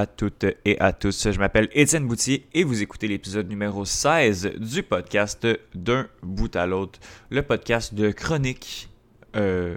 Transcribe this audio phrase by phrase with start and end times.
[0.00, 1.30] à toutes et à tous.
[1.30, 6.66] Je m'appelle Étienne Boutier et vous écoutez l'épisode numéro 16 du podcast D'un bout à
[6.66, 6.98] l'autre.
[7.28, 8.88] Le podcast de chroniques,
[9.36, 9.76] euh,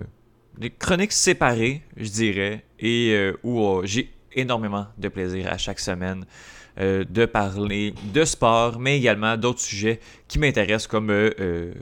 [0.80, 6.26] chroniques séparées, je dirais, et euh, où euh, j'ai énormément de plaisir à chaque semaine
[6.80, 9.99] euh, de parler de sport, mais également d'autres sujets
[10.30, 11.12] qui m'intéressent comme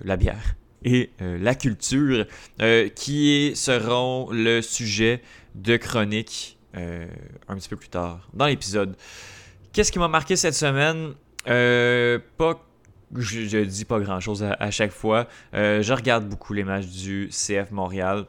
[0.03, 2.25] la bière et la culture,
[2.95, 5.21] qui seront le sujet
[5.53, 7.07] de chroniques euh,
[7.47, 8.95] un petit peu plus tard dans l'épisode.
[9.73, 11.13] Qu'est-ce qui m'a marqué cette semaine?
[11.47, 12.61] Euh, Pas
[13.15, 15.27] je, je, dis pas grand chose à, chaque fois.
[15.53, 18.25] Euh, je regarde beaucoup les matchs du CF Montréal.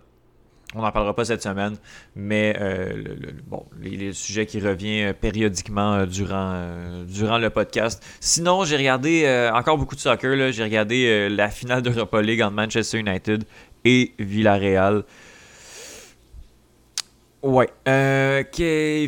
[0.75, 1.77] On n'en parlera pas cette semaine,
[2.17, 8.03] mais euh, le, le, bon, les, sujets qui revient périodiquement durant, durant le podcast.
[8.21, 10.51] Sinon, j'ai regardé encore beaucoup de soccer.
[10.51, 13.45] J'ai regardé la finale d'Europa League entre Manchester United
[13.85, 15.05] et Villarreal.
[17.43, 17.69] Ouais.
[17.89, 18.45] Euh,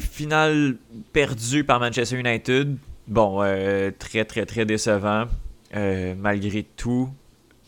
[0.00, 0.76] finale
[1.12, 2.76] perdue par Manchester United.
[3.06, 5.26] Bon, euh, très, très, très décevant.
[5.76, 7.08] Euh, malgré tout.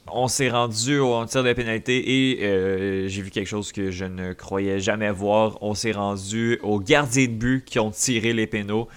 [0.08, 4.04] On s'est rendu au tir de pénalité et euh, j'ai vu quelque chose que je
[4.04, 5.58] ne croyais jamais voir.
[5.62, 8.88] On s'est rendu aux gardiens de but qui ont tiré les pénaux.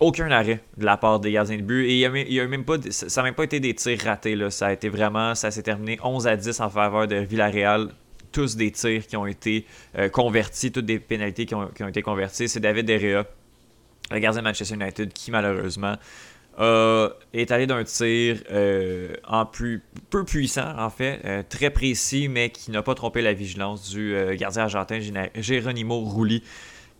[0.00, 1.86] Aucun arrêt de la part des gardiens de but.
[1.86, 4.36] Et y a même pas, ça n'a même pas été des tirs ratés.
[4.36, 4.50] Là.
[4.50, 7.88] Ça a été vraiment, ça s'est terminé 11 à 10 en faveur de Villarreal
[8.32, 9.66] tous des tirs qui ont été
[9.96, 12.48] euh, convertis, toutes des pénalités qui ont, été converties.
[12.48, 13.24] C'est David Derrea,
[14.10, 15.96] le gardien de Manchester United, qui malheureusement
[16.58, 22.70] est allé d'un tir euh, en peu puissant, en fait, euh, très précis, mais qui
[22.70, 25.00] n'a pas trompé la vigilance du gardien argentin
[25.34, 26.42] Geronimo Rulli,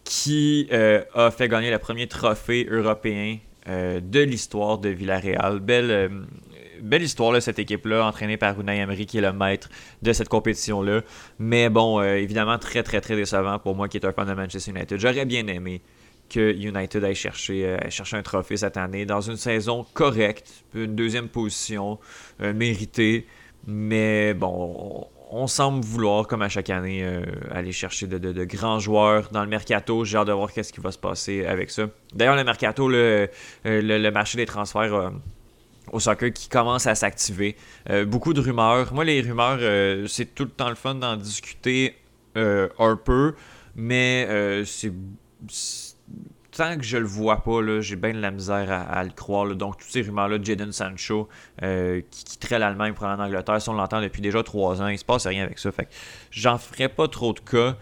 [0.05, 5.61] qui a fait gagner le premier trophée européen de l'histoire de Villarreal.
[5.61, 6.27] Belle
[6.83, 9.69] belle histoire, là, cette équipe-là, entraînée par Unai Emery, qui est le maître
[10.03, 11.03] de cette compétition-là.
[11.39, 14.35] Mais bon, euh, évidemment, très, très, très décevant pour moi qui est un fan de
[14.35, 14.99] Manchester United.
[14.99, 15.81] J'aurais bien aimé
[16.29, 21.29] que United aille chercher, euh, un trophée cette année dans une saison correcte, une deuxième
[21.29, 21.99] position
[22.41, 23.27] euh, méritée.
[23.67, 27.07] Mais bon, on, semble vouloir, comme à chaque année,
[27.53, 30.05] aller chercher de, grands joueurs dans le mercato.
[30.05, 31.89] J'ai hâte de voir qu'est-ce qui va se passer avec ça.
[32.13, 33.29] D'ailleurs, le mercato, le,
[33.65, 35.13] le marché des transferts
[35.93, 37.57] au soccer qui commence à s'activer.
[37.91, 38.93] Euh, beaucoup de rumeurs.
[38.93, 41.97] Moi, les rumeurs, euh, c'est tout le temps le fun d'en discuter
[42.37, 43.35] euh, un peu,
[43.77, 44.27] mais
[44.65, 44.93] c'est.
[46.55, 49.47] Tant que je le vois pas, j'ai bien de la misère à, le croire.
[49.55, 51.27] Donc, toutes ces rumeurs-là de Jadon Sancho
[51.59, 54.89] qui quitterait l'Allemagne pour aller en Angleterre, ça, on l'entend depuis déjà trois ans.
[54.89, 55.73] Il se passe rien avec ça.
[55.73, 55.89] Fait
[56.31, 57.79] j'en ferai pas trop de cas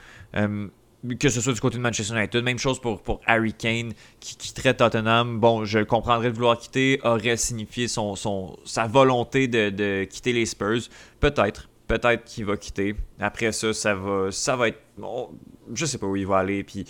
[1.18, 2.44] que ce soit du côté de Manchester United.
[2.44, 5.38] Même chose pour, pour Harry Kane qui quitterait Tottenham.
[5.38, 10.32] Bon, je comprendrais de vouloir quitter, aurait signifié son, son, sa volonté de, de quitter
[10.32, 10.82] les Spurs.
[11.20, 11.68] Peut-être.
[11.86, 12.94] Peut-être qu'il va quitter.
[13.18, 14.78] Après ça, ça va, ça va être.
[14.96, 15.30] Bon,
[15.74, 16.62] je sais pas où il va aller.
[16.62, 16.84] Puis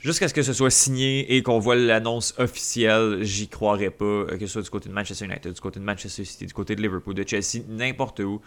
[0.00, 4.26] jusqu'à ce que ce soit signé et qu'on voit l'annonce officielle, j'y croirais pas.
[4.38, 6.76] Que ce soit du côté de Manchester United, du côté de Manchester City, du côté
[6.76, 8.42] de Liverpool, de Chelsea, n'importe où.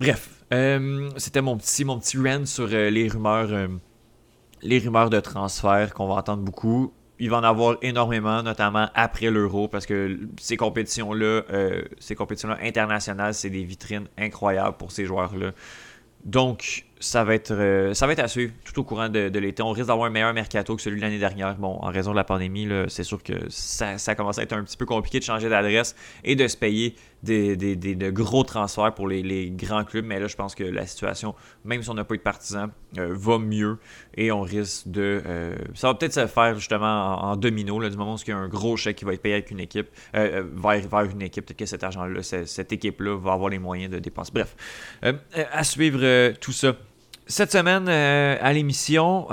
[0.00, 3.52] Bref, euh, c'était mon petit, mon petit rant sur euh, les rumeurs.
[3.52, 3.68] Euh,
[4.62, 6.92] les rumeurs de transfert qu'on va entendre beaucoup.
[7.18, 12.58] Il va en avoir énormément, notamment après l'Euro, parce que ces compétitions-là, euh, ces compétitions-là
[12.62, 15.52] internationales, c'est des vitrines incroyables pour ces joueurs-là.
[16.24, 18.26] Donc, ça va être, euh, ça va être à
[18.64, 19.62] tout au courant de, l'été.
[19.62, 21.56] On risque d'avoir un meilleur mercato que celui de l'année dernière.
[21.56, 24.76] Bon, en raison de la pandémie, c'est sûr que ça commence à être un petit
[24.76, 29.50] peu compliqué de changer d'adresse et de se payer des, de gros transferts pour les,
[29.50, 30.04] grands clubs.
[30.04, 32.70] Mais là, je pense que la situation, même si on n'a pas eu de partisans,
[32.98, 33.78] euh, va mieux
[34.16, 35.22] et on risque de.
[35.26, 38.32] Euh, ça va peut-être se faire justement en, domino, là, du moment où il y
[38.32, 41.22] a un gros chèque qui va être payé avec une équipe, euh, vers, vers une
[41.22, 41.46] équipe.
[41.46, 44.32] Peut-être que cet argent-là, cette équipe-là va avoir les moyens de dépenser.
[44.32, 44.56] Bref,
[45.52, 46.74] à suivre tout ça.
[47.26, 49.26] Cette semaine à l'émission,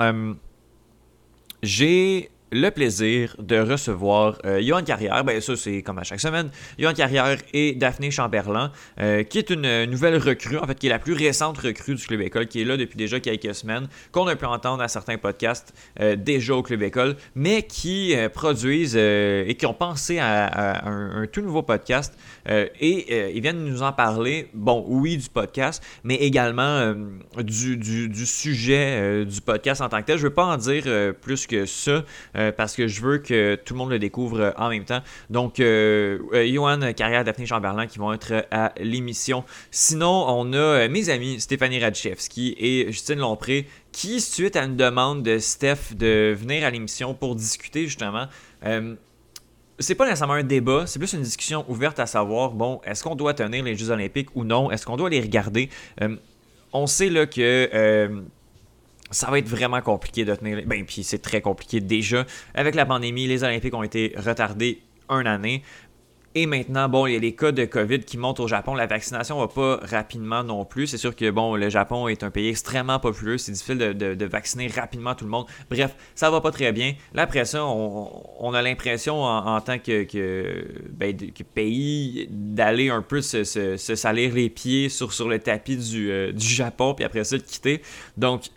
[1.62, 5.24] j'ai le plaisir de recevoir euh, Johan Carrière.
[5.24, 6.50] Ben, ça, c'est comme à chaque semaine.
[6.78, 8.70] Johan Carrière et Daphné Chamberlain,
[9.00, 12.06] euh, qui est une nouvelle recrue, en fait, qui est la plus récente recrue du
[12.06, 15.18] Club École, qui est là depuis déjà quelques semaines, qu'on a pu entendre à certains
[15.18, 20.20] podcasts euh, déjà au Club École, mais qui euh, produisent euh, et qui ont pensé
[20.20, 22.16] à, un, tout nouveau podcast.
[22.48, 26.94] Euh, et ils viennent nous en parler, bon, oui, du podcast, mais également
[27.38, 30.18] du, sujet du podcast en tant que tel.
[30.18, 30.84] Je ne veux pas en dire
[31.20, 32.04] plus que ça
[32.43, 35.00] euh, parce que je veux que tout le monde le découvre euh, en même temps.
[35.30, 39.44] Donc, euh, Johan Carrière, Daphné Chamberlain qui vont être à l'émission.
[39.70, 45.22] Sinon, on a mes amis Stéphanie Radchevski et Justine Lompré qui, suite à une demande
[45.22, 48.26] de Steph de venir à l'émission pour discuter justement,
[48.64, 48.96] euh,
[49.78, 53.14] c'est pas nécessairement un débat, c'est plus une discussion ouverte à savoir, bon, est-ce qu'on
[53.14, 54.70] doit tenir les Jeux Olympiques ou non?
[54.70, 55.68] Est-ce qu'on doit les regarder?
[56.02, 56.16] Euh,
[56.72, 58.20] on sait là que euh,
[59.14, 60.62] ça va être vraiment compliqué de tenir.
[60.66, 62.26] Ben, puis c'est très compliqué déjà.
[62.54, 65.62] Avec la pandémie, les Olympiques ont été retardés une année.
[66.36, 68.74] Et maintenant, bon, il y a les cas de COVID qui montent au Japon.
[68.74, 70.88] La vaccination va pas rapidement non plus.
[70.88, 73.38] C'est sûr que, bon, le Japon est un pays extrêmement populeux.
[73.38, 75.46] C'est difficile de, vacciner rapidement tout le monde.
[75.70, 76.94] Bref, ça va pas très bien.
[77.12, 80.04] Là, après ça, on, a l'impression, en, tant que,
[80.90, 81.16] ben,
[81.54, 86.94] pays, d'aller un peu se, salir les pieds sur, le tapis du, euh, du Japon,
[86.94, 87.80] puis après ça, de quitter.
[88.16, 88.50] Donc,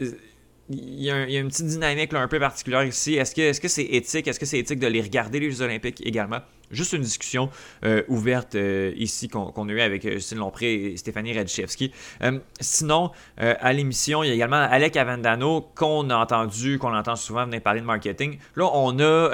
[0.69, 3.15] il y, a une petite dynamique un peu particulière ici.
[3.15, 4.27] Est-ce que c'est -ce éthique?
[4.27, 6.41] Est-ce que c'est éthique de les regarder, les Jeux Olympiques également?
[6.71, 7.49] Juste une discussion
[7.85, 11.93] euh, ouverte euh, ici qu'on a eu avec Justine Lompré et Stéphanie Radchevski.
[12.23, 17.15] Euh, sinon, à l'émission, il y a également Alec Avendano qu'on a entendu, qu'on entend
[17.15, 18.37] souvent venir parler de marketing.
[18.55, 19.29] Là, on a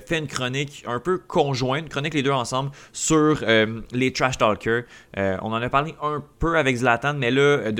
[0.00, 3.44] fait une chronique un peu conjointe, une chronique les deux ensemble sur
[3.92, 4.84] les trash talkers.
[5.16, 7.72] on en a parlé un peu avec Zlatan, mais là,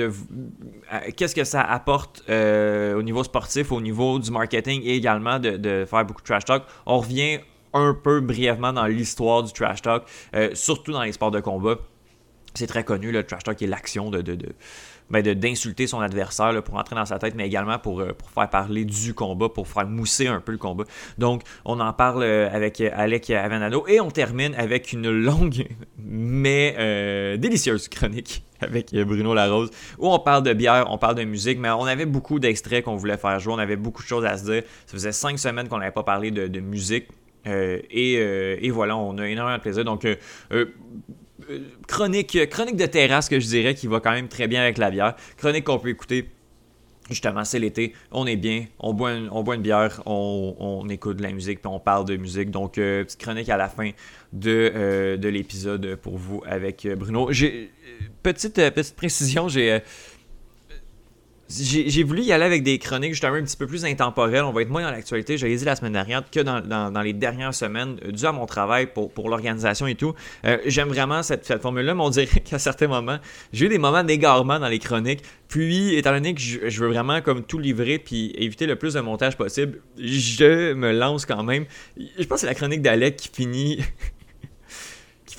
[1.15, 6.05] qu'est-ce que ça apporte au niveau sportif, au niveau du marketing et également de faire
[6.05, 6.63] beaucoup de trash talk?
[6.85, 7.39] On revient
[7.73, 10.03] un peu brièvement dans l'histoire du trash talk,
[10.35, 11.75] euh, surtout dans les sports de combat.
[12.55, 14.23] C'est très connu, le trash talk est l'action de,
[15.11, 18.31] ben, de, d'insulter son adversaire pour entrer dans sa tête, mais également pour, euh, pour
[18.31, 20.85] faire parler du combat, pour faire mousser un peu le combat.
[21.19, 25.67] Donc, on en parle euh, avec Alec Avenado et on termine avec une longue
[26.03, 29.69] mais délicieuse chronique avec Bruno Larose
[29.99, 32.95] où on parle de bière, on parle de musique, mais on avait beaucoup d'extraits qu'on
[32.95, 34.63] voulait faire jouer, on avait beaucoup de choses à se dire.
[34.87, 37.07] Ça faisait cinq semaines qu'on n'avait pas parlé de musique.
[37.47, 39.85] Euh, euh, et, voilà, on a énormément de plaisir.
[39.85, 40.65] Donc, euh,
[41.87, 44.91] chronique, chronique de terrasse que je dirais qui va quand même très bien avec la
[44.91, 45.15] bière.
[45.37, 46.29] Chronique qu'on peut écouter.
[47.09, 51.17] Justement, c'est l'été, on est bien, on boit une, on boit une bière, on, écoute
[51.17, 52.51] de la musique, puis on parle de musique.
[52.51, 53.89] Donc, petite chronique à la fin
[54.31, 57.31] de, de l'épisode pour vous avec Bruno.
[58.21, 59.79] Petite, petite précision, j'ai
[61.49, 64.43] j'ai voulu y aller avec des chroniques justement un petit peu plus intemporelles.
[64.43, 65.37] On va être moins dans l'actualité.
[65.37, 68.87] J'ai dit la semaine dernière que dans, les dernières semaines, euh, dû à mon travail
[68.87, 70.13] pour, l'organisation et tout.
[70.45, 73.17] Euh, j'aime vraiment cette, formule-là, mais on dirait qu'à certains moments,
[73.51, 75.23] j'ai eu des moments d'égarement dans les chroniques.
[75.47, 78.93] Puis, étant donné que je, je, veux vraiment comme tout livrer puis éviter le plus
[78.93, 81.65] de montage possible, je me lance quand même.
[81.97, 83.79] Je pense que c'est la chronique d'Alec qui finit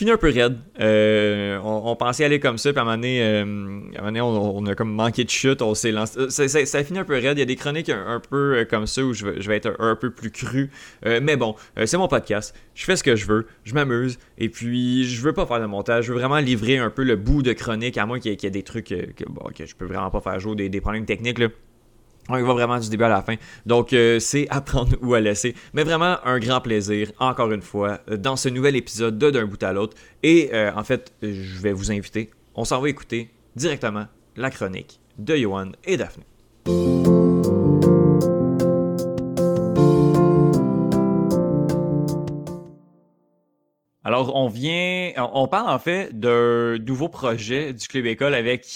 [0.01, 0.57] fini un peu raide.
[0.81, 4.91] Euh, on, pensait aller comme ça, puis à un moment donné, euh, on, a comme
[4.91, 6.19] manqué de chute, on s'est lancé.
[6.19, 7.37] Euh, ça, a fini un peu raide.
[7.37, 10.11] Il y a des chroniques un, peu comme ça où je vais, être un, peu
[10.11, 10.71] plus cru.
[11.05, 11.55] mais bon,
[11.85, 12.57] c'est mon podcast.
[12.75, 15.67] Je fais ce que je veux, je m'amuse, et puis je veux pas faire de
[15.67, 16.07] montage.
[16.07, 18.51] Je veux vraiment livrer un peu le bout de chronique, à moins qu'il y, ait
[18.51, 21.39] des trucs que, bon, que je peux vraiment pas faire jouer, des, des problèmes techniques.
[21.39, 21.49] Là.
[22.33, 23.35] On y va vraiment du début à la fin.
[23.67, 25.55] Donc, euh, c'est à prendre ou à laisser.
[25.75, 29.61] Mais vraiment, un grand plaisir, encore une fois, dans ce nouvel épisode de D'un bout
[29.65, 29.97] à l'autre.
[30.23, 34.07] Et euh, en fait, je vais vous inviter, on s'en va écouter directement
[34.37, 36.25] la chronique de Johan et Daphné.
[44.05, 48.67] Alors, on vient, on parle en fait d'un nouveau projet du Club École avec,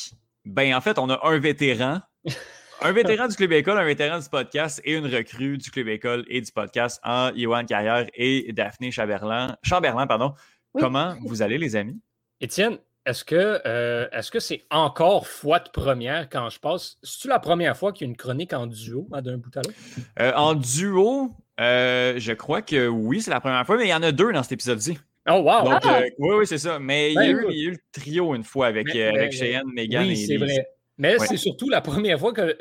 [0.44, 2.00] ben en fait, on a un vétéran
[2.82, 6.24] un vétéran du Club École, un vétéran du podcast et une recrue du Club École
[6.28, 9.56] et du podcast en Yohan Carrière et Daphné Chamberlain.
[9.62, 10.34] Chamberlain pardon.
[10.78, 12.00] Comment vous allez, les amis?
[12.40, 16.96] Étienne, est-ce que euh, est-ce que c'est encore fois de première quand je passe?
[17.02, 19.78] C'est-tu la première fois qu'il y a une chronique en duo d'un bout à l'autre?
[20.18, 23.94] Euh, en duo, euh, je crois que oui, c'est la première fois, mais il y
[23.94, 24.98] en a deux dans cet épisode-ci.
[25.28, 25.70] Oh wow!
[25.70, 26.02] Ah!
[26.18, 26.78] oui, oui, c'est ça.
[26.78, 30.16] Mais il, y a ben, eu, le trio une fois avec, avec Cheyenne, Megan oui,
[30.16, 30.66] c'est vrai.
[30.98, 32.56] Mais c'est surtout la première fois que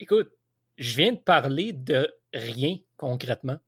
[0.00, 0.30] écoute,
[0.76, 3.58] je viens de parler de rien concrètement.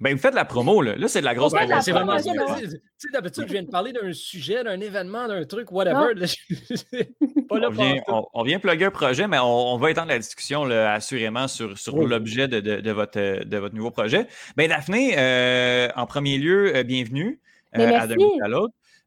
[0.00, 0.94] Ben, vous faites la promo, là.
[0.94, 1.74] Là, c'est de la grosse promo.
[1.80, 2.30] C'est vraiment ça.
[2.30, 6.14] Tu sais, d'habitude, je viens de parler d'un sujet, d'un événement, d'un truc, whatever.
[7.48, 7.96] pas on, vient,
[8.32, 11.96] on, vient plugger un projet, mais on, va étendre la discussion, là, assurément, sur, sur
[12.06, 14.28] l'objet de, de, votre, de votre nouveau projet.
[14.56, 17.40] Ben, Daphné, euh, en premier lieu, euh, bienvenue
[17.76, 18.48] euh, à d'un à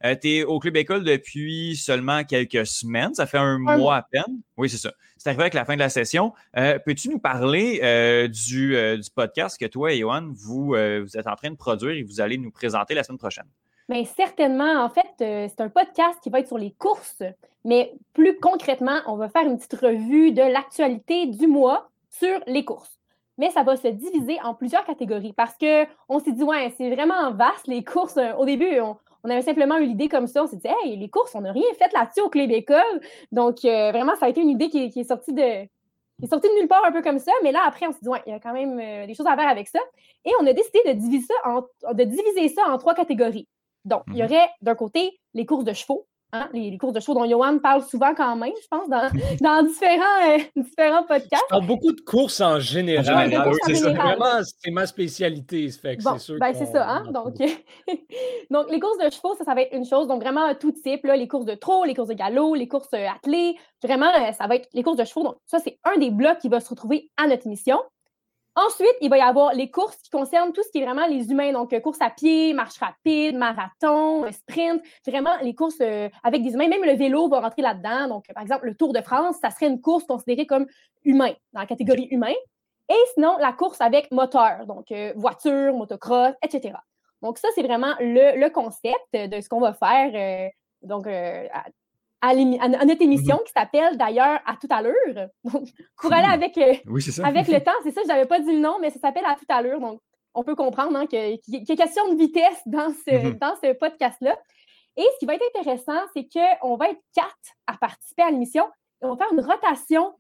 [0.04, 0.20] l'autre.
[0.22, 3.14] tu es au Club École depuis seulement quelques semaines.
[3.14, 4.42] Ça fait un, mois à peine.
[4.58, 4.92] Oui, c'est ça.
[5.18, 6.34] C'est arrivé avec la fin de la session.
[6.58, 11.18] Euh, peux-tu nous parler euh, du, euh, du, podcast que toi et Johan, vous, vous
[11.18, 13.46] êtes en train de produire et vous allez nous présenter la semaine prochaine?
[13.88, 14.84] Bien, certainement.
[14.84, 17.22] En fait, c'est un podcast qui va être sur les courses,
[17.66, 22.66] mais plus concrètement, on va faire une petite revue de l'actualité du mois sur les
[22.66, 22.98] courses.
[23.38, 27.32] Mais ça va se diviser en plusieurs catégories parce qu'on s'est dit, ouais, c'est vraiment
[27.32, 28.20] vaste les courses.
[28.38, 30.44] Au début, on, on avait simplement eu l'idée comme ça.
[30.44, 33.02] On s'est dit, hey, les courses, on n'a rien fait là-dessus au Club École.
[33.32, 36.48] Donc, euh, vraiment, ça a été une idée qui, est sortie de, qui est sortie
[36.50, 37.32] de nulle part un peu comme ça.
[37.44, 39.28] Mais là, après, on s'est dit, ouais, il y a quand même euh, des choses
[39.28, 39.80] à faire avec ça.
[40.26, 43.48] Et on a décidé de diviser ça en, de diviser ça en trois catégories.
[43.86, 44.26] Donc, il y mhm.
[44.26, 47.84] aurait d'un côté les courses de chevaux, Hein, les, courses de chevaux dont Johan parle
[47.84, 49.10] souvent quand même, je pense, dans,
[49.42, 51.44] dans différents, euh, différents podcasts.
[51.50, 53.30] Je parle beaucoup de courses en général.
[53.66, 55.70] c'est vraiment ma spécialité.
[55.72, 56.90] Fait bon, ben c'est ça.
[56.90, 57.12] Hein?
[57.12, 57.36] Donc,
[58.50, 60.08] donc, les courses de chevaux, ça, ça va être une chose.
[60.08, 61.04] Donc, vraiment, tout type.
[61.04, 63.58] Là, les courses de trot, les courses de galop, les courses euh, attelées.
[63.84, 65.24] Vraiment, euh, ça va être les courses de chevaux.
[65.24, 67.78] Donc, ça, c'est un des blocs qui va se retrouver à notre émission.
[68.56, 71.32] Ensuite, il va y avoir les courses qui concernent tout ce qui est vraiment les
[71.32, 76.10] humains, donc euh, course à pied, marche rapide, marathon, euh, sprint, vraiment les courses euh,
[76.22, 76.68] avec des humains.
[76.68, 78.10] Même le vélo va rentrer là-dedans.
[78.10, 80.66] Donc, par exemple, le Tour de France, ça serait une course considérée comme
[81.06, 82.34] humain, dans la catégorie humain.
[82.90, 86.74] Et sinon, la course avec moteur, donc voiture, motocross, etc.
[87.22, 90.52] Donc, ça, c'est vraiment le, concept de ce qu'on va faire.
[90.82, 91.08] donc,
[92.22, 93.44] à, notre émission mhm.
[93.44, 95.30] qui s'appelle d'ailleurs À tout à l'heure.
[95.44, 96.76] pour aller avec, euh,
[97.24, 99.36] avec le temps, c'est ça, je n'avais pas dit le nom, mais ça s'appelle À
[99.36, 99.80] tout à l'heure.
[99.80, 100.00] Donc,
[100.34, 103.34] on peut comprendre hein, qu'il y a question de vitesse dans ce, mhm.
[103.40, 104.38] dans ce podcast-là.
[104.98, 108.66] Et ce qui va être intéressant, c'est qu'on va être quatre à participer à l'émission
[109.02, 110.14] et on va faire une rotation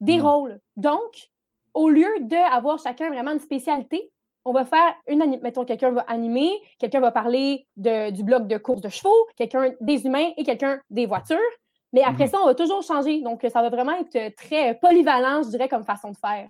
[0.00, 0.26] des mhm.
[0.26, 0.60] rôles.
[0.76, 1.30] Donc,
[1.74, 4.10] au lieu d'avoir chacun vraiment une spécialité,
[4.48, 8.80] on va faire une mettons quelqu'un va animer, quelqu'un va parler du bloc de course
[8.80, 11.38] de chevaux, quelqu'un des humains et quelqu'un des voitures.
[11.92, 12.30] Mais après mhm.
[12.30, 13.20] ça, on va toujours changer.
[13.22, 16.48] Donc, ça va vraiment être très polyvalent, je dirais, comme façon de faire.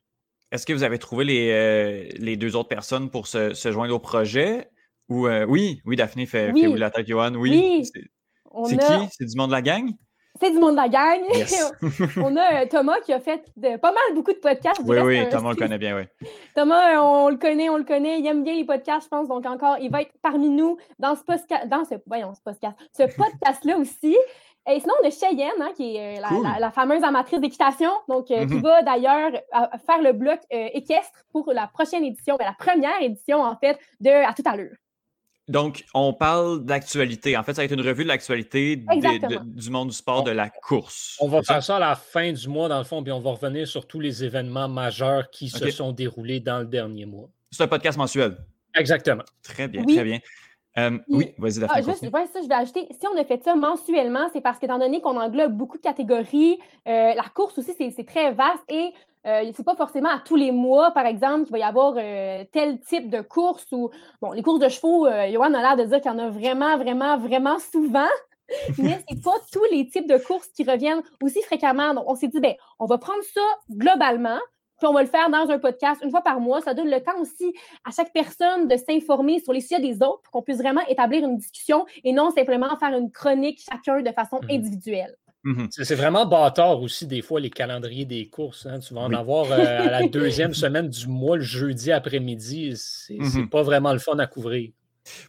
[0.51, 3.99] Est-ce que vous avez trouvé les, euh, les deux autres personnes pour se, joindre au
[3.99, 4.71] projet?
[5.09, 7.35] Ou euh, oui, oui, Daphné fait oui, la tête, Johan.
[7.35, 7.85] Oui.
[7.85, 9.09] C'est qui?
[9.11, 9.91] C'est du monde de la gang?
[10.41, 11.21] C'est du monde de la gang.
[12.17, 13.43] on a euh, Thomas qui a fait
[13.81, 14.81] pas mal beaucoup de podcasts.
[14.85, 16.29] Oui, oui, Thomas, on le connaît bien, oui.
[16.55, 18.21] Thomas, euh, on le connaît, on le connaît.
[18.21, 19.29] Il aime bien les podcasts, je pense.
[19.29, 22.77] Donc, encore, il va être parmi nous dans ce podcast, dans ce, voyons, ce podcast,
[22.97, 24.17] ce podcast-là aussi.
[24.71, 28.35] Et sinon, on a Cheyenne, hein, qui est euh, la, fameuse amatrice d'équitation, donc qui
[28.35, 28.61] mm-hmm.
[28.61, 29.31] va d'ailleurs
[29.87, 34.35] faire le bloc équestre pour la prochaine édition, la première édition, en fait, de À
[34.35, 34.77] tout à l'heure.
[35.49, 37.37] Donc, on parle d'actualité.
[37.37, 40.51] En fait, ça va être une revue de l'actualité du monde du sport, de la
[40.51, 41.17] course.
[41.21, 41.77] On va faire ça?
[41.77, 44.25] à la fin du mois, dans le fond, puis on va revenir sur tous les
[44.25, 47.29] événements majeurs qui se sont déroulés dans le dernier mois.
[47.51, 48.37] C'est un podcast mensuel.
[48.75, 49.25] Exactement.
[49.43, 50.21] Très bien, très bien.
[50.77, 52.87] Euh, oui, vas-y, ah, juste, ça, je vais ajouter.
[52.91, 56.59] Si on a fait ça mensuellement, c'est parce qu'étant donné qu'on englobe beaucoup de catégories,
[56.87, 58.93] euh, la course aussi, c'est très vaste et
[59.27, 62.45] euh, c'est pas forcément à tous les mois, par exemple, qu'il va y avoir euh,
[62.53, 63.91] tel type de course ou,
[64.23, 66.31] bon, les courses de chevaux, euh, Johan a l'air de dire qu'il y en a
[66.31, 68.09] vraiment, vraiment, vraiment souvent,
[68.79, 71.95] mais c'est pas tous les types de courses qui reviennent aussi fréquemment.
[71.95, 74.39] Donc, on s'est dit, ben, on va prendre ça globalement,
[74.79, 76.61] puis on va le faire dans un podcast une fois par mois.
[76.63, 77.53] Ça donne le temps aussi
[77.85, 81.25] à chaque personne de s'informer sur les sujets des autres pour qu'on puisse vraiment établir
[81.25, 85.69] une discussion et non simplement faire une chronique chacun de façon mmh Mhm.
[85.71, 88.67] C'est vraiment bâtard aussi, des fois, les calendriers des courses.
[88.67, 88.81] Hein.
[88.81, 92.75] Tu vas en avoir euh, à la deuxième semaine du mois, le jeudi après-midi.
[92.77, 93.49] C'est mhm.
[93.49, 94.71] pas vraiment le fun à couvrir.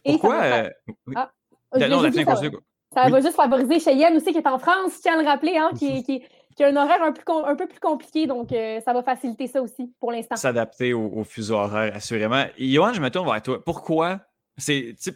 [0.04, 0.42] Pourquoi?
[0.42, 0.70] Euh,
[1.16, 1.30] ah,
[1.72, 5.56] ça, va juste favoriser Cheyenne aussi, qui est en France, je tiens à le rappeler,
[5.56, 6.22] hein, qui,
[6.62, 8.26] a un horaire un, peu plus compliqué.
[8.26, 10.36] Donc, euh, ça va faciliter ça aussi pour l'instant.
[10.36, 12.44] S'adapter au, fuseau horaire, assurément.
[12.58, 13.64] Johan, je me tourne vers toi.
[13.64, 14.20] Pourquoi?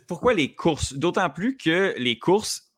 [0.08, 0.94] Pourquoi les courses?
[0.94, 2.72] D'autant plus que les courses,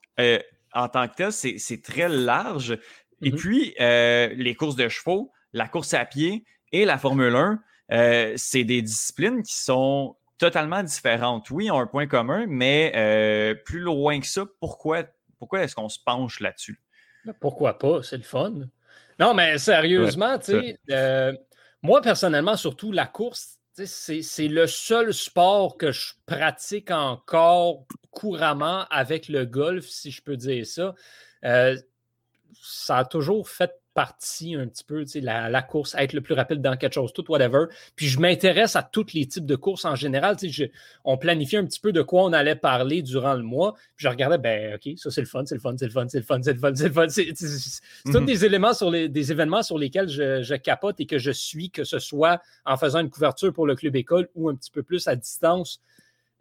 [0.76, 2.78] en tant que tel, c'est très large.
[3.22, 3.36] Et mm-hmm.
[3.36, 7.60] puis, euh, les courses de chevaux, la course à pied et la Formule 1,
[7.92, 11.50] euh, c'est des disciplines qui sont totalement différentes.
[11.50, 15.04] Oui, ont un point commun, mais euh, plus loin que ça, pourquoi,
[15.38, 16.78] pourquoi est-ce qu'on se penche là-dessus?
[17.24, 18.02] Ben, pourquoi pas?
[18.02, 18.52] C'est le fun.
[19.18, 21.32] Non, mais sérieusement, tu sais,
[21.82, 29.28] moi personnellement, surtout la course, c'est le seul sport que je pratique encore couramment avec
[29.28, 30.94] le golf, si je peux dire ça.
[31.44, 31.76] Euh,
[32.62, 36.60] ça a toujours fait partie un petit peu, la, la course, être le plus rapide
[36.60, 37.64] dans quelque chose, tout, whatever.
[37.96, 40.36] Puis je m'intéresse à tous les types de courses en général.
[41.04, 43.72] on planifiait un petit peu de quoi on allait parler durant le mois.
[43.96, 46.06] Puis je regardais, ben OK, ça c'est le fun, c'est le fun, c'est le fun,
[46.08, 47.08] c'est le fun, c'est le fun, c'est le fun.
[47.08, 47.32] C'est
[48.04, 48.26] tous mhm.
[48.26, 51.84] des éléments sur les, des événements sur lesquels je, capote et que je suis, que
[51.84, 55.08] ce soit en faisant une couverture pour le club école ou un petit peu plus
[55.08, 55.80] à distance.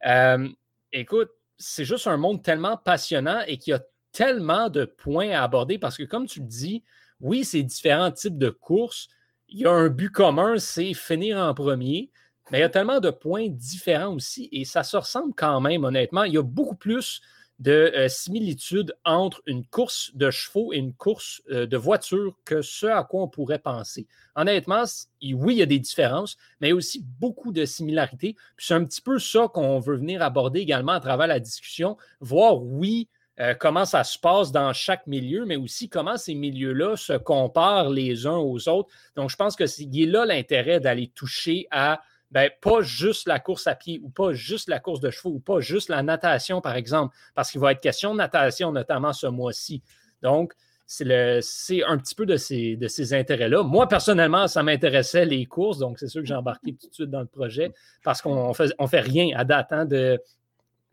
[0.05, 0.49] Euh,
[0.91, 3.79] écoute, c'est juste un monde tellement passionnant et qui a
[4.11, 6.83] tellement de points à aborder parce que, comme tu le dis,
[7.25, 9.07] oui, c'est différents types de courses.
[9.49, 12.11] Il y a un but commun, c'est finir en premier.
[12.51, 15.83] Mais il y a tellement de points différents aussi et ça se ressemble quand même,
[15.83, 16.23] honnêtement.
[16.23, 17.21] Il y a beaucoup plus
[17.57, 22.61] de euh, similitudes entre une course de chevaux et une course euh, de voiture que
[22.61, 24.05] ce à quoi on pourrait penser.
[24.35, 24.83] Honnêtement,
[25.23, 28.35] oui, il y a des différences, mais il y a aussi beaucoup de similarités.
[28.57, 32.61] c'est un petit peu ça qu'on veut venir aborder également à travers la discussion, voir,
[32.61, 33.07] oui,
[33.39, 37.89] euh, comment ça se passe dans chaque milieu, mais aussi comment ces milieux-là se comparent
[37.89, 38.89] les uns aux autres.
[39.15, 42.01] Donc, je pense que c'est là l'intérêt d'aller toucher à
[42.31, 45.39] ben, pas juste la course à pied ou pas juste la course de chevaux ou
[45.39, 49.27] pas juste la natation, par exemple, parce qu'il va être question de natation, notamment ce
[49.27, 49.83] mois-ci.
[50.21, 50.53] Donc,
[50.87, 53.63] c'est un petit peu de ces, intérêts-là.
[53.63, 57.09] Moi, personnellement, ça m'intéressait les courses, donc c'est sûr que j'ai embarqué tout de suite
[57.09, 57.73] dans le projet
[58.03, 60.19] parce qu'on ne fait rien à date hein, de,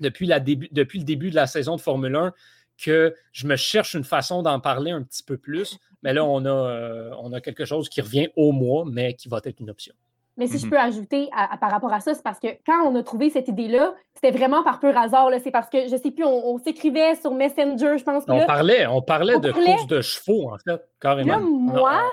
[0.00, 2.32] depuis, la début, depuis le début de la saison de Formule 1
[2.78, 5.78] que je me cherche une façon d'en parler un petit peu plus.
[6.02, 9.28] Mais là, on a, euh, on a quelque chose qui revient au mois, mais qui
[9.28, 9.94] va être une option.
[10.38, 10.70] Mais si je mhm.
[10.70, 11.28] peux ajouter
[11.60, 14.62] par rapport à ça, c'est parce que quand on a trouvé cette idée-là, c'était vraiment
[14.62, 15.28] par pur hasard.
[15.44, 18.24] C'est parce que, je ne sais plus, on, s'écrivait sur Messenger, je pense.
[18.26, 21.38] on parlait, on parlait de course de chevaux, en fait, carrément.
[21.38, 22.10] moi,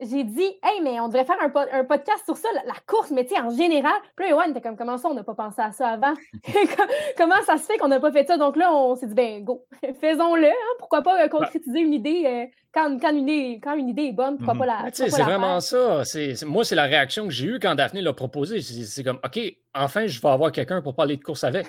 [0.00, 3.24] j'ai dit, hey, mais on devrait faire un, un podcast sur ça, la, course, mais
[3.24, 3.94] tu sais, en général.
[4.14, 6.12] Puis là, Yoann était comme, comment ça, on n'a pas pensé à ça avant?
[7.16, 8.36] comment ça se fait qu'on n'a pas fait ça?
[8.36, 9.64] Donc là, on s'est dit, ben, go,
[10.00, 10.48] faisons-le.
[10.48, 10.74] Hein?
[10.78, 12.24] Pourquoi pas euh, concrétiser une idée?
[12.26, 14.90] Euh, quand, quand, une idée quand une idée est bonne, pourquoi pas la.
[14.92, 16.02] C'est vraiment ça.
[16.44, 18.60] moi, c'est la réaction que j'ai eue quand Daphné l'a proposé.
[18.60, 19.40] C'est comme, OK,
[19.74, 21.66] enfin, je vais avoir quelqu'un pour parler de course avec.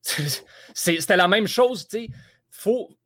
[0.00, 2.08] C'était la même chose, tu sais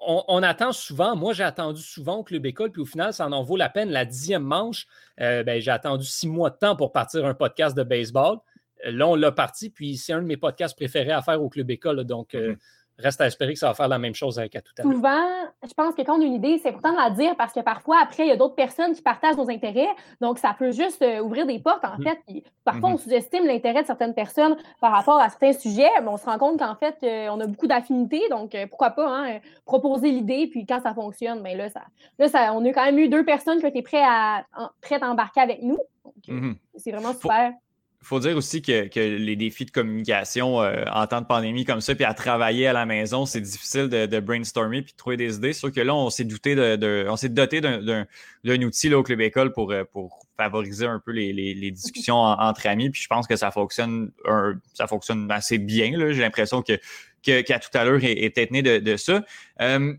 [0.00, 3.42] on, attend souvent, moi j'ai attendu souvent au Club École, puis au final, ça en
[3.42, 3.90] vaut la peine.
[3.90, 4.86] La dixième manche,
[5.20, 8.38] euh, ben, j'ai attendu six mois de temps pour partir un podcast de baseball.
[8.86, 11.48] Euh, là, on l'a parti, puis c'est un de mes podcasts préférés à faire au
[11.48, 12.04] Club École.
[12.04, 12.58] donc, euh, mm-hmm
[13.02, 14.92] reste à espérer que ça va faire la même chose avec à tout à l'heure.
[14.92, 15.26] Souvent,
[15.66, 17.60] je pense que quand on a une idée, c'est important de la dire parce que
[17.60, 19.88] parfois, après, il y a d'autres personnes qui partagent nos intérêts.
[20.20, 22.02] Donc, ça peut juste euh, ouvrir des portes, en mm.
[22.02, 22.44] fait.
[22.64, 22.98] parfois, on mm-hmm.
[22.98, 26.58] sous-estime l'intérêt de certaines personnes par rapport à certains sujets, mais on se rend compte
[26.58, 28.22] qu'en fait, euh, on a beaucoup d'affinités.
[28.30, 31.82] Donc, euh, pourquoi pas hein, proposer l'idée, puis quand ça fonctionne, bien là, ça,
[32.18, 34.44] là ça, on a quand même eu deux personnes qui ont été prêtes à,
[34.80, 35.78] prêtes à embarquer avec nous.
[36.28, 36.56] Mm-hmm.
[36.76, 37.58] C'est vraiment super faut
[38.20, 42.04] dire aussi que, les défis de communication euh, en temps de pandémie comme ça, puis
[42.04, 45.52] à travailler à la maison, c'est difficile de, brainstormer puis de trouver des idées.
[45.52, 48.06] Sauf que là, on s'est douté de, on s'est doté d'un
[48.44, 52.90] outil là, au Club École pour, euh, pour favoriser un peu les, discussions entre amis.
[52.90, 54.10] Puis je pense que ça fonctionne
[54.74, 55.92] ça fonctionne assez bien.
[56.12, 56.78] J'ai l'impression que,
[57.22, 59.22] qu'à tout à l'heure est, né de, ça.
[59.60, 59.94] Euh,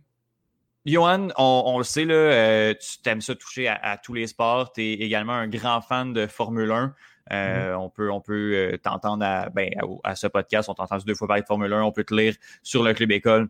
[0.86, 4.74] Johan, on, le sait, là, tu t'aimes ça toucher à, à tous les sports.
[4.74, 6.94] Tu es également un grand fan de Formule 1.
[7.32, 9.70] Mmh euh, on peut, on peut euh, t'entendre à, ben,
[10.04, 12.14] à, ce podcast, on t'a entendu deux fois parler de Formule 1, on peut te
[12.14, 13.48] lire sur le Club École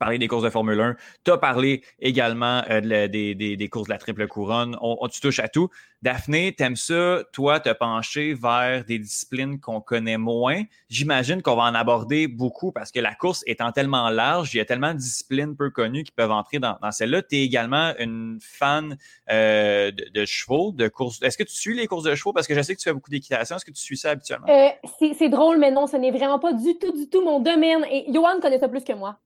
[0.00, 0.96] parler des courses de Formule 1.
[1.24, 4.76] Tu as parlé également euh, des, courses de la triple couronne.
[4.80, 5.68] On, tu touches à tout.
[6.02, 10.62] Daphné, t'aimes ça, toi, te pencher vers des disciplines qu'on connaît moins.
[10.88, 14.60] J'imagine qu'on va en aborder beaucoup parce que la course étant tellement large, il y
[14.60, 17.20] a tellement de disciplines peu connues qui peuvent entrer dans, celle-là.
[17.20, 18.96] Tu es également une fan
[19.30, 21.20] euh, de, chevaux, de courses.
[21.20, 22.32] Est-ce que tu suis les courses de chevaux?
[22.32, 23.56] Parce que je sais que tu fais beaucoup d'équitation.
[23.56, 24.48] Est-ce que tu suis ça habituellement?
[24.48, 24.70] Euh,
[25.18, 27.84] c'est drôle, mais non, ce n'est vraiment pas du tout, du tout mon domaine.
[27.90, 29.18] Et Johan connaît ça plus que moi.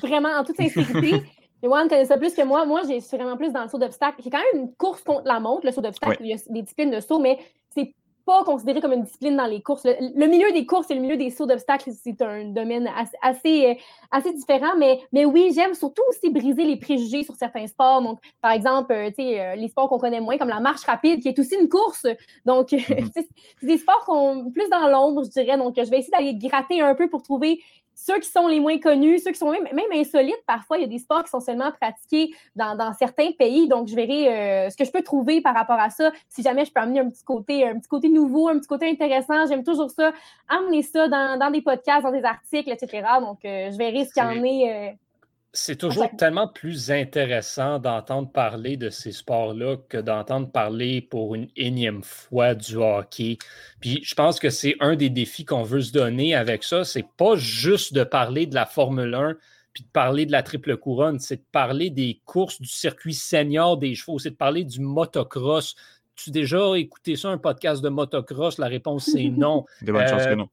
[0.00, 1.24] Vraiment en toute sincérité.
[1.62, 2.64] Johan connaît ça plus que moi.
[2.64, 4.20] Moi, j'ai vraiment plus dans le saut d'obstacle.
[4.22, 6.16] J'ai quand même une course contre la montre, le saut d'obstacle.
[6.20, 7.38] Il y a des disciplines de saut, mais
[7.70, 7.94] c'est
[8.24, 9.84] pas considéré comme une discipline dans les courses.
[9.84, 12.88] Le, milieu des courses et le milieu des sauts d'obstacles, c'est un domaine
[13.22, 13.74] assez, euh,
[14.10, 14.76] assez, différent.
[14.78, 18.02] Mais, mais oui, j'aime surtout aussi briser les préjugés sur certains sports.
[18.02, 21.28] Donc, par exemple, euh, euh, les sports qu'on connaît moins, comme la marche rapide, qui
[21.28, 22.06] est aussi une course.
[22.44, 23.10] Donc, mm-hmm.
[23.14, 25.56] c'est des sports qu'on plus dans l'ombre, je dirais.
[25.56, 27.60] Donc, je vais essayer d'aller gratter un peu pour trouver
[28.04, 30.88] ceux qui sont les moins connus, ceux qui sont même, insolites, parfois, il y a
[30.88, 33.68] des sports qui sont seulement pratiqués dans, certains pays.
[33.68, 36.10] Donc, je verrai euh, ce que je peux trouver par rapport à ça.
[36.28, 38.88] Si jamais je peux amener un petit côté, un petit côté nouveau, un petit côté
[38.88, 40.12] intéressant, j'aime toujours ça.
[40.48, 43.02] Amener ça dans, des podcasts, dans des articles, etc.
[43.20, 44.98] Donc, euh, je verrai ce qu'il y en est.
[45.50, 51.34] Euh, c'est toujours tellement plus intéressant d'entendre parler de ces sports-là que d'entendre parler pour
[51.34, 53.38] une énième fois du hockey.
[53.80, 56.84] Puis je pense que c'est un des défis qu'on veut se donner avec ça.
[56.84, 59.36] C'est pas juste de parler de la Formule 1
[59.72, 63.76] puis de parler de la triple couronne, c'est de parler des courses du circuit senior
[63.76, 65.76] des chevaux, c'est de parler du motocross.
[66.16, 68.58] Tu as déjà écouté ça, un podcast de motocross?
[68.58, 69.64] La réponse, c'est non.
[69.82, 70.48] De bonnes chances que non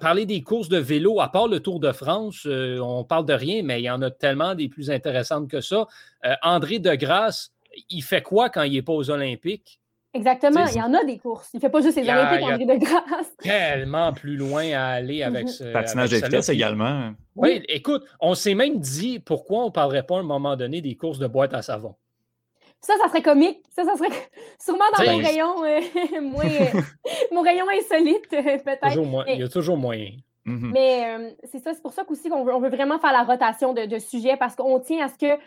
[0.00, 3.32] parler des courses de vélo, à part le Tour de France, euh, on parle de
[3.32, 5.86] rien, mais il y en a tellement des plus intéressantes que ça.
[6.24, 7.52] Euh, André Degrasse,
[7.90, 9.80] il fait quoi quand il n'est pas aux Olympiques?
[10.14, 11.50] Exactement, il y en a des courses.
[11.52, 13.36] Il ne fait pas juste les Olympiques, André Degrasse.
[13.42, 15.52] Tellement plus loin à aller avec mhm.
[15.52, 15.64] ce.
[15.64, 17.12] Patinage de vitesse également.
[17.36, 20.80] Oui, écoute, on s'est même dit pourquoi on ne parlerait pas à un moment donné
[20.80, 21.94] des courses de boîte à savon.
[22.80, 23.60] Ça, ça serait comique.
[23.70, 24.08] Ça, ça serait
[24.60, 26.80] sûrement dans mon rayon, euh, moins, euh,
[27.32, 29.26] mon rayon insolite, euh, peut-être.
[29.28, 30.12] Il y a toujours moyen.
[30.44, 30.70] Mhm.
[30.72, 33.74] Mais c'est ça, c'est pour ça qu'aussi qu'on veut, on veut vraiment faire la rotation
[33.74, 35.38] de, de sujets parce qu'on tient à ce que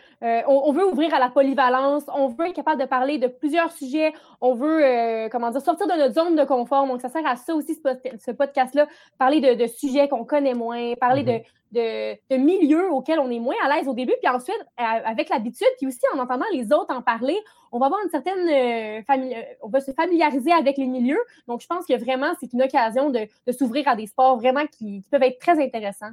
[0.46, 4.12] on, veut ouvrir à la polyvalence, on veut être capable de parler de plusieurs sujets,
[4.40, 6.86] on veut comment dire sortir de notre zone de confort.
[6.86, 8.86] Donc ça sert à ça aussi ce, podcast-là,
[9.18, 11.40] parler de, de sujets qu'on connaît moins, parler de,
[11.72, 15.86] de, milieux auxquels on est moins à l'aise au début, puis ensuite, avec l'habitude, puis
[15.86, 17.38] aussi en entendant les autres en parler,
[17.72, 21.20] on va avoir une certaine euh, on va se familiariser avec les milieux.
[21.48, 25.02] Donc, je pense que vraiment, c'est une occasion de, s'ouvrir à des sports vraiment qui
[25.10, 26.12] peuvent être très intéressants.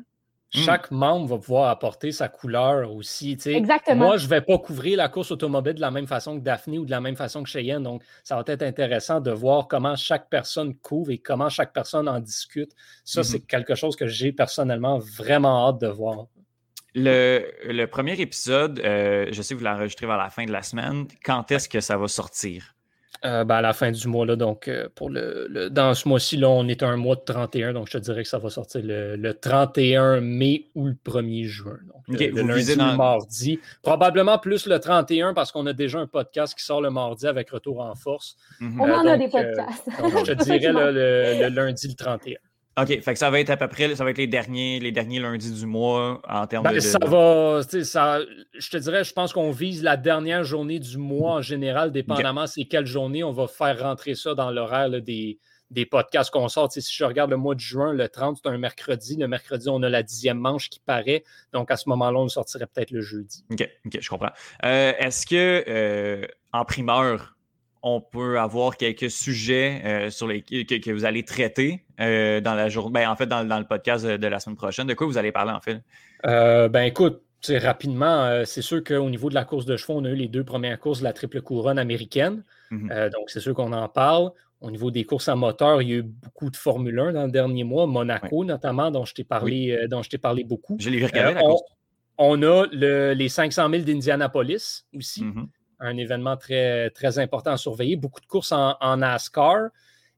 [0.54, 0.62] Hmm.
[0.62, 3.38] Chaque membre va pouvoir apporter sa couleur aussi.
[3.46, 4.08] Exactement.
[4.08, 6.80] Moi, je ne vais pas couvrir la course automobile de la même façon que Daphné
[6.80, 7.84] ou de la même façon que Cheyenne.
[7.84, 12.10] Donc, ça va être intéressant de voir comment chaque personne couvre et comment chaque personne
[12.10, 12.72] en discute.
[13.06, 13.46] Ça, c'est mm-hmm.
[13.46, 16.26] quelque chose que j'ai personnellement vraiment hâte de voir.
[16.96, 21.06] Le, premier épisode, euh, je sais que vous l'enregistrez vers la fin de la semaine.
[21.24, 22.76] Quand est-ce que ça va sortir?
[23.26, 26.38] Euh, ben, à la fin du mois, là, donc euh, pour le, dans ce mois-ci,
[26.38, 28.50] là, on est à un mois de 31, donc je te dirais que ça va
[28.50, 31.80] sortir le, 31 mai ou le 1er juin.
[32.08, 33.60] Donc, le, lundi le mardi.
[33.82, 37.50] Probablement plus le 31 parce qu'on a déjà un podcast qui sort le mardi avec
[37.50, 38.38] Retour en force.
[38.62, 38.80] Mhm.
[38.80, 39.90] On en a des podcasts.
[40.00, 42.38] donc, je te dirais le, lundi le 31.
[42.82, 44.92] OK, fait que ça va être à peu près, ça va être les derniers, les
[44.92, 48.20] derniers lundis du mois en termes ben, de, Ça va, ça,
[48.54, 52.48] je te dirais, je pense qu'on vise la dernière journée du mois en général, dépendamment
[52.48, 55.40] c'est quelle journée, on va faire rentrer ça dans l'horaire des,
[55.72, 56.72] des podcasts qu'on sort.
[56.72, 59.18] si je regarde le mois de juin, le 30, c'est un mercredi.
[59.18, 61.24] Le mercredi, on a la dixième manche qui paraît.
[61.54, 63.46] Donc, à ce moment-là, on sortirait peut-être le jeudi.
[63.52, 64.32] OK, OK, je comprends.
[64.66, 67.36] Euh, est-ce que, euh, en primeur,
[67.82, 72.70] on peut avoir quelques sujets euh, sur les, que, vous allez traiter euh, dans la
[72.70, 74.88] journée, ben, en fait, dans, le podcast de, la semaine prochaine.
[74.88, 75.82] De quoi vous allez parler, en fait?
[76.26, 80.10] Euh, ben, écoute, rapidement, c'est sûr qu'au niveau de la course de chevaux, on a
[80.10, 82.44] eu les deux premières courses de la triple couronne américaine.
[82.72, 83.12] Mm-hmm.
[83.12, 84.32] donc, c'est sûr qu'on en parle.
[84.62, 87.26] Au niveau des courses à moteur, il y a eu beaucoup de Formule 1 dans
[87.26, 90.76] le dernier mois, Monaco notamment, dont je t'ai parlé, dont je parlé beaucoup.
[90.80, 91.40] Je l'ai regardé,
[92.18, 95.24] on, a les 500 000 d'Indianapolis aussi.
[95.24, 95.48] Mm-hmm
[95.80, 97.96] un événement très, très important à surveiller.
[97.96, 99.70] Beaucoup de courses en, NASCAR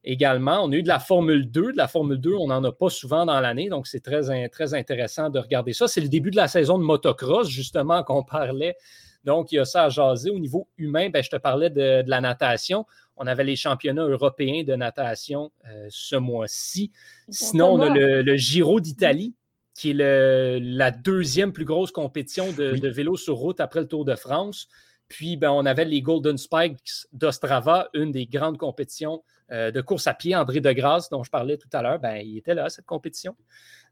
[0.04, 0.64] également.
[0.64, 1.72] On a eu de la Formule 2.
[1.72, 4.74] De la Formule 2, on n'en a pas souvent dans l'année, donc c'est très, très
[4.74, 5.86] intéressant de regarder ça.
[5.88, 8.76] C'est le début de la saison de motocross, justement, qu'on parlait.
[9.24, 10.30] Donc, il y a ça à jaser.
[10.30, 12.86] Au niveau humain, ben, je te parlais de, la natation.
[13.16, 16.90] On avait les championnats européens de natation euh, ce mois-ci.
[17.28, 19.36] Sinon, on a le, Giro d'Italie,
[19.76, 24.04] qui est la deuxième plus grosse compétition de, de vélo sur route après le Tour
[24.04, 24.68] de France.
[25.08, 30.06] Puis, ben, on avait les Golden Spikes d'Ostrava, une des grandes compétitions euh, de course
[30.06, 30.34] à pied.
[30.34, 33.36] André Degrasse, dont je parlais tout à l'heure, ben, il était là, cette compétition.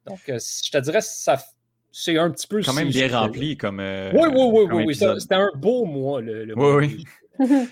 [0.07, 1.39] Donc, euh, je te dirais, ça,
[1.93, 2.63] c'est un petit peu.
[2.63, 3.81] Quand même bien rempli comme.
[3.81, 4.95] Euh, oui, oui, oui, oui.
[4.95, 7.05] C'était un beau mois, le, Oui,
[7.39, 7.67] oui.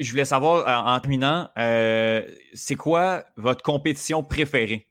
[0.00, 1.48] je voulais savoir, en terminant,
[2.54, 4.88] c'est quoi votre compétition préférée?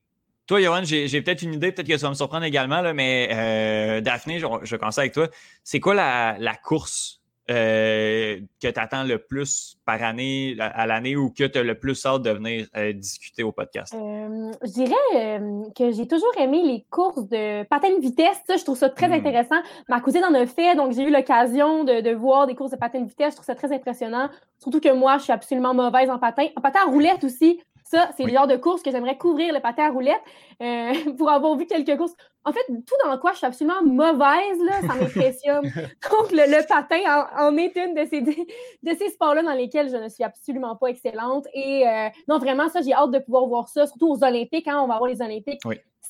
[0.48, 3.30] Toi, Johan, j'ai peut-être une idée, peut-être que ça va me surprendre également, là, mais
[3.32, 5.28] euh, Daphné, je, je vais commencer avec toi.
[5.64, 11.32] C'est quoi la, course euh, que tu attends le plus par année, à l'année, ou
[11.32, 13.96] que tu as le plus hâte de venir euh, discuter au podcast?
[13.96, 15.42] je dirais
[15.76, 18.38] que j'ai toujours aimé les courses de patin de vitesse.
[18.48, 19.14] Ça, je trouve ça très hmm.
[19.14, 19.60] intéressant.
[19.90, 22.78] Ma cousine en a fait, donc j'ai eu l'occasion de, de, voir des courses de
[22.78, 23.32] patin de vitesse.
[23.32, 24.30] Je trouve ça très impressionnant.
[24.60, 26.46] Surtout que moi, je suis absolument mauvaise en patin.
[26.56, 29.60] En patin à roulette aussi, ça, c'est le genre de course que j'aimerais couvrir le
[29.60, 30.22] patin à roulette
[30.62, 32.16] euh, pour avoir vu quelques courses.
[32.44, 35.64] En fait, tout dans quoi je suis absolument mauvaise, là, ça m'impressionne.
[36.12, 40.10] Donc, le, patin en, est une de ces, de ces sports-là dans lesquels je ne
[40.10, 41.48] suis absolument pas excellente.
[41.54, 44.68] Et euh, non, vraiment, ça, j'ai hâte de pouvoir voir ça, surtout aux Olympiques.
[44.68, 45.62] Hein, on va avoir les Olympiques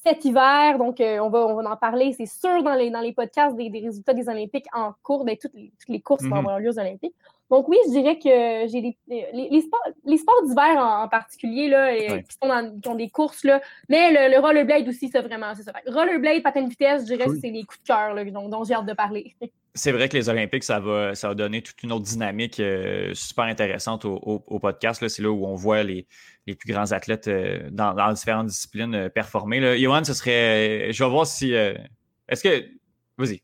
[0.05, 0.77] cet hiver.
[0.77, 3.55] Donc, euh, on, va, on va en parler, c'est sûr, dans les, dans les podcasts
[3.55, 5.25] des, résultats des Olympiques en cours.
[5.25, 6.39] Ben, toutes, les, toutes les courses vont mm-hmm.
[6.39, 7.15] avoir lieu aux Olympiques.
[7.51, 11.95] Donc oui, je dirais que j'ai les, les, sports, les sports d'hiver en, particulier, là,
[11.95, 15.73] qui, ont des courses, là, mais le, rollerblade aussi, c'est vraiment, c'est ça.
[15.85, 18.73] Rollerblade, patin de vitesse, je dirais que c'est les coups de cœur dont, dont j'ai
[18.73, 19.35] hâte de parler.
[19.77, 23.13] C'est vrai que les Olympiques, ça va, ça va donner toute une autre dynamique euh,
[23.13, 25.05] super intéressante au, au, podcast.
[25.09, 26.07] C'est là où on voit les,
[26.47, 29.59] les plus grands athlètes euh, dans, dans, différentes disciplines euh, performer.
[29.59, 29.77] Là.
[29.77, 30.93] Johan, ce serait.
[30.93, 31.51] je vais voir si.
[31.51, 32.69] Est-ce que.
[33.17, 33.41] Vas-y.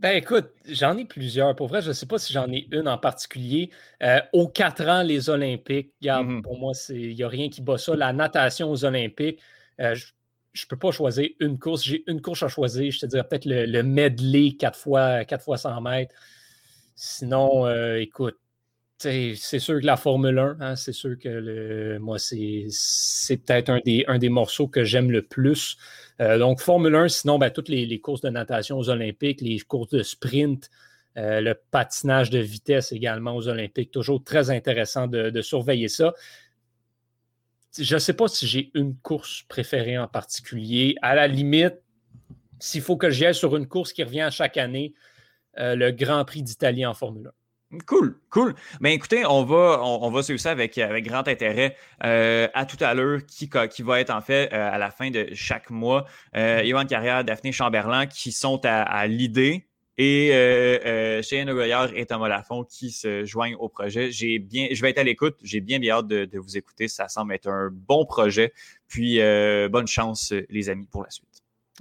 [0.00, 1.54] Ben écoute, j'en ai plusieurs.
[1.54, 3.70] Pour vrai, je ne sais pas si j'en ai une en particulier.
[4.02, 6.42] Euh, aux quatre ans, les Olympiques, mm-hmm.
[6.42, 7.94] pour moi, il n'y a rien qui bat ça.
[7.94, 9.40] La natation aux Olympiques,
[9.80, 11.84] euh, je ne peux pas choisir une course.
[11.84, 12.90] J'ai une course à choisir.
[12.90, 16.14] Je te dirais peut-être le, medley 4 fois, 4 fois 100 mètres.
[16.96, 18.38] Sinon, euh, écoute,
[19.04, 24.04] c'est sûr que la Formule 1, hein, c'est sûr que moi, c'est peut-être un des,
[24.08, 25.76] un des morceaux que j'aime le plus.
[26.20, 29.90] Euh, donc, Formule 1, sinon, ben, toutes les, courses de natation aux Olympiques, les courses
[29.90, 30.70] de sprint,
[31.16, 33.90] euh, le patinage de vitesse également aux Olympiques.
[33.90, 36.14] Toujours très intéressant de, surveiller ça.
[37.78, 40.94] Je ne sais pas si j'ai une course préférée en particulier.
[41.02, 41.74] À la limite,
[42.60, 44.94] s'il faut que j'y aille sur une course qui revient chaque année,
[45.58, 47.43] euh, le Grand Prix d'Italie en Formule 1.
[47.86, 48.54] Cool, cool.
[48.80, 51.76] Mais ben, écoutez, on va, on, va suivre ça avec, avec grand intérêt.
[52.04, 55.10] Euh, à tout à l'heure, qui, qui va être en fait euh, à la fin
[55.10, 56.06] de chaque mois,
[56.36, 62.64] euh, Carrière, Daphné Chamberlain, qui sont à, l'idée, et euh, Cheyenne Goyard et Thomas Lafont
[62.64, 64.10] qui se joignent au projet.
[64.10, 65.36] J'ai bien, je vais être à l'écoute.
[65.42, 66.88] J'ai bien bien hâte de, vous écouter.
[66.88, 68.52] Ça semble être un bon projet.
[68.88, 69.20] Puis
[69.70, 71.28] bonne chance, les amis, pour la suite.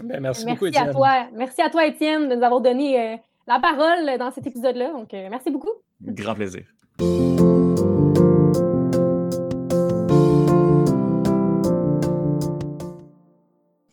[0.01, 0.89] Ben, merci, beaucoup, Étienne.
[0.89, 1.27] À toi.
[1.33, 4.91] Merci à toi, Étienne, de nous avoir donné la parole dans cet épisode-là.
[4.91, 5.71] Donc, euh, merci beaucoup.
[6.01, 6.63] Grand plaisir.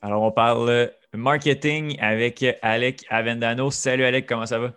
[0.02, 3.70] Alors, on parle marketing avec Alec Avendano.
[3.70, 4.72] Salut Alec, comment ça va?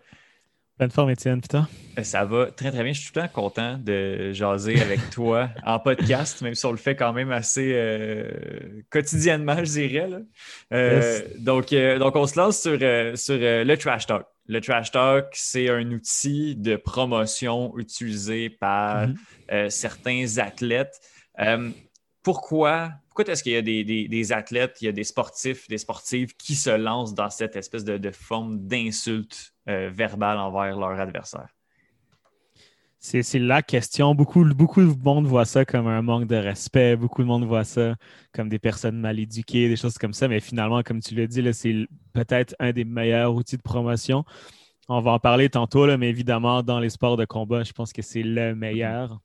[0.80, 1.40] Bonne forme, Étienne.
[1.40, 1.68] Putain.
[2.00, 2.94] Euh, ça va très, très bien.
[2.94, 6.72] Je suis tout le temps content de jaser avec toi en podcast, même si on
[6.72, 10.10] le fait quand même assez euh, quotidiennement, je dirais.
[11.40, 12.78] donc, donc, on se lance sur,
[13.18, 14.26] sur le trash talk.
[14.46, 19.16] Le trash talk, c'est un outil de promotion utilisé par mhm.
[19.52, 21.00] euh, certains athlètes.
[21.40, 21.70] Euh,
[22.24, 26.36] pourquoi, pourquoi est-ce qu'il y a des, athlètes, il y a des sportifs, des sportives
[26.36, 31.50] qui se lancent dans cette espèce de, forme d'insulte euh, verbale envers leur adversaire?
[33.06, 34.16] C'est la question.
[34.16, 36.96] Beaucoup, beaucoup de monde voit ça comme un manque de respect.
[36.96, 37.96] Beaucoup de monde voit ça
[38.32, 40.30] comme des personnes mal éduquées, des choses comme ça.
[40.30, 44.24] Mais finalement, comme tu l'as dit, c'est peut-être un des meilleurs outils de promotion.
[44.88, 47.92] On va en parler tantôt, là, mais évidemment, dans les sports de combat, je pense
[47.92, 49.20] que c'est le meilleur.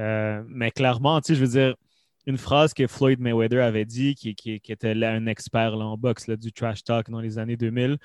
[0.00, 1.76] Euh, mais clairement, tu sais, je veux dire,
[2.26, 4.30] une phrase que Floyd Mayweather avait dit, qui,
[4.68, 7.98] était là, un expert en boxe du trash talk dans les années 2000,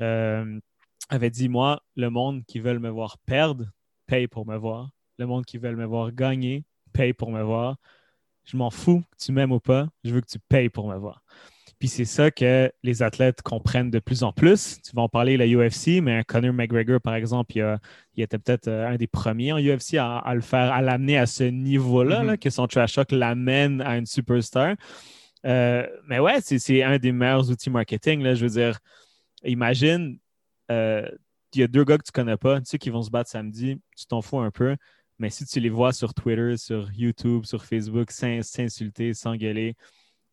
[0.00, 0.60] euh,
[1.08, 3.66] avait dit Moi, le monde qui veut me voir perdre,
[4.06, 4.90] paye pour me voir.
[5.18, 7.76] Le monde qui veut me voir gagner paye pour me voir.
[8.44, 10.96] Je m'en fous que tu m'aimes ou pas, je veux que tu payes pour me
[10.96, 11.22] voir.
[11.78, 14.80] Puis c'est ça que les athlètes comprennent de plus en plus.
[14.82, 18.88] Tu vas en parler, la UFC, mais Conor McGregor, par exemple, il, était peut-être euh,
[18.88, 22.38] un des premiers en UFC à, le faire, à l'amener à ce niveau-là, mm-hmm.
[22.38, 24.76] que son trash talk l'amène à une superstar.
[25.44, 28.22] Euh, mais ouais, c'est un des meilleurs outils marketing.
[28.22, 28.78] Là, je veux dire,
[29.44, 30.18] imagine,
[30.70, 31.06] euh,
[31.60, 33.80] y a deux gars que tu connais pas, tu sais, qui vont se battre samedi,
[33.96, 34.76] tu t'en fous un peu.
[35.18, 39.76] Mais si tu les vois sur Twitter, sur YouTube, sur Facebook, s'insulter, s'engueuler,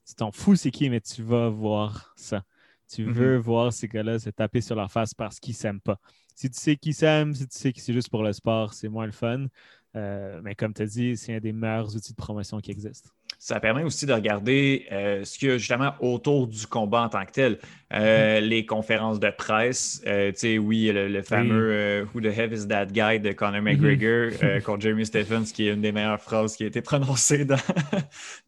[0.06, 2.44] tu t'en fous c'est qui, mais tu vas voir ça.
[2.90, 3.12] Tu mm-hmm.
[3.12, 6.00] veux voir ces gars-là se taper sur leur face parce qu'ils s'aiment pas.
[6.36, 8.90] Si tu sais qu'ils s'aiment, si tu sais que c'est juste pour le sport, c'est
[8.90, 9.46] moins le fun.
[9.96, 13.10] Euh, mais comme tu as dit, c'est un des meilleurs outils de promotion qui existent
[13.44, 17.10] ça permet aussi de regarder euh, ce qu'il y a justement autour du combat en
[17.10, 17.60] tant que tel.
[17.92, 18.44] Euh, mm-hmm.
[18.46, 22.86] Les conférences de presse, euh, tu sais, oui, le, fameux Who the hell is that
[22.86, 23.82] guy de Conor mm-hmm.
[23.82, 27.58] McGregor contre Jeremy Stephens, qui est une des meilleures phrases qui a été prononcée dans,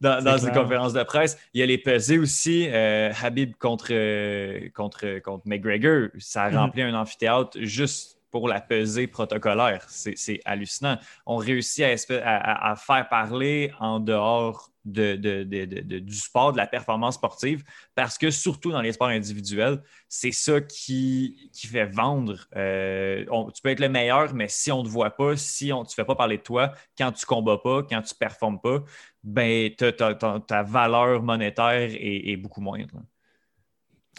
[0.00, 1.36] dans, une conférence de presse.
[1.52, 3.92] Il y a les pesées aussi, Habib contre,
[4.70, 6.08] contre, contre McGregor.
[6.16, 6.56] Ça a mm-hmm.
[6.56, 9.84] rempli un amphithéâtre juste pour la pesée protocolaire.
[9.88, 10.96] C'est hallucinant.
[11.26, 17.64] On réussit à, à, faire parler en dehors de, du sport, de la performance sportive,
[17.94, 22.46] parce que surtout dans les sports individuels, c'est ça qui, qui, fait vendre.
[22.56, 25.84] Euh, tu peux être le meilleur, mais si on ne te voit pas, si on,
[25.84, 28.18] tu ne fais pas parler de toi, quand tu ne combats pas, quand tu ne
[28.18, 28.82] performes pas,
[29.22, 33.02] ben, ta, valeur monétaire est, beaucoup moindre.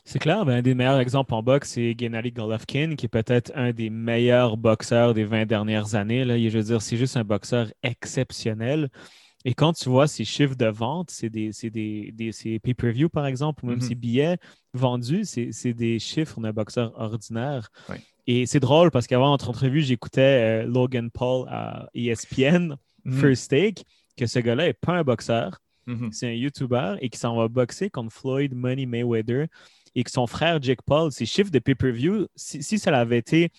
[0.03, 3.51] C'est clair, ben, un des meilleurs exemples en boxe, c'est Gennady Golovkin, qui est peut-être
[3.55, 6.23] un des meilleurs boxeurs des 20 dernières années.
[6.23, 6.37] Là.
[6.37, 8.89] Je veux dire, c'est juste un boxeur exceptionnel.
[9.47, 13.63] Et quand tu vois ces chiffres de vente, c'est des, des, des pay-per-view, par exemple,
[13.63, 13.87] ou même mm-hmm.
[13.87, 14.37] ces billets
[14.73, 17.69] vendus, c'est des chiffres d'un boxeur ordinaire.
[18.27, 23.19] Et c'est drôle parce qu'avant notre entrevue, j'écoutais euh, Logan Paul à ESPN, mm-hmm.
[23.21, 23.83] First Take,
[24.17, 25.61] que ce gars-là n'est pas un boxeur.
[25.87, 26.11] Mm-hmm.
[26.11, 29.47] C'est un YouTuber et qui s'en va boxer contre Floyd Money Mayweather
[29.95, 33.53] et que son frère Jake Paul, ses chiffres de pay-per-view, si, ça avait été,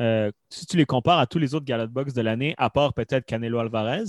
[0.00, 2.70] euh, si tu les compares à tous les autres galas de boxe de l'année, à
[2.70, 4.04] part peut-être Canelo Alvarez,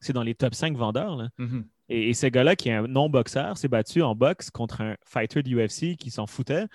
[0.00, 1.28] c'est dans les top 5 vendeurs.
[1.38, 1.64] Mm-hmm.
[1.88, 5.54] Et, ce gars-là, qui est un non-boxeur, s'est battu en boxe contre un fighter de
[5.54, 6.66] UFC qui s'en foutait.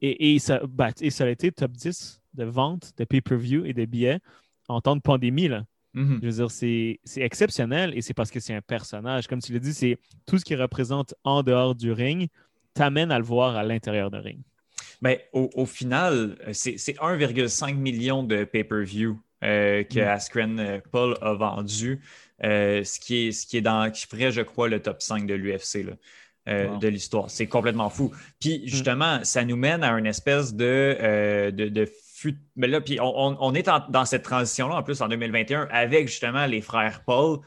[0.00, 0.60] Et, ça,
[1.00, 4.20] et, ça, a été top 10 de vente de pay-per-view et de billets
[4.68, 5.48] en temps de pandémie.
[5.48, 5.64] Là.
[5.94, 6.18] Mm-hmm.
[6.20, 9.26] Je veux dire, c'est exceptionnel et c'est parce que c'est un personnage.
[9.26, 12.28] Comme tu l'as dit, c'est tout ce qui représente en dehors du ring
[12.74, 14.40] t'amène à le voir à l'intérieur de ring?
[15.00, 20.08] Mais ben, au, final, c'est 1,5 million de pay-per-view euh, que mm.
[20.08, 22.00] Askren euh, Paul a vendu,
[22.42, 25.26] euh, ce, qui est, ce qui est dans qui ferait, je crois, le top 5
[25.26, 25.86] de l'UFC.
[26.46, 27.30] de l'histoire.
[27.30, 28.10] C'est complètement fou.
[28.40, 28.68] Puis mm.
[28.68, 31.92] justement, ça nous mène à une espèce de, de,
[32.56, 36.60] Mais là, puis on, est dans cette transition-là, en plus, en 2021, avec justement les
[36.60, 37.40] frères Paul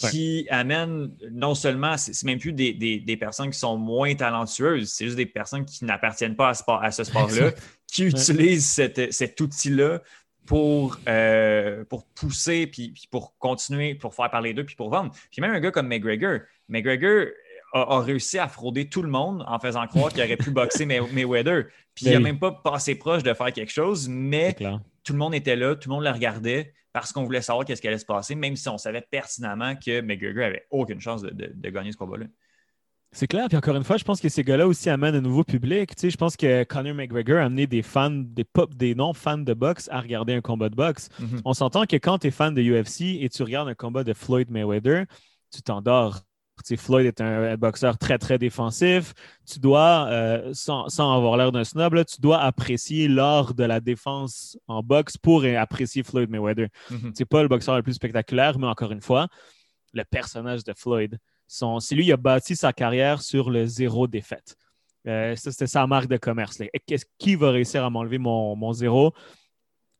[0.00, 5.16] qui amène non seulement, c'est même plus des, personnes qui sont moins talentueuses, c'est juste
[5.16, 7.52] des personnes qui n'appartiennent pas à, ce sport-là,
[7.86, 8.66] qui utilisent
[9.10, 10.00] cet outil-là
[10.46, 15.12] pour, euh, pour pousser, puis, pour continuer, pour faire parler d'eux, puis pour vendre.
[15.30, 17.26] Puis même un gars comme McGregor, McGregor
[17.72, 21.64] a, réussi à frauder tout le monde en faisant croire qu'il aurait pu boxer Mayweather.
[21.94, 24.54] Puis il n'a ben même pas passé proche de faire quelque chose, mais
[25.02, 27.82] tout le monde était là, tout le monde le regardait parce qu'on voulait savoir qu'est-ce
[27.82, 31.70] qui allait se passer, même si on savait pertinemment que McGregor avait aucune chance de,
[31.70, 32.26] gagner ce combat-là.
[33.14, 33.46] C'est clair.
[33.48, 35.94] Puis encore une fois, je pense que ces gars-là aussi amènent un nouveau public.
[35.94, 39.38] Tu sais, je pense que Conor McGregor a amené des fans, des pop, des non-fans
[39.38, 41.08] de boxe à regarder un combat de boxe.
[41.20, 41.40] Mm-hmm.
[41.44, 44.12] On s'entend que quand tu es fan de UFC et tu regardes un combat de
[44.12, 45.06] Floyd Mayweather,
[45.52, 46.22] tu t'endors.
[46.76, 49.12] Floyd est un boxeur très, très défensif.
[49.46, 54.58] Tu dois, euh, sans, avoir l'air d'un snob, tu dois apprécier l'art de la défense
[54.66, 56.68] en boxe pour apprécier Floyd Mayweather.
[56.90, 57.12] Mm-hmm.
[57.14, 59.28] C'est pas le boxeur le plus spectaculaire, mais encore une fois,
[59.92, 61.18] le personnage de Floyd.
[61.80, 64.56] C'est lui qui a bâti sa carrière sur le zéro défaite.
[65.06, 66.62] Euh, ça, c'était sa marque de commerce.
[66.86, 69.12] Qu'est-ce qui va réussir à m'enlever mon, mon zéro?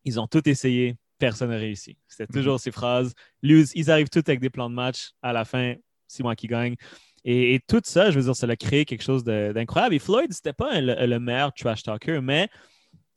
[0.04, 1.96] Ils ont tout essayé, personne n'a réussi.
[2.08, 2.34] C'était mm-hmm.
[2.34, 3.14] toujours ces phrases.
[3.42, 5.10] Ils arrivent tous avec des plans de match.
[5.22, 5.74] À la fin,
[6.06, 6.76] c'est moi qui gagne.
[7.24, 9.94] Et, tout ça, je veux dire, ça a créé quelque chose d'incroyable.
[9.94, 12.48] Et Floyd, c'était pas le, meilleur trash talker, mais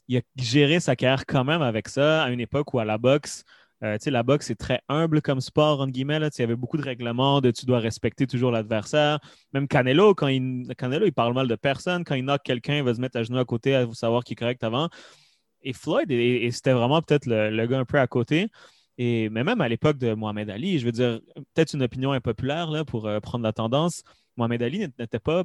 [0.08, 2.98] il a géré sa carrière quand même avec ça à une époque où à la
[2.98, 3.44] boxe,
[3.84, 6.18] euh, la boxe est très humble comme sport, entre guillemets.
[6.18, 9.20] il y avait beaucoup de règlements de tu dois respecter toujours l'adversaire.
[9.54, 12.04] Même Canelo, quand il, Canelo, il parle mal de personne.
[12.04, 14.34] Quand il knock quelqu'un, il va se mettre à genoux à côté à savoir qu'il
[14.34, 14.90] est correct avant.
[15.62, 18.50] Et Floyd, et, c'était vraiment peut-être le, le, gars un peu à côté.
[18.98, 21.20] Et, mais même à l'époque de Mohamed Ali, je veux dire,
[21.54, 24.04] peut-être une opinion impopulaire là, pour euh, prendre la tendance,
[24.38, 25.44] Mohamed Ali n'était pas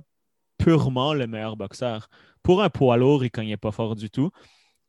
[0.58, 2.08] purement le meilleur boxeur.
[2.42, 4.30] Pour un poids lourd, il ne cognait pas fort du tout.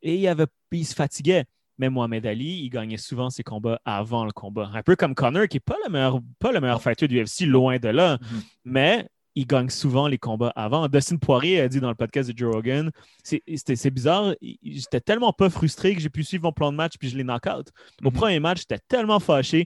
[0.01, 1.45] Et il, avait, il se fatiguait.
[1.77, 4.69] Mais Mohamed Ali, il gagnait souvent ses combats avant le combat.
[4.73, 7.41] Un peu comme Connor, qui n'est pas le meilleur, pas le meilleur fighter du UFC,
[7.41, 8.17] loin de là.
[8.17, 8.41] Mm-hmm.
[8.65, 10.87] Mais il gagne souvent les combats avant.
[10.87, 12.91] Dustin Poirier a dit dans le podcast de Joe Rogan,
[13.23, 17.09] c'est bizarre, j'étais tellement pas frustré que j'ai pu suivre mon plan de match puis
[17.09, 17.69] je l'ai knock-out.
[18.03, 18.13] Au mhm.
[18.13, 19.65] premier match, j'étais tellement fâché.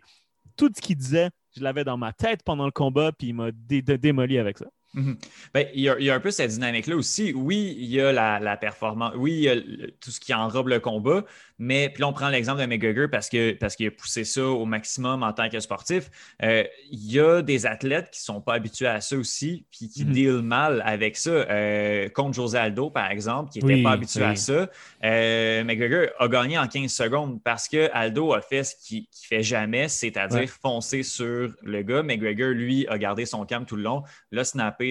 [0.56, 3.52] Tout ce qu'il disait, je l'avais dans ma tête pendant le combat puis il m'a
[3.52, 4.66] démoli avec ça.
[4.94, 5.18] Mhm.
[5.54, 7.34] Ben, il, y a, un peu cette dynamique-là aussi.
[7.36, 9.56] Oui, il y a la, performance, oui, il y a
[10.00, 11.24] tout ce qui enrobe le combat,
[11.60, 14.46] mais puis là, on prend l'exemple de McGregor parce qu'il parce qu'il a poussé ça
[14.46, 16.10] au maximum en tant que sportif.
[16.44, 19.90] Euh, il y a des athlètes qui ne sont pas habitués à ça aussi, puis
[19.90, 21.30] qui mm deal mal avec ça.
[21.30, 24.70] Euh, contre José Aldo, par exemple, qui n'était pas habitué à ça.
[25.04, 29.06] Euh, McGregor a gagné en 15 secondes parce que Aldo a fait ce qu'il ne
[29.28, 32.04] fait jamais, c'est-à-dire foncer sur le gars.
[32.04, 34.44] McGregor, lui, a gardé son calme tout le long, l'a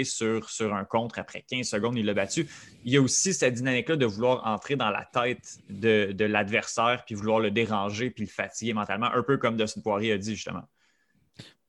[0.04, 2.46] sur, sur un contre après 15 secondes, il l'a battu.
[2.84, 7.04] Il y a aussi cette dynamique-là de vouloir entrer dans la tête de, de l'adversaire
[7.06, 10.34] puis vouloir le déranger, puis le fatiguer mentalement, un peu comme Dustin Poirier a dit
[10.34, 10.64] justement.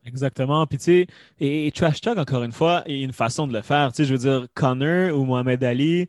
[0.05, 0.65] Exactement.
[0.65, 1.07] Puis tu sais,
[1.39, 3.91] et, Trash Talk, encore une fois, il y a une façon de le faire.
[3.91, 6.07] Tu sais, je veux dire, Connor ou Mohamed Ali,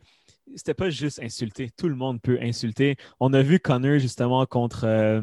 [0.55, 1.69] c'était pas juste insulter.
[1.69, 2.95] Tout le monde peut insulter.
[3.19, 5.21] On a vu Connor justement contre euh,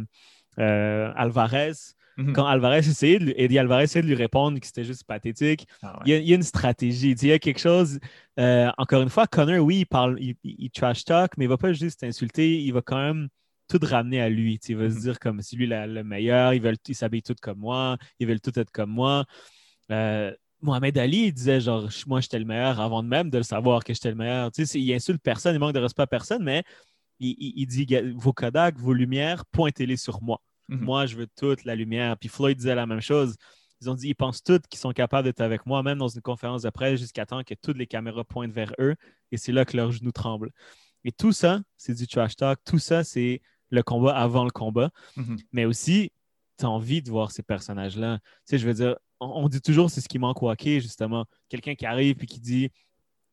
[0.59, 1.73] euh, Alvarez.
[2.17, 2.33] Mhm.
[2.33, 6.01] Quand Alvarez essayait de, Eddie Alvarez essayait de lui répondre que c'était juste pathétique, ah
[6.07, 7.11] il, y a, une stratégie.
[7.11, 7.99] Il y a quelque chose.
[8.39, 11.73] Euh, encore une fois, Connor, oui, il parle, il, trash talk, mais il va pas
[11.73, 13.29] juste insulter, il va quand même
[13.69, 14.59] tout ramener à lui.
[14.69, 15.03] Il va se mhm.
[15.03, 18.59] dire comme si lui le meilleur, ils veulent, s'habillent tous comme moi, ils veulent tout
[18.59, 19.25] être comme moi.
[19.91, 23.85] Euh, Mohamed Ali, il disait genre, moi, j'étais le meilleur avant même de le savoir
[23.85, 24.51] que j'étais le meilleur.
[24.53, 26.65] Tu sais, il insulte personne, il manque de respect à personne, mais
[27.21, 30.41] il, dit vos Kodak, vos lumières, pointez-les sur moi.
[30.69, 30.81] Mhm.
[30.81, 32.17] Moi, je veux toute la lumière.
[32.19, 33.37] Puis Floyd disait la même chose.
[33.81, 36.23] Ils ont dit, ils pensent tous qu'ils sont capables d'être avec moi, même dans une
[36.23, 38.95] conférence de presse, jusqu'à temps que toutes les caméras pointent vers eux.
[39.33, 40.51] Et c'est là que leurs genoux tremblent.
[41.05, 42.59] Et tout ça, c'est du trash talk.
[42.65, 44.91] Tout ça, c'est le combat avant le combat.
[45.17, 45.37] Mhm.
[45.53, 46.11] Mais aussi,
[46.59, 48.19] tu as envie de voir ces personnages-là.
[48.19, 51.27] Tu sais, je veux dire, on, dit toujours c'est ce qui manque au hockey, justement.
[51.49, 52.71] Quelqu'un qui arrive et qui dit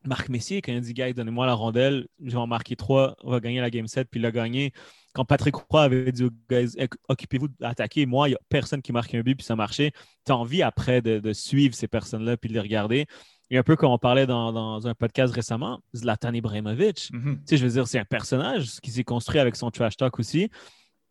[0.06, 3.32] Marc Messier, quand il dit Guy, donnez-moi la rondelle, je vais en marquer trois, on
[3.32, 4.74] va gagner la game set, puis il a gagné.
[5.14, 6.76] Quand Patrick Roy avait dit Guys,
[7.08, 9.92] occupez-vous d'attaquer, moi, il n'y a personne qui marque un but, puis ça marchait.
[10.26, 13.06] Tu as envie après de, suivre ces personnes-là, puis de les regarder.
[13.50, 17.10] Et un peu comme on parlait dans, un podcast récemment, Zlatan Ibrahimovic.
[17.12, 17.36] Mhm.
[17.38, 20.18] Tu sais, je veux dire, c'est un personnage qui s'est construit avec son trash talk
[20.20, 20.50] aussi.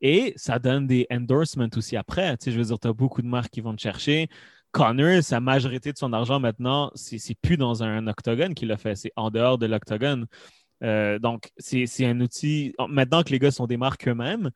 [0.01, 2.37] Et ça donne des endorsements aussi après.
[2.37, 4.29] Tu sais, je veux dire, tu as beaucoup de marques qui vont te chercher.
[4.73, 8.97] Connor, sa majorité de son argent maintenant, c'est plus dans un octogone qu'il a fait,
[8.97, 10.27] c'est en dehors de l'octogone.
[10.83, 12.75] Euh, donc, c'est un outil.
[12.89, 14.51] Maintenant que les gars sont des marques eux-mêmes,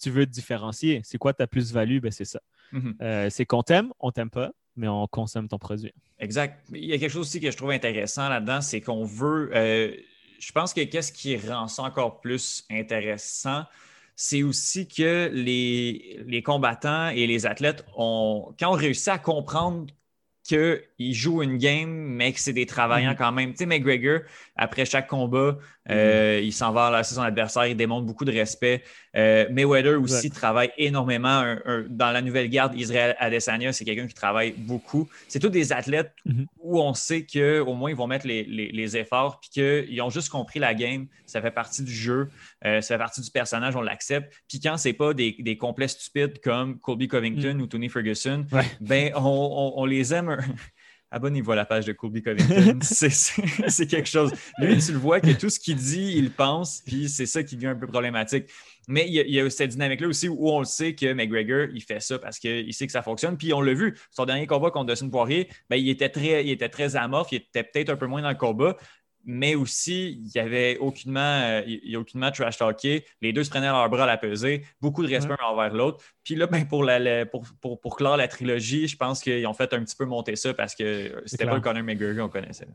[0.00, 1.00] tu veux te différencier.
[1.04, 1.98] C'est quoi ta plus-value?
[1.98, 2.40] Ben, c'est ça.
[2.72, 2.94] Mhm.
[3.00, 5.92] Euh, c'est qu'on t'aime, on t'aime pas, mais on consomme ton produit.
[6.18, 6.64] Exact.
[6.72, 9.50] Il y a quelque chose aussi que je trouve intéressant là-dedans, c'est qu'on veut.
[9.54, 9.94] Euh,
[10.38, 13.64] je pense que qu'est-ce qui rend ça encore plus intéressant,
[14.16, 19.86] c'est aussi que les, les, combattants et les athlètes ont, quand on réussit à comprendre
[20.44, 23.16] qu'ils jouent une game, mais que c'est des travaillants Mhm.
[23.16, 23.50] quand même.
[23.52, 24.20] Tu sais, McGregor,
[24.56, 25.58] après chaque combat,
[25.90, 28.82] euh, il s'en va à son adversaire, il démontre beaucoup de respect.
[29.16, 31.28] Euh, Mayweather aussi travaille énormément.
[31.28, 35.08] Un- un- dans la nouvelle garde, Israël Adesanya, c'est quelqu'un qui travaille beaucoup.
[35.28, 36.46] C'est tous des athlètes Mhm.
[36.58, 40.10] où on sait qu'au moins ils vont mettre les, les- les efforts puis qu'ils ont
[40.10, 41.06] juste compris la game.
[41.26, 42.28] Ça fait partie du jeu,
[42.64, 44.32] euh, ça fait partie du personnage, on l'accepte.
[44.48, 48.62] Puis quand c'est pas des, des complets stupides comme Colby Covington ou Tony Ferguson, Ouais.
[48.80, 50.36] ben on, on- on les aime.
[51.14, 52.78] Abonnez-vous à la page de Colby Covington.
[52.82, 54.32] c'est, quelque chose.
[54.58, 57.54] Lui, tu le vois que tout ce qu'il dit, il pense, puis c'est ça qui
[57.54, 58.50] devient un peu problématique.
[58.88, 61.12] Mais il y a, il y a cette dynamique-là aussi où on le sait que
[61.12, 63.36] McGregor, il fait ça parce qu'il sait que ça fonctionne.
[63.36, 66.50] Puis on l'a vu, son dernier combat contre Dustin Poirier, ben, il, était très, il
[66.50, 68.76] était très amorphe, il était peut-être un peu moins dans le combat,
[69.26, 73.04] mais aussi, il n'y avait aucunement, euh, il y a aucunement trash talké.
[73.22, 76.04] Les deux se prenaient leur bras à la pesée, beaucoup de respect envers l'autre.
[76.22, 79.46] Puis là, ben, pour, la, la- pour, pour, pour clore la trilogie, je pense qu'ils
[79.46, 82.40] ont fait un petit peu monter ça parce que c'était pas le Conor McGregor qu'on
[82.40, 82.68] connaissait.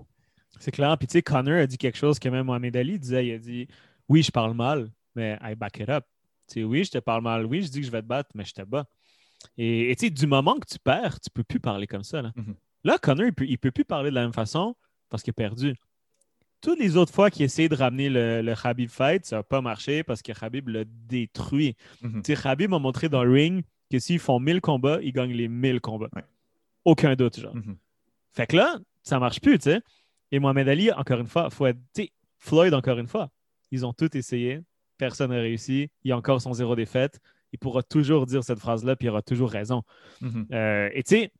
[0.60, 0.98] C'est clair.
[0.98, 3.28] Puis tu sais, Connor a dit quelque chose que même Mohamed Ali disait.
[3.28, 3.68] Il a dit
[4.10, 6.04] Oui, je parle mal, mais I back it up.
[6.48, 7.46] Tu sais, oui, je te parle mal.
[7.46, 8.86] Oui, je dis que je vais te battre, mais je te bats.
[9.58, 12.22] Et tu sais, du moment que tu perds, tu peux plus parler comme ça.
[12.22, 12.56] Là, Mhm.
[12.84, 14.76] là Connor, il peut, il peut plus parler de la même façon
[15.10, 15.76] parce qu'il a perdu.
[16.62, 19.44] Toutes les autres fois qu'il a essayé de ramener le, le Khabib fight, ça n'a
[19.44, 21.76] pas marché parce que Khabib l'a détruit.
[22.02, 25.34] Tu sais, Khabib m'a montré dans le ring que s'ils font 1000 combats, ils gagnent
[25.34, 26.10] les 1000 combats.
[26.16, 26.24] Ouais.
[26.86, 27.56] Aucun doute, genre.
[27.56, 27.78] Mhm.
[28.34, 29.82] Fait que là, ça marche plus, tu sais.
[30.32, 33.30] Et Mohamed Ali, encore une fois, faut être, tu sais, Floyd, encore une fois,
[33.72, 34.62] ils ont tout essayé.
[34.98, 35.90] Personne n'a réussi.
[36.04, 37.20] Il a encore son zéro défaite.
[37.52, 39.84] Il pourra toujours dire cette phrase-là, puis il aura toujours raison.
[40.22, 40.48] Mhm.
[40.52, 41.32] Euh, et tu sais,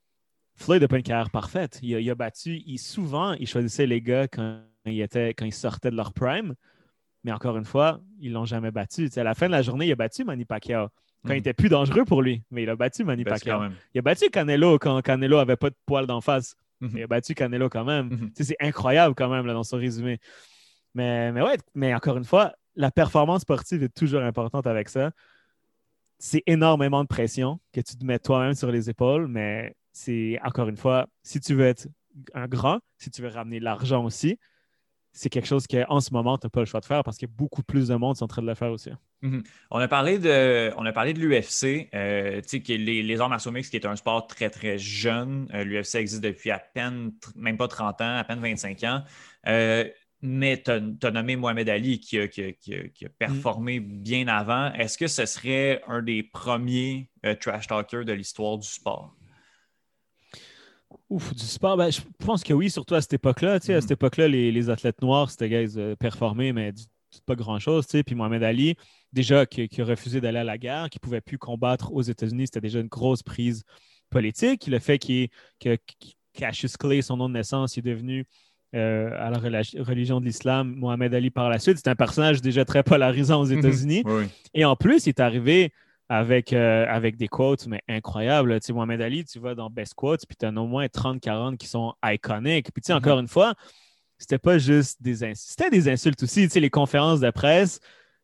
[0.56, 1.80] Floyd n'a pas une carrière parfaite.
[1.84, 5.46] Il a, il a battu, il, souvent, il choisissait les gars quand ils, étaient, quand
[5.46, 6.56] ils sortaient de leur prime.
[7.24, 9.10] Mais encore une fois, ils l'ont jamais battu.
[9.16, 10.88] À la fin de la journée, il a battu Manny Pacquiao.
[11.26, 11.40] Quand il Mhm.
[11.40, 13.62] était plus dangereux pour lui, mais il a battu Manny Pacquiao.
[13.94, 16.56] Il a battu Canelo quand Canelo avait pas de poils d'en face.
[16.80, 16.92] Mhm.
[16.96, 18.08] Il a battu Canelo quand même.
[18.08, 18.32] Mhm.
[18.36, 20.20] C'est incroyable quand même là, dans son résumé.
[20.94, 25.12] Mais, mais ouais, mais encore une fois, la performance sportive est toujours importante avec ça.
[26.20, 30.70] C'est énormément de pression que tu te mets toi-même sur les épaules, mais c'est encore
[30.70, 31.88] une fois, si tu veux être
[32.34, 34.38] un grand, si tu veux ramener l'argent aussi,
[35.20, 37.26] c'est quelque chose qu'en ce moment, tu n'as pas le choix de faire parce que
[37.26, 38.90] beaucoup plus de monde sont en train de le faire aussi.
[39.22, 42.40] On a parlé de, on a parlé de l'UFC, euh,
[42.70, 45.50] les, les arts martiaux mixtes, qui est un sport très, très jeune.
[45.54, 49.04] Euh, L'UFC existe depuis à peine, même pas 30 ans, à peine 25 ans.
[49.48, 49.84] Euh,
[50.22, 52.30] mais tu as, nommé Mohamed Ali qui a,
[53.18, 54.72] performé bien avant.
[54.72, 57.10] Est-ce que ce serait un des premiers
[57.42, 59.19] trash talkers de l'histoire du sport?
[61.10, 63.60] Ouf, du sport, ben, je pense que oui, surtout à cette époque-là.
[63.60, 63.82] Tu sais, À Mhm.
[63.82, 66.84] cette époque-là, les, les athlètes noirs, c'était gars, ils, euh, performaient, mais du-
[67.26, 67.86] pas grand-chose.
[67.88, 68.04] tu sais.
[68.04, 68.76] Puis Mohamed Ali,
[69.14, 72.02] déjà, qui, qui a refusé d'aller à la guerre, qui ne pouvait plus combattre aux
[72.02, 73.64] États-Unis, c'était déjà une grosse prise
[74.10, 74.68] politique.
[74.68, 75.30] Le fait qu'il
[75.60, 75.78] que
[76.34, 78.26] Cassius Clay, son nom de naissance, est devenu
[78.76, 81.78] euh, à la religion de l'islam, Mohamed Ali par la suite.
[81.78, 84.04] C'est un personnage déjà très polarisant aux États-Unis.
[84.06, 84.26] Oui, oui.
[84.54, 85.74] Et en plus, il est arrivé
[86.10, 88.60] avec, euh, avec des quotes, mais incroyables.
[88.60, 90.88] Tu sais, Mohamed Ali, tu vas dans Best Quotes, puis tu en as au moins
[90.88, 92.72] 30-40 qui sont iconiques.
[92.74, 92.98] Puis, tu sais, Mhm.
[93.00, 93.54] encore une fois,
[94.18, 95.50] c'était pas juste des insultes.
[95.58, 96.44] C'était des insultes aussi.
[96.44, 97.80] Tu sais, les conférences de presse,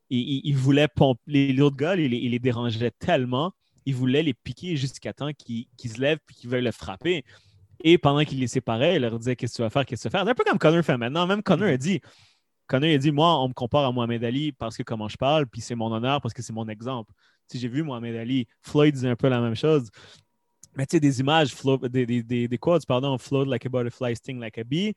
[0.09, 1.59] ils, ils- voulaient pomper.
[1.61, 3.53] Autres gars, ils, les- ils les dérangeaient tellement,
[3.85, 7.23] ils voulaient les piquer jusqu'à temps qu'ils se lèvent puis qu'ils veuillent le frapper.
[7.83, 10.09] Et pendant qu'ils les séparaient, ils leur disaient Qu'est-ce que tu vas faire Qu'est-ce que
[10.09, 10.25] tu vas faire?
[10.25, 11.27] C'est un peu comme Connor fait maintenant.
[11.27, 12.01] Même Connor a dit
[12.67, 15.47] Connor a dit Moi, on me compare à Mohamed Ali parce que comment je parle,
[15.47, 17.11] puis c'est mon honneur parce que c'est mon exemple.
[17.53, 19.89] J'ai vu Mohamed Ali, Floyd disait un peu la même chose.
[20.75, 23.69] Mais tu sais, des images, flow- des, des, des, des quotes, pardon, float like a
[23.69, 24.93] butterfly, sting like a bee.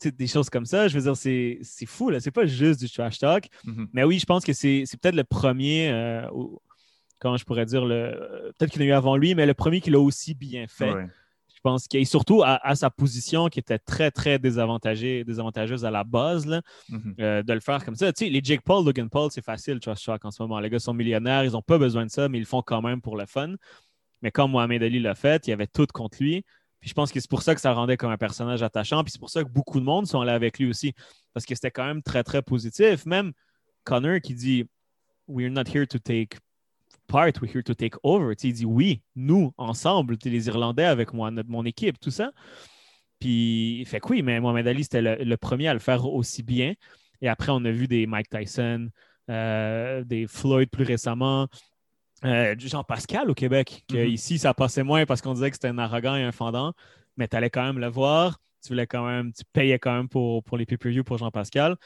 [0.00, 2.18] Tu sais, des choses comme ça, je veux dire, c'est c'est fou, là.
[2.20, 3.48] C'est pas juste du trash talk.
[3.64, 3.88] Mhm.
[3.92, 6.26] Mais oui, je pense que c'est c'est peut-être le premier, euh,
[7.18, 9.46] comment je pourrais dire, le euh, peut-être qu'il y en a eu avant lui, mais
[9.46, 10.92] le premier qui l'a aussi bien fait.
[10.92, 11.06] Ouais.
[11.62, 15.84] Je pense qu'il et surtout à, à sa position qui était très, très désavantagée, désavantageuse
[15.84, 17.14] à la base, là, Mhm.
[17.20, 18.10] euh, de le faire comme ça.
[18.14, 20.58] Tu sais, les Jake Paul, Logan Paul, c'est facile, trash talk en ce moment.
[20.58, 22.80] Les gars sont millionnaires, ils n'ont pas besoin de ça, mais ils le font quand
[22.80, 23.56] même pour le fun.
[24.22, 26.44] Mais comme Mohamed Ali l'a fait, il y avait tout contre lui.
[26.80, 29.04] Puis je pense que c'est pour ça que ça rendait comme un personnage attachant.
[29.04, 30.94] Puis c'est pour ça que beaucoup de monde sont allés avec lui aussi.
[31.34, 33.04] Parce que c'était quand même très, très positif.
[33.04, 33.32] Même
[33.84, 34.64] Connor qui dit
[35.28, 36.38] We're not here to take
[37.10, 38.34] part, we're here to take over.
[38.36, 41.64] Tu sais, il dit oui, nous, ensemble, tu sais, les Irlandais avec moi, notre, mon
[41.64, 42.30] équipe, tout ça.
[43.18, 46.42] Puis, fait que oui, mais Mohamed Ali, c'était le, le premier à le faire aussi
[46.42, 46.74] bien.
[47.20, 48.88] Et après, on a vu des Mike Tyson,
[49.30, 51.48] euh, des Floyd plus récemment,
[52.24, 54.10] euh, du Jean Pascal au Québec, que Mhm.
[54.10, 56.72] ici, ça passait moins parce qu'on disait que c'était un arrogant et un fendant,
[57.16, 58.38] mais tu allais quand même le voir.
[58.62, 61.76] Tu voulais quand même, tu payais quand même pour, pour les pay-per-view pour Jean Pascal.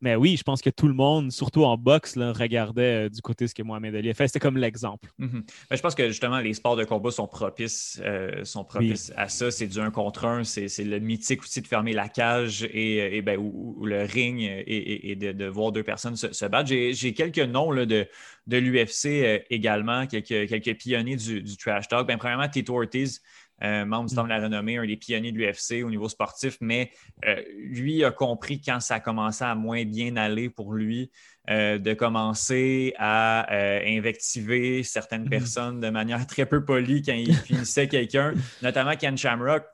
[0.00, 3.46] Mais oui, je pense que tout le monde, surtout en boxe, regardait euh, du côté
[3.46, 4.28] ce que Mohamed Ali a fait.
[4.28, 5.10] C'était comme l'exemple.
[5.18, 5.44] Mhm.
[5.70, 9.50] je pense que justement, les sports de combat sont propices, euh, sont propices à ça.
[9.50, 10.44] C'est du un contre un.
[10.44, 15.46] C'est le mythique aussi de fermer la cage et, ben, ou, le ring et, de,
[15.46, 16.68] voir deux personnes se, battre.
[16.68, 18.06] J'ai quelques noms là, de,
[18.46, 22.06] de l'UFC euh, également, quelques, quelques pionniers du, du trash talk.
[22.06, 23.22] Ben, premièrement, Tito Ortiz.
[23.62, 26.90] Euh, membre du la renommée, un des pionniers de l'UFC au niveau sportif, mais
[27.24, 31.10] euh, lui a compris quand ça a commencé à moins bien aller pour lui,
[31.48, 33.46] euh, de commencer à
[33.86, 35.30] invectiver certaines mhm.
[35.30, 39.72] personnes de manière très peu polie quand il finissait quelqu'un, notamment Ken Shamrock.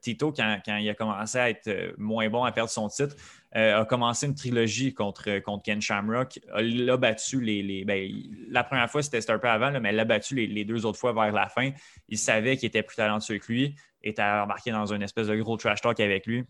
[0.00, 3.16] Tito, quand, quand, il a commencé à être moins bon à perdre son titre,
[3.56, 6.40] euh, a commencé une trilogie contre, contre Ken Shamrock.
[6.58, 7.84] Il a battu les.
[7.84, 8.10] Ben,
[8.48, 11.12] la première fois, c'était un peu avant, mais il l'a battu les, deux autres fois
[11.12, 11.70] vers la fin.
[12.08, 15.56] Il savait qu'il était plus talentueux que lui, était embarqué dans une espèce de gros
[15.56, 16.44] trash talk avec lui.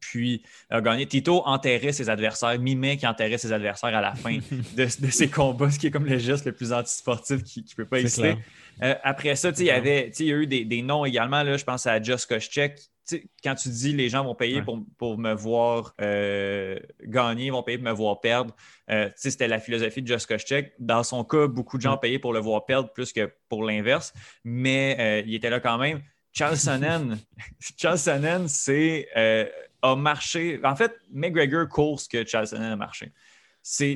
[0.00, 1.06] Puis a gagné.
[1.06, 4.38] Tito enterrait ses adversaires, mimait qui enterrait ses adversaires à la fin
[4.76, 7.86] de, ses combats, ce qui est comme le geste le plus antisportif qui ne peut
[7.86, 8.36] pas exister.
[8.82, 11.42] Euh, après ça, il y avait il y a eu des, noms également.
[11.42, 12.78] Là, je pense à Just Koscheck
[13.42, 17.86] quand tu dis les gens vont payer pour, me voir euh, gagner, vont payer pour
[17.86, 18.54] me voir perdre,
[18.90, 20.72] euh, c'était la philosophie de Just Koscheck.
[20.78, 24.12] Dans son cas, beaucoup de gens payaient pour le voir perdre plus que pour l'inverse,
[24.44, 26.00] mais euh, il était là quand même.
[26.32, 27.18] Charles Sonnen,
[27.78, 29.08] Charles Sonnen, c'est
[29.82, 30.60] a marché.
[30.64, 33.12] En fait, McGregor course que Charles Sonnen a marché.
[33.62, 33.94] C'est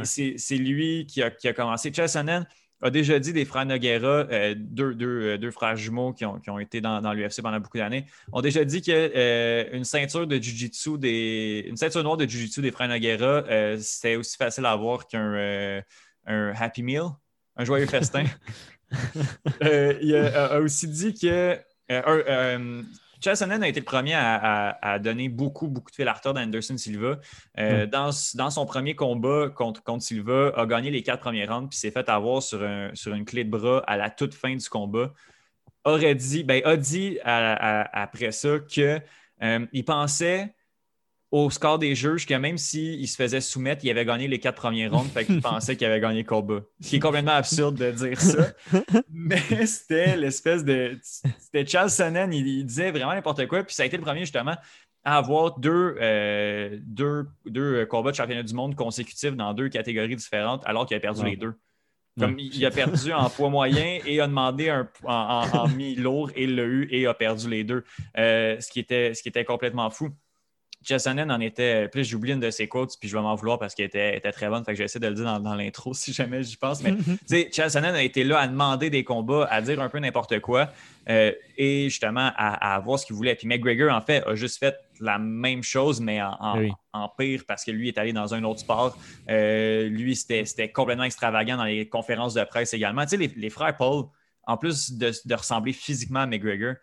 [0.50, 1.92] lui qui a, qui a commencé.
[2.82, 7.12] A déjà dit des frères Noguera, euh, euh, deux, frères jumeaux qui ont, été dans,
[7.12, 12.02] l'UFC pendant beaucoup d'années, ont déjà dit qu'une euh, ceinture de Jiu-Jitsu, des, une ceinture
[12.02, 13.44] noire de Jiu-Jitsu des frères Noguera,
[13.78, 15.82] c'était aussi facile à avoir qu'un
[16.26, 17.02] un Happy Meal,
[17.56, 18.24] un joyeux festin.
[19.60, 21.58] il a, aussi dit que
[23.20, 26.76] Sonnen a été le premier à, donner beaucoup, beaucoup de fil à retordre à Anderson
[26.76, 27.18] Silva.
[27.58, 31.78] Euh, dans, son premier combat contre, contre Silva, a gagné les quatre premiers rounds puis
[31.78, 32.60] s'est fait avoir sur,
[32.94, 35.12] sur une clé de bras à la toute fin du combat.
[35.84, 39.02] Aurait dit, ben, a dit après ça qu'il
[39.42, 40.54] euh, pensait
[41.30, 44.56] au score des juges que même s'il se faisait soumettre, il avait gagné les quatre
[44.56, 46.60] premiers rounds, fait qu'il pensait qu'il avait gagné le combat.
[46.80, 48.48] Ce qui est complètement absurde de dire ça.
[49.12, 50.98] Mais c'était l'espèce de.
[51.02, 53.62] C'était Charles Sonnen, il, disait vraiment n'importe quoi.
[53.62, 54.56] Puis ça a été le premier justement
[55.04, 60.16] à avoir deux, euh, deux, deux, combats de championnat du monde consécutifs dans deux catégories
[60.16, 61.54] différentes alors qu'il a perdu les deux.
[62.18, 66.64] Comme il a perdu en poids moyen et a demandé un, en, mi-lourd et l'a
[66.64, 67.84] eu et a perdu les deux.
[68.18, 70.10] Euh, ce, qui était, ce qui était complètement fou.
[70.82, 71.88] Chessonen en était.
[71.88, 74.32] Plus j'oublie une de ses quotes, puis je vais m'en vouloir parce qu'elle était, était,
[74.32, 74.64] très bonne.
[74.64, 76.82] Fait que je vais essayer de le dire dans, l'intro si jamais j'y pense.
[76.82, 79.98] Mais tu sais, Chessonen a été là à demander des combats, à dire un peu
[79.98, 80.70] n'importe quoi
[81.08, 83.34] euh, et justement à, voir ce qu'il voulait.
[83.34, 87.70] Puis McGregor, en fait, a juste fait la même chose, mais en, pire parce que
[87.70, 88.96] lui est allé dans un autre sport.
[89.28, 93.02] Euh, lui, c'était complètement extravagant dans les conférences de presse également.
[93.04, 94.04] Tu sais, les, frères Paul,
[94.46, 96.74] en plus de, de ressembler physiquement à McGregor,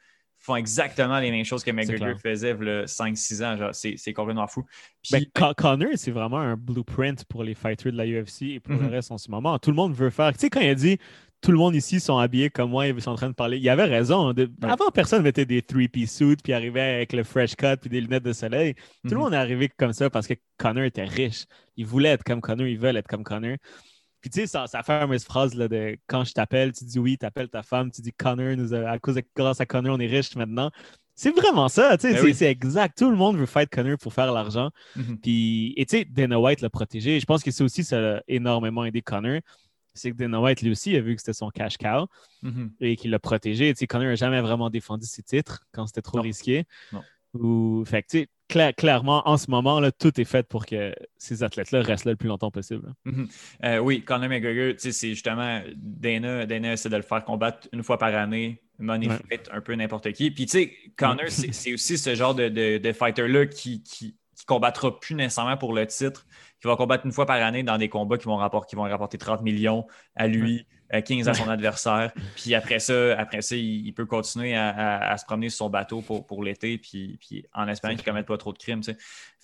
[0.47, 3.71] font exactement les mêmes choses que McGregor faisait il 5-6 ans.
[3.73, 4.63] C'est complètement fou.
[5.11, 5.23] Ben,
[5.57, 8.89] Connor, c'est vraiment un blueprint pour les fighters de la UFC et pour le mhm.
[8.89, 9.59] reste en ce moment.
[9.59, 10.31] Tout le monde veut faire.
[10.33, 10.97] Tu sais, quand il a dit
[11.41, 13.57] tout le monde ici sont habillés comme moi, ils sont en train de parler.
[13.57, 14.33] Il avait raison.
[14.63, 18.23] Avant, personne mettait des three-piece suits puis arrivait avec le fresh cut puis des lunettes
[18.23, 18.73] de soleil.
[18.73, 19.21] Tout le mhm.
[19.23, 21.45] monde est arrivé comme ça parce que Connor était riche.
[21.75, 23.57] Il voulait être comme Connor, il veut être comme Connor.
[24.21, 27.17] Puis tu sais, ça, ça fameuse phrase là, de quand je t'appelle, tu dis oui,
[27.17, 29.99] tu appelles ta femme, tu dis Connor, nous à cause de, grâce à Connor, on
[29.99, 30.71] est riche maintenant.
[31.15, 32.95] C'est vraiment ça, tu sais, ben c'est exact.
[32.95, 34.69] Tout le monde veut fight Connor pour faire l'argent.
[34.95, 35.17] Mm-hmm.
[35.17, 37.19] Puis, et tu sais, Dana White l'a protégé.
[37.19, 39.39] Je pense que c'est aussi ça a énormément aidé Connor.
[39.95, 42.05] C'est que Dana White, lui aussi, a vu que c'était son cash cow
[42.43, 42.69] mm-hmm.
[42.81, 43.73] et qu'il l'a protégé.
[43.73, 46.65] Tu sais, Connor n'a jamais vraiment défendu ses titres quand c'était trop risqué.
[46.91, 47.01] Non.
[47.33, 50.93] Ou, fait que, tu sais, clairement, en ce moment, là, tout est fait pour que
[51.17, 52.93] ces athlètes-là restent là le plus longtemps possible.
[53.05, 53.27] Mhm.
[53.63, 57.97] Euh, oui, Conor McGregor, c'est justement Dana, Dana essaie de le faire combattre une fois
[57.97, 59.09] par année, money
[59.51, 60.31] un peu n'importe qui.
[60.31, 64.99] Puis, tu sais, Conor, c'est aussi ce genre de, de, fighter-là qui, qui, qui, combattra
[64.99, 66.25] plus nécessairement pour le titre,
[66.61, 68.83] qui va combattre une fois par année dans des combats qui vont, rapporter, qui vont
[68.83, 69.85] rapporter 30 millions
[70.15, 70.65] à lui.
[70.91, 72.11] 15 à son adversaire.
[72.35, 76.25] Puis après ça, après ça il, peut continuer à, se promener sur son bateau pour,
[76.25, 78.81] pour l'été, puis, puis en espérant qu'il ne commette pas trop de crimes.
[78.81, 78.97] Tu sais.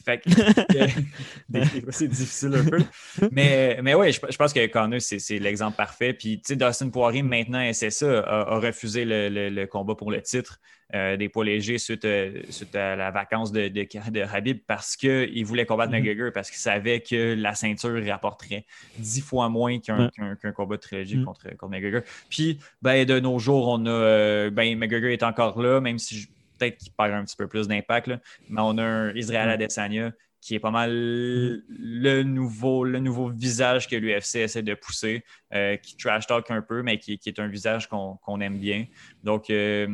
[0.05, 0.29] Fait que
[1.91, 2.83] c'est difficile un peu.
[3.31, 6.13] Mais, mais oui, je, pense que Connor, c'est l'exemple parfait.
[6.13, 10.21] Puis tu sais, Dustin Poirier, maintenant, c'est ça, a, refusé le, le, combat pour le
[10.21, 10.59] titre.
[10.95, 14.95] Euh, des poids légers suite, euh, suite, à la vacance de, de, de Habib parce
[14.95, 16.03] qu'il voulait combattre mm-hmm.
[16.03, 18.65] McGregor parce qu'il savait que la ceinture rapporterait
[18.99, 20.11] dix fois moins qu'un
[20.55, 21.25] combat de trilogie mm.
[21.25, 22.01] contre, contre, McGregor.
[22.29, 23.89] Puis, ben, de nos jours, on a.
[23.89, 26.27] Euh, ben, McGregor est encore là, même si
[26.59, 28.11] peut-être qu'il perd un petit peu plus d'impact,
[28.49, 29.49] mais on a un Israël.
[29.49, 30.11] Adesanya
[30.43, 35.23] qui est pas mal le nouveau, le nouveau visage que l'UFC essaie de pousser,
[35.53, 38.85] euh, qui trash talk un peu, mais qui, est un visage qu'on aime bien.
[39.23, 39.87] Donc, euh,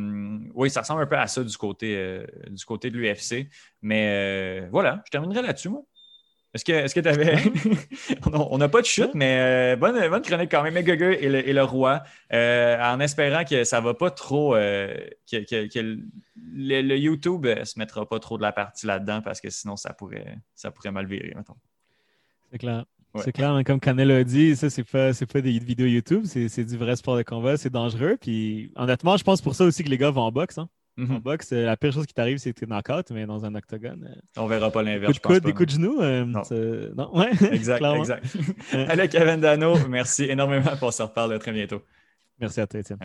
[0.54, 3.48] oui, ça ressemble un peu à ça du côté, euh, du côté de l'UFC.
[3.82, 5.84] Mais voilà, je terminerai là-dessus, moi.
[6.52, 7.36] Est-ce que tu avais.
[8.32, 10.74] on n'a pas de chute, mais bonne, bonne chronique quand même.
[10.74, 14.52] McGregor et le, et le roi, en espérant que ça ne va pas trop.
[14.54, 15.98] que,
[16.52, 19.92] le, YouTube ne se mettra pas trop de la partie là-dedans parce que sinon, ça
[19.92, 21.34] pourrait, ça pourrait mal virer,
[22.50, 22.84] C'est clair.
[23.16, 26.64] C'est clair, mais comme Canel a dit, ça, c'est pas, pas des vidéos YouTube, c'est
[26.64, 28.16] du vrai sport de combat, c'est dangereux.
[28.20, 30.58] Puis honnêtement, je pense pour ça aussi que les gars vont en boxe.
[30.58, 30.68] Hein.
[30.98, 31.18] En mhm.
[31.20, 33.54] boxe, euh, la pire chose qui t'arrive, c'est que tu es knock-out, mais dans un
[33.54, 34.08] octogone.
[34.10, 35.18] Euh, On verra pas l'inverse.
[35.18, 36.00] Coup de coude, des coups de genoux.
[36.00, 37.10] Euh, non.
[37.14, 37.30] Ouais.
[37.52, 38.24] Exact, exact.
[38.72, 41.82] Allez, Kevin Dano, merci énormément pour se reparler très bientôt.
[42.38, 42.98] Merci à toi, Étienne.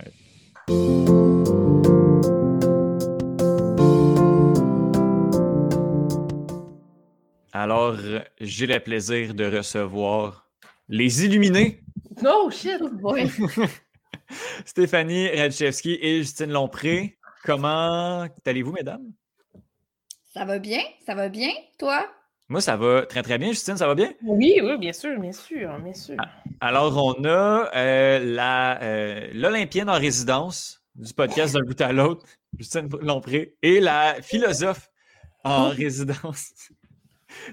[7.53, 7.95] Alors,
[8.41, 10.49] j'ai le plaisir de recevoir
[10.89, 11.81] les Illuminés.
[12.25, 13.29] Oh shit, boy!
[14.65, 17.17] Stéphanie Radchevski et Justine Lompré.
[17.46, 19.12] Comment allez-vous, mesdames?
[20.34, 21.52] Ça va bien, ça va bien?
[21.78, 22.08] Toi?
[22.50, 23.50] Moi, ça va très, très bien.
[23.50, 24.14] Justine, ça va bien?
[24.24, 26.16] Oui, oui, bien sûr, bien sûr, bien sûr.
[26.18, 26.30] Ah,
[26.60, 28.38] alors, on a euh,
[28.82, 32.26] euh, l'Olympienne en résidence du podcast d'un bout à l'autre,
[32.58, 34.89] Justine Lompré, et la philosophe
[35.43, 35.70] en oh.
[35.70, 36.72] résidence,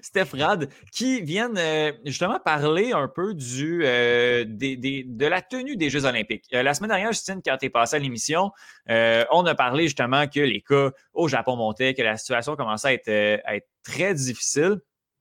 [0.01, 6.05] Steph Rad, qui viennent euh, justement parler un peu euh, de la tenue des Jeux
[6.05, 6.47] olympiques.
[6.55, 8.51] Euh, la semaine dernière, Justine, quand tu es passé à l'émission,
[8.89, 13.01] on a parlé justement que les cas au Japon montaient, que la situation commençait
[13.45, 14.77] à être, très difficile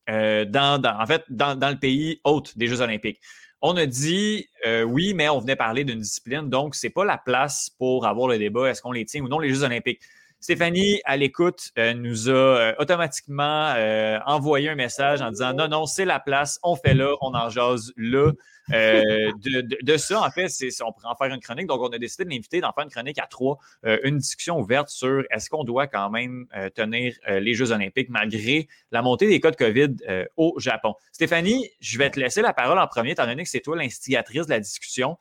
[0.07, 3.19] dans, le pays hôte des Jeux olympiques.
[3.61, 4.47] On a dit
[4.85, 8.27] oui, mais on venait parler d'une discipline, donc ce n'est pas la place pour avoir
[8.27, 10.01] le débat, est-ce qu'on les tient ou non les Jeux olympiques.
[10.41, 15.67] Stéphanie, à l'écoute, euh, nous a euh, automatiquement euh, envoyé un message en disant non,
[15.67, 18.31] non, c'est la place, on fait là, on en jase là.
[18.73, 20.47] Euh, de, ça, en fait,
[20.85, 21.67] on pourrait en faire une chronique.
[21.67, 24.59] Donc, on a décidé de l'inviter, d'en faire une chronique à trois, euh, une discussion
[24.59, 29.27] ouverte sur est-ce qu'on doit quand même euh, tenir les Jeux olympiques malgré la montée
[29.27, 29.95] des cas de COVID
[30.37, 30.95] au Japon.
[31.11, 34.45] Stéphanie, je vais te laisser la parole en premier, étant donné que c'est toi l'instigatrice
[34.45, 35.17] de la discussion.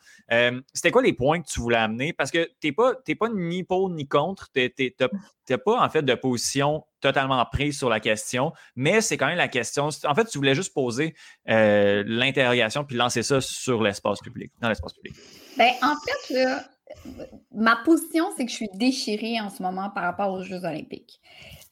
[0.73, 2.13] c'était quoi les points que tu voulais amener?
[2.13, 4.51] Parce que tu n'es pas, pas ni pour ni contre.
[4.53, 4.71] Tu
[5.51, 9.39] n'as pas, en fait, de position totalement prise sur la question, mais c'est quand même
[9.39, 9.89] la question.
[10.05, 11.15] En fait, tu voulais juste poser
[11.49, 15.15] euh, l'interrogation puis lancer ça sur l'espace public, dans l'espace public.
[15.57, 16.37] Bien, en fait,
[17.53, 21.21] ma position, c'est que je suis déchirée en ce moment par rapport aux Jeux olympiques.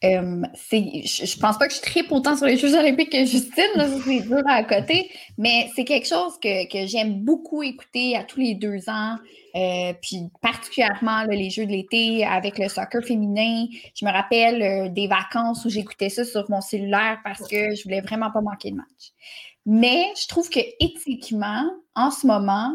[0.05, 4.21] Euh, je, pense pas que je tripe autant sur les Jeux olympiques que Justine, c'est
[4.21, 8.55] dur à côté, mais c'est quelque chose que, que j'aime beaucoup écouter à tous les
[8.55, 9.17] deux ans.
[9.55, 13.65] Euh, puis particulièrement les Jeux de l'été avec le soccer féminin.
[13.95, 17.83] Je me rappelle euh, des vacances où j'écoutais ça sur mon cellulaire parce que je
[17.83, 19.11] voulais vraiment pas manquer de match.
[19.65, 22.73] Mais je trouve que éthiquement, en ce moment,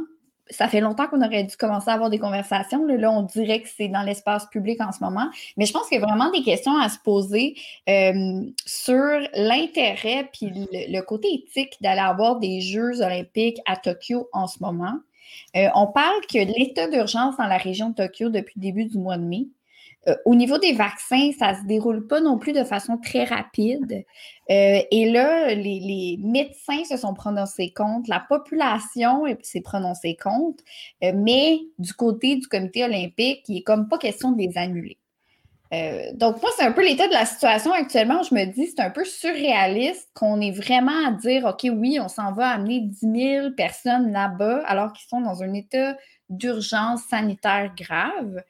[0.51, 2.85] ça fait longtemps qu'on aurait dû commencer à avoir des conversations.
[2.87, 5.29] Là, on dirait que c'est dans l'espace public en ce moment.
[5.57, 7.57] Mais je pense qu'il y a vraiment des questions à se poser
[7.89, 14.47] euh, sur l'intérêt puis le, côté éthique d'aller avoir des Jeux olympiques à Tokyo en
[14.47, 14.99] ce moment.
[15.57, 18.99] Euh, on parle que l'état d'urgence dans la région de Tokyo depuis le début du
[18.99, 19.47] mois de mai.
[20.09, 23.25] Euh, au niveau des vaccins, ça ne se déroule pas non plus de façon très
[23.25, 24.05] rapide.
[24.51, 30.63] Euh, et là, les, médecins se sont prononcés contre, la population s'est prononcée contre,
[31.03, 34.99] mais du côté du comité olympique, il n'est comme pas question de les annuler.
[35.75, 38.23] Euh, donc, moi, c'est un peu l'état de la situation actuellement.
[38.23, 42.09] Je me dis, c'est un peu surréaliste qu'on est vraiment à dire, OK, oui, on
[42.09, 45.97] s'en va amener 10 000 personnes là-bas alors qu'ils sont dans un état
[46.29, 48.43] d'urgence sanitaire grave.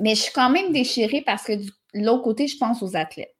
[0.00, 3.34] Mais je suis quand même déchirée parce que de l'autre côté, je pense aux athlètes.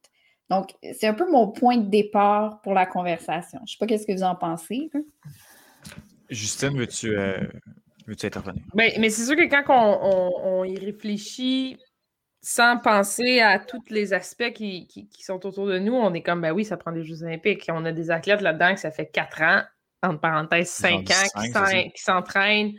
[0.49, 3.59] Donc, c'est un peu mon point de départ pour la conversation.
[3.59, 4.89] Je ne sais pas qu'est-ce que vous en pensez.
[6.29, 7.37] Justine, veux-tu euh,
[8.23, 8.63] intervenir?
[8.73, 11.77] Ben, mais c'est sûr que quand on y réfléchit,
[12.41, 16.51] sans penser à tous les aspects qui, sont autour de nous, on est comme, ben
[16.51, 17.67] oui, ça prend des Jeux olympiques.
[17.69, 19.61] On a des athlètes là-dedans que ça fait quatre ans,
[20.01, 21.41] entre parenthèses, cinq ans,
[21.93, 22.73] qui s'entraînent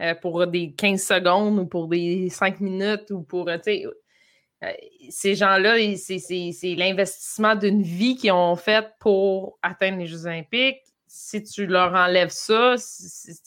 [0.00, 4.72] euh, pour des 15 secondes ou pour des 5 minutes ou pour, euh, euh,
[5.10, 10.80] ces gens-là, c'est l'investissement d'une vie qu'ils ont fait pour atteindre les Jeux olympiques.
[11.06, 12.76] Si tu leur enlèves ça,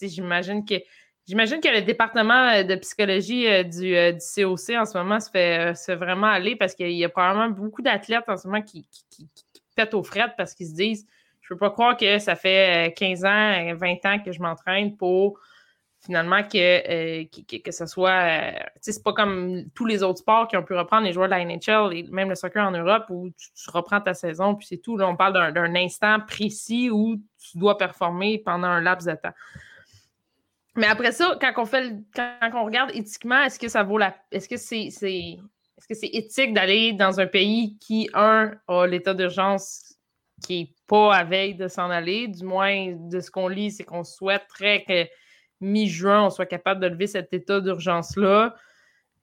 [0.02, 0.76] j'imagine que
[1.28, 6.28] J'imagine que le département de psychologie euh, du, COC en ce moment se fait, vraiment
[6.28, 8.88] aller parce qu'il y a probablement beaucoup d'athlètes en ce moment qui,
[9.76, 11.08] pètent aux frettes parce qu'ils se disent
[11.42, 14.96] Je ne peux pas croire que ça fait 15 ans, 20 ans que je m'entraîne
[14.96, 15.40] pour
[16.06, 18.10] finalement que, euh, que, que, ce soit.
[18.10, 18.52] Euh,
[18.82, 21.44] c'est pas comme tous les autres sports qui ont pu reprendre les joueurs de la
[21.44, 24.98] NHL et même le soccer en Europe où tu, reprends ta saison puis c'est tout.
[24.98, 29.34] Là, on parle d'un instant précis où tu dois performer pendant un laps de temps.
[30.76, 34.16] Mais après ça, quand on fait quand, on regarde éthiquement, est-ce que ça vaut la.
[34.32, 35.40] Est-ce que c'est est,
[35.78, 39.96] est-ce que c'est éthique d'aller dans un pays qui, un, a l'état d'urgence
[40.44, 42.28] qui n'est pas à veille de s'en aller?
[42.28, 45.08] Du moins, de ce qu'on lit, c'est qu'on souhaiterait que
[45.62, 48.56] mi-juin, on soit capable de lever cet état d'urgence-là.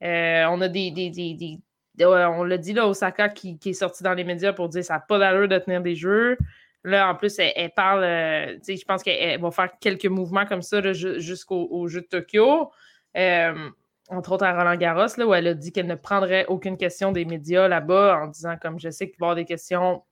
[0.03, 1.59] Euh, on a des.
[2.01, 5.01] on l'a dit là, Osaka qui, est sorti dans les médias pour dire ça n'a
[5.01, 6.37] pas d'allure de tenir des jeux.
[6.85, 10.81] Là, en plus, elle, parle, euh, je pense qu'elle va faire quelques mouvements comme ça
[10.93, 12.73] jusqu'au jeu de Tokyo.
[13.17, 13.71] Euh,
[14.09, 17.13] entre autres à Roland Garros, là, où elle a dit qu'elle ne prendrait aucune question
[17.13, 20.03] des médias là-bas en disant comme je sais qu'il va y avoir des questions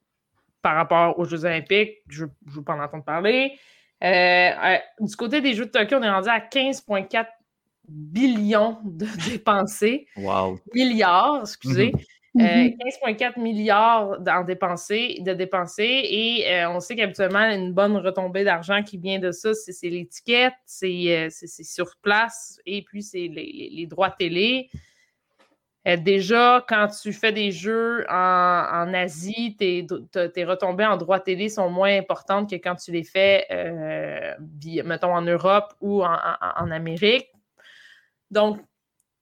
[0.62, 3.58] par rapport aux Jeux Olympiques, je ne veux pas en entendre parler.
[4.02, 7.26] Euh, euh, du côté des Jeux de Tokyo, on est rendu à 15,4
[7.88, 10.06] billions de dépensés.
[10.16, 10.58] Wow.
[10.74, 11.92] Milliards, excusez.
[12.36, 13.24] 15,4 mhm.
[13.24, 19.32] euh, milliards de dépenser et on sait qu'habituellement, une bonne retombée d'argent qui vient de
[19.32, 21.28] ça, c'est l'étiquette, c'est
[21.64, 24.70] sur place et puis c'est les, droits télé.
[25.88, 29.86] Euh, déjà, quand tu fais des jeux en, Asie, tes,
[30.44, 34.34] retombées en droit télé sont moins importantes que quand tu les fais, euh,
[34.84, 37.28] mettons, en Europe ou en, Amérique.
[38.30, 38.58] Donc,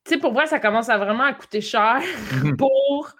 [0.04, 2.00] tu sais, pour vrai, ça commence à vraiment à coûter cher
[2.58, 3.14] pour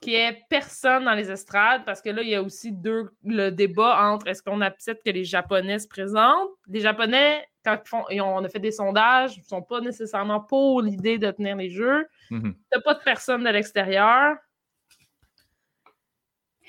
[0.00, 3.10] qu'il n'y ait personne dans les estrades, parce que là, il y a aussi deux,
[3.24, 6.50] le débat entre est-ce qu'on accepte que les Japonais se présentent.
[6.68, 11.30] Les Japonais, quand on a fait des sondages, ne sont pas nécessairement pour l'idée de
[11.30, 12.06] tenir les jeux.
[12.30, 12.54] Mhm.
[12.54, 14.36] Tu n'as pas de personne de l'extérieur.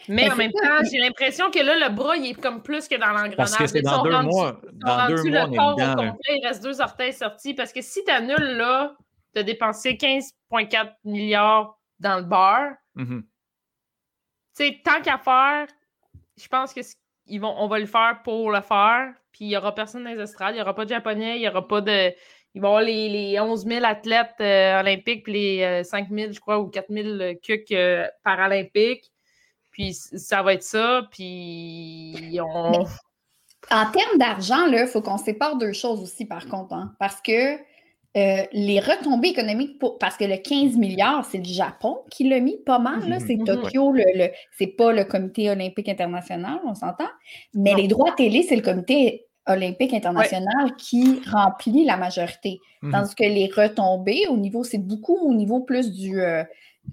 [0.07, 2.95] Mais, en même temps, j'ai l'impression que là, le bras, il est comme plus que
[2.95, 3.35] dans l'engrenage.
[3.37, 4.59] Parce que c'est dans, deux mois.
[4.73, 7.53] Dans deux mois, on est dedans, il reste deux orteils sortis.
[7.53, 8.95] Parce que si tu annules là,
[9.33, 12.71] tu as dépensé 15,4 milliards dans le bar.
[12.95, 13.23] Tu
[14.53, 15.67] sais, tant qu'à faire,
[16.37, 16.81] je pense que
[17.39, 19.13] vont, on va le faire pour le faire.
[19.31, 21.41] Puis il n'y aura personne dans les estrades, il n'y aura pas de japonais, il
[21.41, 22.13] n'y aura pas de.
[22.53, 26.15] Il va y avoir les, les 11 000 athlètes euh, olympiques, puis les 5 euh,
[26.15, 29.09] 000, je crois, ou 4 000 cucs euh, paralympiques.
[29.71, 31.07] Puis ça va être ça.
[31.11, 32.83] Puis on.
[33.71, 36.73] en termes d'argent, il faut qu'on sépare deux choses aussi, par contre.
[36.73, 37.57] Hein, parce que
[38.17, 42.57] euh, les retombées économiques, parce que le 15 milliards, c'est le Japon qui l'a mis
[42.57, 42.99] pas mal.
[43.07, 43.19] Mhm.
[43.25, 43.45] C'est mhm.
[43.45, 47.09] Tokyo, le, c'est pas le Comité olympique international, on s'entend.
[47.53, 52.59] Mais les droits télé, c'est le Comité olympique international qui remplit la majorité.
[52.81, 52.91] Mhm.
[52.91, 56.43] Tandis que les retombées, au niveau, c'est beaucoup au niveau plus du, euh,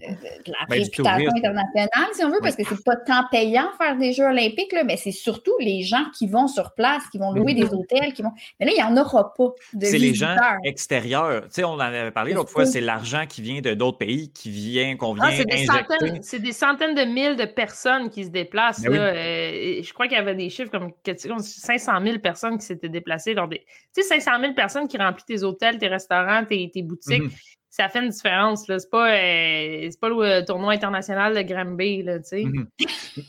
[0.00, 3.96] de la ben, réputation internationale, si on veut, parce que c'est pas tant payant faire
[3.96, 7.32] des Jeux olympiques, là, mais c'est surtout les gens qui vont sur place, qui vont
[7.32, 7.74] louer des mhm.
[7.74, 8.32] hôtels, qui vont.
[8.60, 11.44] Mais là, il n'y en aura pas de C'est les gens extérieurs.
[11.44, 14.30] Tu sais, on en avait parlé l'autre fois, c'est l'argent qui vient de d'autres pays,
[14.32, 15.82] qui vient, qu'on ah, vient ah,
[16.22, 18.82] c'est des, centaines de mille de personnes qui se déplacent.
[18.82, 20.92] Ben euh, je crois qu'il y avait des chiffres comme
[21.40, 23.64] 500 000 personnes qui s'étaient déplacées lors des.
[23.94, 27.22] Tu sais, 500 000 personnes qui remplissent tes hôtels, tes restaurants, tes, boutiques.
[27.22, 27.30] Mhm
[27.78, 28.64] ça fait une différence.
[28.66, 32.02] C'est pas, euh, pas le euh, tournoi international de Granby.
[32.02, 32.66] Là, mhm.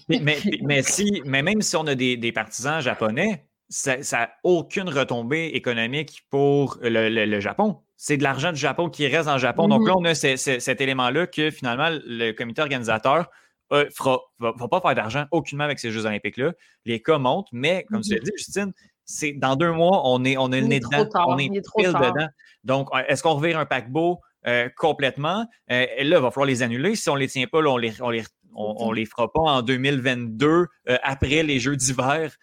[0.10, 5.52] mais, mais, si, mais même si on a des, partisans japonais, ça n'a aucune retombée
[5.54, 7.78] économique pour le, Japon.
[7.96, 9.68] C'est de l'argent du Japon qui reste en Japon.
[9.68, 10.00] Donc là, mhm.
[10.00, 13.30] on a cet élément-là que finalement, le comité organisateur
[13.72, 16.54] ne euh, va, pas faire d'argent aucunement avec ces Jeux olympiques-là.
[16.86, 18.24] Les cas montent, mais comme tu l'as mhm.
[18.24, 18.74] dit, Justine,
[19.06, 21.08] c'est dans deux mois, on est, on est le nez dedans.
[21.28, 22.28] on est, pile dedans.
[22.64, 24.20] Donc, est-ce qu'on revire un paquebot?
[24.48, 25.48] Euh, complètement.
[25.72, 26.96] Euh, là, il va falloir les annuler.
[26.96, 28.24] Si on ne les tient pas, on les, on les,
[28.56, 32.36] on, les fera pas en 2022 euh, après les Jeux d'hiver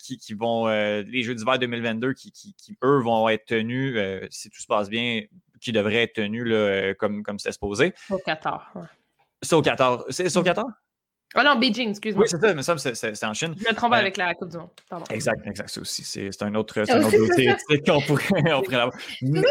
[0.00, 3.98] qui, qui, vont les Jeux d'hiver 2022 qui, qui, eux vont être tenus,
[4.30, 5.22] si tout se passe bien,
[5.60, 7.92] qui devraient être tenus là, comme, comme c'était supposé.
[8.08, 8.62] Au 14.
[9.42, 10.06] C'est au 14.
[10.08, 10.72] C'est au 14?
[11.36, 12.24] Oh non, Beijing, excuse-moi.
[12.24, 13.54] Oui, c'est ça, mais ça, c'est en Chine.
[13.58, 14.70] Je me trompe avec la Coupe du Monde.
[14.88, 15.04] Pardon.
[15.10, 15.68] Exact, exact.
[15.68, 17.54] C'est aussi, c'est un autre, un autre dossier
[17.86, 18.96] qu'on pourrait, on pourrait avoir.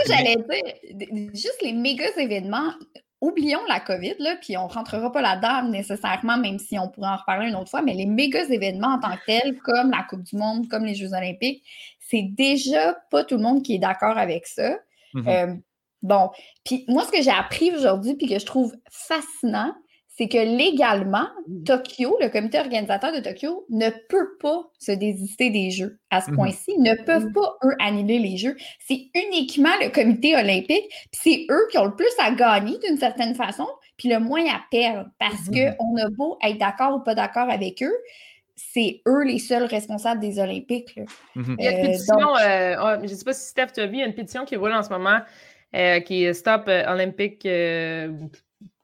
[0.08, 2.74] j'allais dire, juste les méga événements,
[3.22, 7.10] oublions la COVID, là, puis on ne rentrera pas là-dedans nécessairement, même si on pourrait
[7.10, 10.04] en reparler une autre fois, mais les méga événements en tant que tels, comme la
[10.10, 11.64] Coupe du Monde, comme les Jeux Olympiques,
[12.00, 14.78] c'est déjà pas tout le monde qui est d'accord avec ça.
[15.14, 15.28] Mm-hmm.
[15.28, 15.56] Euh,
[16.02, 16.32] bon,
[16.66, 19.76] puis moi, ce que j'ai appris aujourd'hui, puis que je trouve fascinant,
[20.18, 21.64] c'est que légalement, mmh.
[21.64, 26.32] Tokyo, le comité organisateur de Tokyo, ne peut pas se désister des Jeux à ce
[26.32, 26.74] mmh point-ci.
[26.76, 27.34] Ils ne peuvent mmh.
[27.34, 28.56] pas, eux, annuler les Jeux.
[28.88, 32.98] C'est uniquement le comité olympique, puis c'est eux qui ont le plus à gagner d'une
[32.98, 37.14] certaine façon, puis le moins à perdre, parce qu'on a beau être d'accord ou pas
[37.16, 37.96] d'accord avec eux,
[38.56, 40.96] c'est eux les seuls responsables des Olympiques.
[40.96, 41.04] là.
[41.36, 43.68] Il y a une Euh, pétition, donc- euh, ah, je ne sais pas si Steph,
[43.76, 45.20] tu as vu, il y a une pétition qui roule en ce moment
[45.76, 48.12] euh, qui est Stop Olympic euh,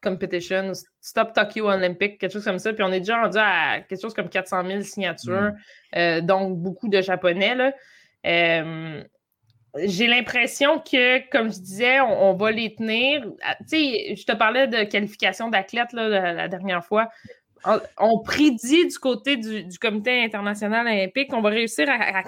[0.02, 2.72] Competition, Stop Tokyo Olympic, quelque chose comme ça.
[2.72, 5.52] Puis on est déjà rendu à quelque chose comme 400 000 signatures,
[5.96, 7.54] euh, donc beaucoup de Japonais.
[7.54, 7.72] Là.
[8.26, 9.02] Euh,
[9.82, 13.26] j'ai l'impression que, comme je disais, on, on va les tenir.
[13.42, 17.08] Ah, Tu sais, je te parlais de qualification d'athlètes là, la, la dernière fois.
[17.64, 22.22] On, on prédit du côté du, du Comité international olympique qu'on va réussir à, à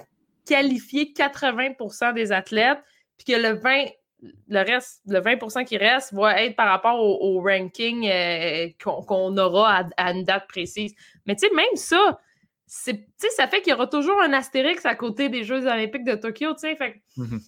[0.47, 2.79] qualifier 80% des athlètes,
[3.19, 3.85] puis que le 20
[4.23, 9.37] le reste, le 20% qui reste va être par rapport au, au ranking euh, qu'on
[9.37, 10.95] aura à, à une date précise.
[11.27, 12.19] Mais tu sais, même ça,
[12.67, 16.53] ça fait qu'il y aura toujours un astérix à côté des Jeux olympiques de Tokyo,
[16.55, 16.77] tu sais.
[16.77, 17.41] Fait Mhm.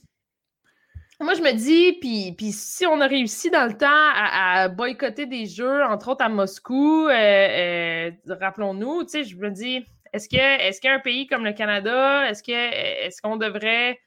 [1.20, 4.68] moi, je me dis, puis, puis si on a réussi dans le temps à, à
[4.68, 9.84] boycotter des jeux, entre autres à Moscou, euh, euh, rappelons-nous, tu sais, je me dis,
[10.12, 13.98] est-ce que est-ce qu'un pays comme le Canada, est-ce est-ce qu'on devrait,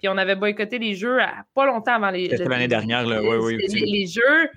[0.00, 3.20] puis on avait boycotté les jeux à- pas longtemps avant les C'était l'année dernière, là.
[3.22, 3.66] Oui, oui.
[3.68, 4.48] les, les jeux,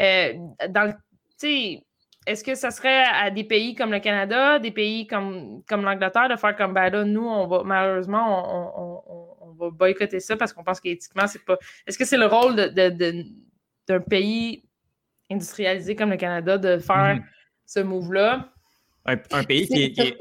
[0.00, 0.32] euh,
[0.68, 0.96] dans le, tu
[1.38, 1.82] sais,
[2.26, 6.28] est-ce que ça serait à des pays comme le Canada, des pays comme, comme l'Angleterre,
[6.28, 10.20] de faire comme, ben là, nous, on va, malheureusement, on, on- on- on va boycotter
[10.20, 11.56] ça parce qu'on pense qu'éthiquement, c'est pas.
[11.86, 13.24] Est-ce que c'est le rôle de, de- de-
[13.88, 14.62] d'un pays
[15.30, 17.24] industrialisé comme le Canada de faire Mhm.
[17.66, 18.48] ce move-là?
[19.06, 19.92] Un, un pays qui est.
[19.92, 20.18] qui est-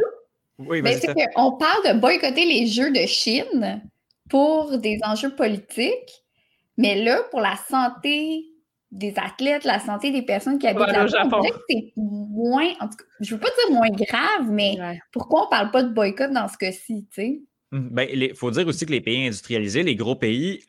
[0.57, 1.13] Oui, c'est Steph.
[1.35, 3.81] qu'on parle de boycotter les Jeux de Chine
[4.29, 6.23] pour des enjeux politiques,
[6.77, 8.45] mais là, pour la santé
[8.91, 11.41] des athlètes, la santé des personnes qui habitent aller au Japon.
[11.69, 14.77] c'est moins, en tout cas, je veux pas dire moins grave, mais
[15.11, 17.41] pourquoi on parle pas de boycott dans ce cas-ci, tu sais?
[17.71, 20.63] Il Ben, faut dire aussi que les pays industrialisés, les gros pays,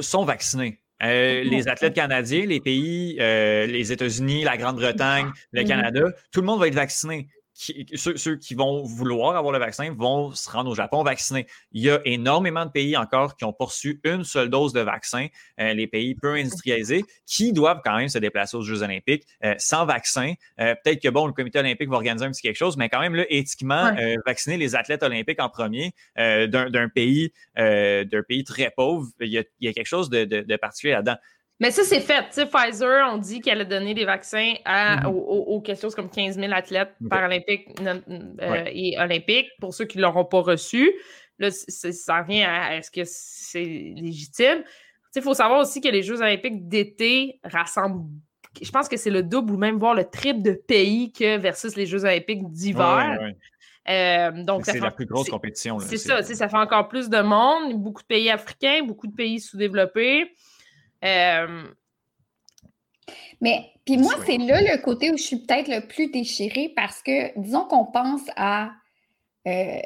[0.00, 0.80] sont vaccinés.
[1.02, 5.64] Euh, les athlètes canadiens, les pays, euh, les États-Unis, la Grande-Bretagne, le.
[5.64, 6.02] Canada,
[6.32, 7.28] tout le monde va être vacciné.
[7.56, 11.46] Qui- ceux, ceux qui vont vouloir avoir le vaccin vont se rendre au Japon vaccinés.
[11.70, 15.28] Il y a énormément de pays encore qui ont poursu une seule dose de vaccin,
[15.60, 19.54] euh, les pays peu industrialisés, qui doivent quand même se déplacer aux Jeux olympiques euh,
[19.58, 20.34] sans vaccin.
[20.58, 22.98] Euh, Peut-être que bon, le comité olympique va organiser un petit quelque chose, mais quand
[23.00, 23.92] même, là, éthiquement,
[24.26, 29.44] vacciner les athlètes olympiques en premier d'un pays, d'un pays très pauvre, il y a,
[29.60, 31.16] il y a quelque chose de, de- de particulier là-dedans.
[31.60, 32.22] Mais ça, c'est fait.
[32.24, 35.14] Tu sais, Pfizer, on dit qu'elle a donné des vaccins à, Mhm.
[35.14, 38.72] aux, aux- aux quelque chose comme 15 000 athlètes paralympiques non- euh, Ouais.
[38.74, 39.48] et olympiques.
[39.60, 40.92] Pour ceux qui ne l'auront pas reçu,
[41.38, 43.62] là, ça revient à est-ce que c'est
[43.96, 44.64] légitime?
[45.16, 48.02] Il faut savoir aussi que les Jeux olympiques d'été rassemblent,
[48.60, 51.76] je pense que c'est le double ou même voire le triple de pays que versus
[51.76, 53.16] les Jeux olympiques d'hiver.
[53.20, 53.36] Ouais, ouais.
[53.90, 55.78] Euh, donc, C'est la plus grosse compétition.
[55.78, 59.38] c'est ça, ça fait encore plus de monde, beaucoup de pays africains, beaucoup de pays
[59.38, 60.32] sous-développés.
[61.04, 61.64] Euh,
[63.40, 67.02] Mais puis moi, c'est là le côté où je suis peut-être le plus déchirée parce
[67.02, 68.70] que, disons qu'on pense à.
[69.46, 69.78] euh,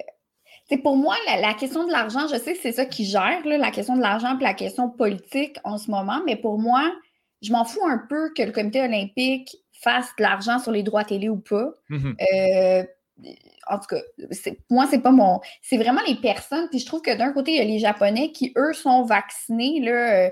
[0.69, 3.47] c'est pour moi, la, la question de l'argent, je sais que c'est ça qui gère,
[3.47, 6.93] là, la question de l'argent et la question politique en ce moment, mais pour moi,
[7.41, 11.05] je m'en fous un peu que le comité olympique fasse de l'argent sur les droits
[11.05, 11.71] télé ou pas.
[11.89, 12.17] Mhm.
[12.35, 12.85] Euh,
[13.69, 14.01] en tout cas,
[14.71, 15.41] moi, c'est pas mon.
[15.63, 16.69] C'est vraiment les personnes.
[16.71, 19.81] Puis je trouve que d'un côté, il y a les Japonais qui, eux, sont vaccinés.
[19.81, 20.31] Là, euh,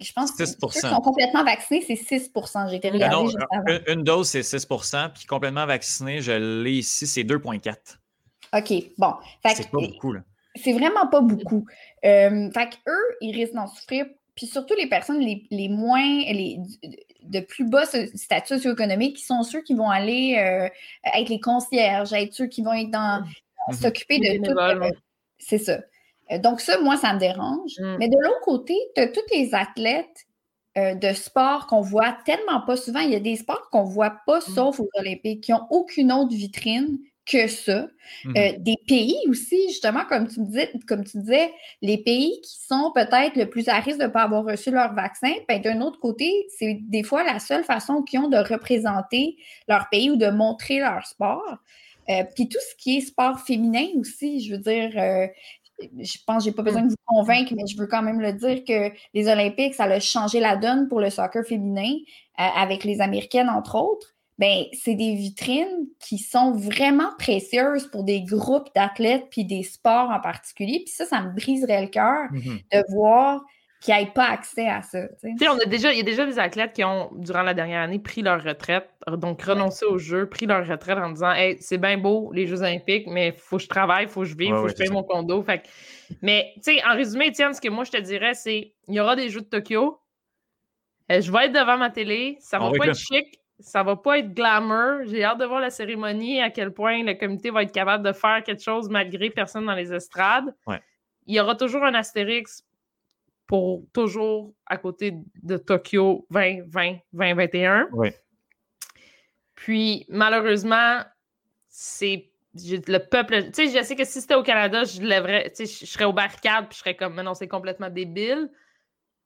[0.00, 3.16] je pense que 6 ceux qui sont complètement vaccinés, c'est 6% J'ai été Ah regarder
[3.16, 3.78] non, juste avant.
[3.88, 7.76] une, dose, c'est 6% puis complètement vacciné, je l'ai ici, c'est 2,4
[8.54, 9.12] OK, bon.
[9.54, 10.12] C'est pas beaucoup.
[10.12, 10.20] Là.
[10.56, 11.66] c'est vraiment pas beaucoup.
[12.04, 14.06] Euh, fait qu'eux, ils risquent d'en souffrir.
[14.34, 16.58] Puis surtout les personnes les, les moins, les,
[17.24, 20.68] de plus bas statut socio-économique, qui sont ceux qui vont aller euh,
[21.18, 23.22] être les concierges, être ceux qui vont être dans
[23.68, 23.74] Mhm.
[23.74, 24.58] s'occuper de tout.
[24.58, 24.90] euh,
[25.38, 25.80] c'est ça.
[26.32, 27.78] Euh, donc, ça, moi, ça me dérange.
[27.78, 27.96] Mm.
[27.98, 30.26] Mais de l'autre côté, tu as tous les athlètes
[30.76, 33.00] euh, de sport qu'on voit tellement pas souvent.
[33.00, 34.54] Il y a des sports qu'on voit pas, Mm.
[34.54, 36.98] sauf aux Olympiques, qui n'ont aucune autre vitrine
[37.28, 37.86] que ça.
[38.24, 38.36] Mhm.
[38.36, 41.52] Euh, des pays aussi, justement, comme tu, me disais, comme tu disais,
[41.82, 44.94] les pays qui sont peut-être le plus à risque de ne pas avoir reçu leur
[44.94, 49.36] vaccin, ben, d'un autre côté, c'est des fois la seule façon qu'ils ont de représenter
[49.68, 51.58] leur pays ou de montrer leur sport.
[52.08, 55.26] Euh, Puis tout ce qui est sport féminin aussi, je veux dire, euh,
[55.80, 58.20] je pense que je n'ai pas besoin de vous convaincre, mais je veux quand même
[58.20, 61.92] le dire que les Olympiques, ça a changé la donne pour le soccer féminin
[62.40, 68.04] euh, avec les Américaines, entre autres ben, c'est des vitrines qui sont vraiment précieuses pour
[68.04, 70.82] des groupes d'athlètes puis des sports en particulier.
[70.84, 72.60] Puis ça, ça me briserait le cœur Mhm.
[72.72, 73.40] de voir
[73.80, 75.06] qu'ils n'aient pas accès à ça.
[75.22, 77.98] on a déjà, il y a déjà des athlètes qui ont, durant la dernière année,
[77.98, 81.96] pris leur retraite, donc renoncé au jeu, pris leur retraite en disant Hey, c'est bien
[81.96, 84.48] beau, les Jeux Olympiques, mais il faut que je travaille, il faut que je vive,
[84.48, 85.42] il Ouais, faut ouais, que je paye c'est mon condo.
[85.42, 85.62] Fait
[86.22, 89.00] Mais, tu sais, en résumé, Étienne, ce que moi je te dirais, c'est il y
[89.00, 90.00] aura des Jeux de Tokyo.
[91.10, 94.18] Euh, je vais être devant ma télé, ça va pas être chic, Ça va pas
[94.18, 95.04] être glamour.
[95.06, 98.12] J'ai hâte de voir la cérémonie, à quel point le comité va être capable de
[98.12, 100.54] faire quelque chose malgré personne dans les estrades.
[100.66, 100.80] Ouais.
[101.26, 102.64] Il y aura toujours un astérix
[103.48, 107.88] pour toujours à côté de Tokyo 2020, 2021.
[107.92, 108.14] Ouais.
[109.56, 111.00] Puis malheureusement,
[111.68, 113.44] c'est le peuple.
[113.46, 116.04] Tu sais, je sais que si c'était au Canada, je lèverais, tu sais, je serais
[116.04, 118.50] aux barricades, puis je serais comme, mais non, c'est complètement débile.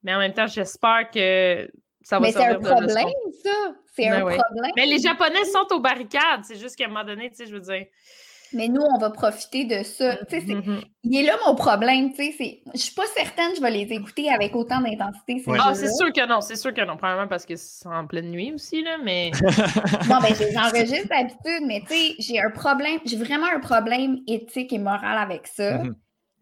[0.04, 1.68] Mais en même temps, j'espère que
[2.02, 3.08] ça va Mais c'est un problème,
[3.42, 3.74] ça.
[3.94, 4.36] C'est Ben un oui.
[4.36, 4.72] problème.
[4.76, 6.44] Mais les Japonais sont aux barricades.
[6.44, 7.86] C'est juste qu'à un moment donné, tu sais, je veux dire.
[8.54, 10.16] Mais nous, on va profiter de ça.
[10.28, 10.80] Tu sais, c'est- Mhm.
[11.04, 12.10] Il est là mon problème.
[12.12, 15.40] tu sais, c'est- Je suis pas certaine que je vais les écouter avec autant d'intensité.
[15.44, 15.58] ces Ouais.
[15.60, 16.96] Ah, c'est sûr que non, c'est sûr que non.
[16.96, 19.30] Probablement parce que c'est en pleine nuit aussi, là, mais.
[20.08, 23.60] Bon, ben, je les enregistre d'habitude, mais tu sais, j'ai un problème, j'ai vraiment un
[23.60, 25.78] problème éthique et moral avec ça.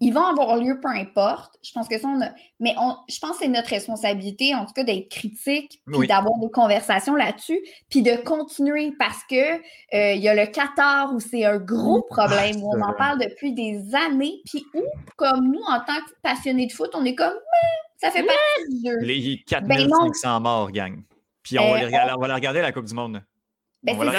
[0.03, 1.59] Ils vont avoir lieu peu importe.
[1.63, 2.31] Je pense que ça, on a...
[2.59, 2.97] Mais on...
[3.09, 6.07] je pense que c'est notre responsabilité, en tout cas, d'être critique, puis Oui.
[6.07, 9.57] d'avoir des conversations là-dessus, puis de continuer parce que
[9.95, 13.19] euh, il y a le Qatar où c'est un gros problème, où on en parle
[13.21, 14.83] depuis des années, puis où,
[15.17, 18.69] comme nous, en tant que passionnés de foot, on est comme, Ben, ça fait partie
[18.83, 18.99] du jeu.
[19.01, 21.03] Les Ben 4500 morts, gang.
[21.43, 23.23] Puis on, va Euh, les regarder- on va la regarder la Coupe du Monde.
[23.83, 24.13] Ben, ça,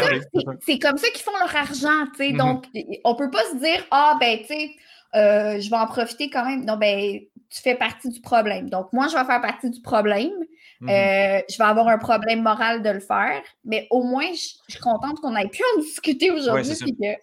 [0.65, 2.31] c'est comme ça qu'ils font leur argent, tu sais.
[2.31, 2.37] Mhm.
[2.37, 2.65] Donc,
[3.03, 4.71] on peut pas se dire, ah, ben, tu sais,
[5.15, 6.65] euh, je vais en profiter quand même.
[6.65, 8.69] Non, ben, tu fais partie du problème.
[8.69, 10.31] Donc, moi, je vais faire partie du problème.
[10.79, 10.89] Mhm.
[10.89, 14.73] Euh, je vais avoir un problème moral de le faire, mais au moins, je je
[14.75, 17.17] suis contente qu'on ait pu en discuter Ouais, aujourd'hui, que-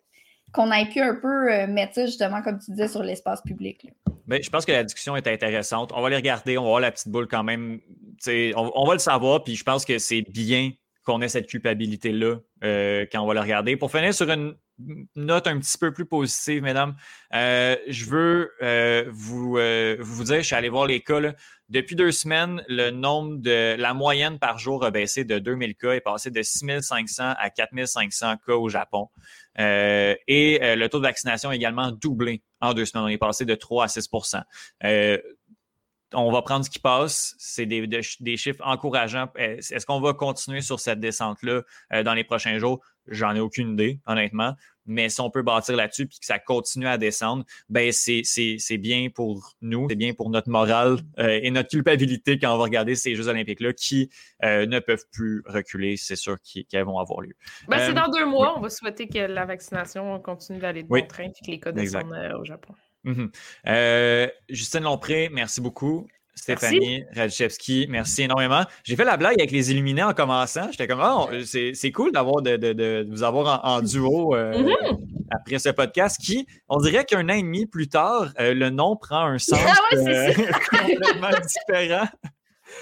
[0.52, 3.84] qu'on ait pu un peu euh, mettre ça, justement, comme tu disais, sur l'espace public.
[3.84, 3.90] là.
[4.26, 5.90] Ben, je pense que la discussion est intéressante.
[5.94, 7.80] On va les regarder, on va voir la petite boule quand même.
[8.26, 10.72] On, on va le savoir, puis je pense que c'est bien
[11.04, 13.76] qu'on ait cette culpabilité-là euh, quand on va le regarder.
[13.76, 14.54] Pour finir sur une
[15.16, 16.94] note un petit peu plus positive, mesdames,
[17.34, 21.20] euh, je veux euh, vous, euh, vous dire, je suis allé voir les cas.
[21.68, 25.92] Depuis deux semaines, le nombre de la moyenne par jour a baissé de 2000 cas,
[25.92, 29.08] est passé de 6500 à 4500 cas au Japon.
[29.58, 33.04] Et le taux de vaccination a également doublé en deux semaines.
[33.04, 34.08] On est passé de 3 à 6
[34.84, 35.18] Euh,
[36.14, 37.34] on va prendre ce qui passe.
[37.38, 39.28] C'est des, de- des chiffres encourageants.
[39.36, 42.80] Est- Est-ce qu'on va continuer sur cette descente-là euh, dans les prochains jours?
[43.06, 44.54] J'en ai aucune idée, honnêtement.
[44.90, 48.56] Mais si on peut bâtir là-dessus puis que ça continue à descendre, ben c'est c'est-
[48.58, 52.58] c'est bien pour nous, c'est bien pour notre morale euh, et notre culpabilité quand on
[52.58, 54.08] va regarder ces Jeux olympiques-là qui
[54.44, 55.98] euh, ne peuvent plus reculer.
[55.98, 57.34] C'est sûr qu'elles vont avoir lieu.
[57.68, 58.56] Ben, c'est dans deux mois.
[58.56, 61.02] On va souhaiter que la vaccination continue d'aller de Oui.
[61.02, 62.74] bon train et que les cas descendent au Japon.
[63.04, 63.30] Mhm.
[63.66, 66.06] Euh, Justine Lompré, merci beaucoup.
[66.34, 68.62] Stéphanie Radchevski, merci énormément.
[68.84, 70.70] J'ai fait la blague avec les Illuminés en commençant.
[70.70, 74.36] J'étais comme, oh, c'est c'est cool d'avoir de, de- de- vous avoir en, en duo
[74.36, 74.98] euh, Mhm.
[75.32, 78.94] après ce podcast qui, on dirait qu'un an et demi plus tard, euh, le nom
[78.96, 80.32] prend un sens Ah ouais, euh,
[80.70, 81.30] complètement
[81.68, 82.08] différent.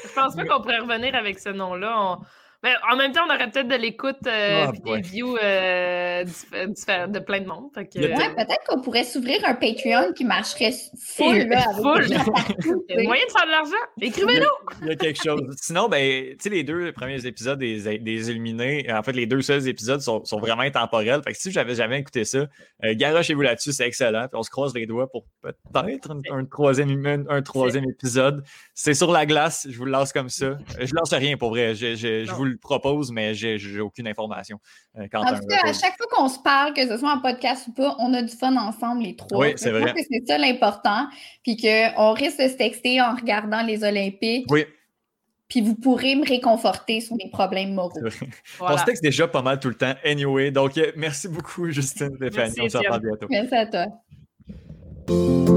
[0.04, 1.94] Je pense pas qu'on pourrait revenir avec ce nom-là.
[1.98, 2.18] On-
[2.62, 7.18] Mais en même temps, on aurait peut-être de l'écoute euh, Ah, des views euh, de
[7.18, 7.70] plein de monde.
[7.74, 12.08] Que, Ouais, peut-être qu'on pourrait s'ouvrir un Patreon qui marcherait full, Full, là, avec full.
[12.08, 13.86] des gens partout, tu Il y a moyen de faire de l'argent.
[14.00, 14.80] Écrivez-nous!
[14.82, 15.40] Il y a quelque chose.
[15.60, 19.42] Sinon, ben, tu sais, les deux premiers épisodes des, des Illuminés, en fait, les deux
[19.42, 21.20] seuls épisodes sont, sont vraiment intemporels.
[21.22, 24.22] Fait que si j'avais jamais écouté ça, euh, garochez-vous là-dessus, c'est excellent.
[24.28, 28.42] Puis on se croise les doigts pour peut-être un, un troisième, un, un troisième épisode.
[28.74, 30.46] C'est sur la glace, je vous le lance comme ça.
[30.46, 31.74] Euh, Je lance rien pour vrai.
[31.74, 32.36] Je, je- je Non.
[32.36, 34.58] vous le propose, mais j'ai aucune information.
[34.98, 35.80] euh, quant En à un tout cas, à retour.
[35.80, 38.32] chaque fois qu'on se parle, que ce soit en podcast ou pas, on a du
[38.34, 39.38] fun ensemble, les trois.
[39.38, 39.94] Oui, c'est je pense vrai.
[39.94, 41.06] que c'est ça l'important.
[41.42, 44.46] Puis qu'on risque de se texter en regardant les Olympiques.
[44.50, 44.64] Oui,
[45.48, 47.92] Puis vous pourrez me réconforter sur mes problèmes moraux.
[48.58, 48.74] Voilà.
[48.74, 50.50] On se texte déjà pas mal tout le temps, anyway.
[50.50, 52.54] Donc, euh, merci beaucoup, Justine, Stéphanie.
[52.56, 53.26] Merci, on se reparle bientôt.
[53.30, 55.55] Merci à toi.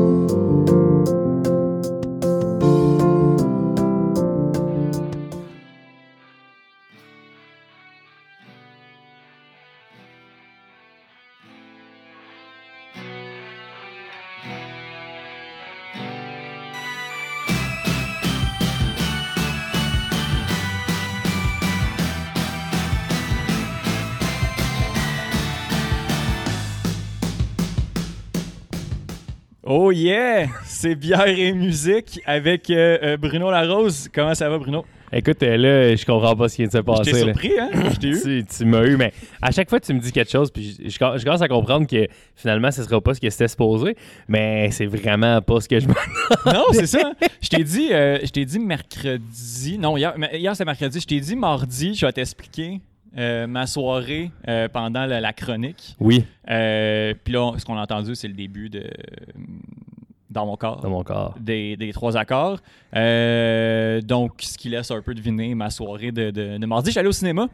[30.00, 30.48] Yeah!
[30.66, 34.10] C'est bière et musique avec euh, euh, Bruno Larose.
[34.14, 34.86] Comment ça va, Bruno?
[35.12, 37.12] Écoute, euh, là, je comprends pas ce qui vient de se Je passer.
[37.12, 37.24] t'ai là.
[37.26, 37.70] surpris, hein?
[37.92, 38.22] Je t'ai eu.
[38.24, 40.90] Tu, tu m'as eu, mais à chaque fois, tu me dis quelque chose, puis je,
[40.90, 43.96] je- je commence à comprendre que finalement, ce sera pas ce que c'était supposé,
[44.28, 45.94] mais c'est vraiment pas ce que je me.
[46.46, 47.12] Non, c'est ça.
[47.42, 49.78] Je t'ai dit, euh, je t'ai dit mercredi.
[49.80, 51.00] Non, hier, hier c'est mercredi.
[51.00, 52.80] Je t'ai dit mardi, je vais t'expliquer
[53.18, 55.96] euh, ma soirée euh, pendant la, la chronique.
[56.00, 58.84] Oui, Euh, Puis là, on- ce qu'on a entendu, c'est le début de
[60.30, 60.82] Dans mon corps.
[60.82, 61.36] dans mon corps.
[61.40, 62.60] Des, des trois accords.
[62.96, 66.92] Euh, donc, ce qui laisse un peu deviner ma soirée de, de, de mardi.
[66.92, 67.48] J'allais au cinéma.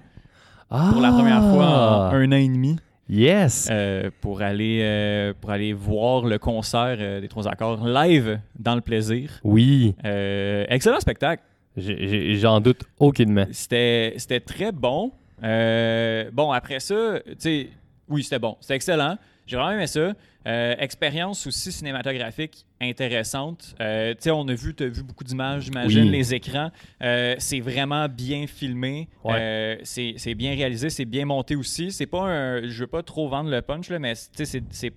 [0.70, 2.12] pour la première fois en Ah!
[2.14, 2.76] un an et demi
[3.08, 3.70] Yes!
[3.72, 8.82] euh, pour, aller, euh, pour aller voir le concert des Trois Accords live dans le
[8.82, 9.30] plaisir.
[9.44, 11.44] Oui, excellent spectacle.
[11.78, 13.46] j'en doute aucunement.
[13.52, 15.12] C'était c'était très bon.
[15.42, 17.70] Bon, après ça, tu sais,
[18.10, 18.58] oui, c'était bon.
[18.60, 19.18] C'était excellent.
[19.48, 20.14] J'ai vraiment aimé ça.
[20.48, 23.76] Euh, expérience aussi cinématographique intéressante.
[23.82, 26.10] Euh, tu sais, on a vu, t'as vu beaucoup d'images, j'imagine, Oui.
[26.12, 26.72] les écrans.
[27.02, 29.08] Euh, c'est vraiment bien filmé.
[29.24, 29.80] Ouais.
[29.84, 31.92] C'est bien réalisé, c'est bien monté aussi.
[31.92, 32.68] C'est pas un.
[32.68, 34.94] Je veux pas trop vendre le punch, là, mais tu c'est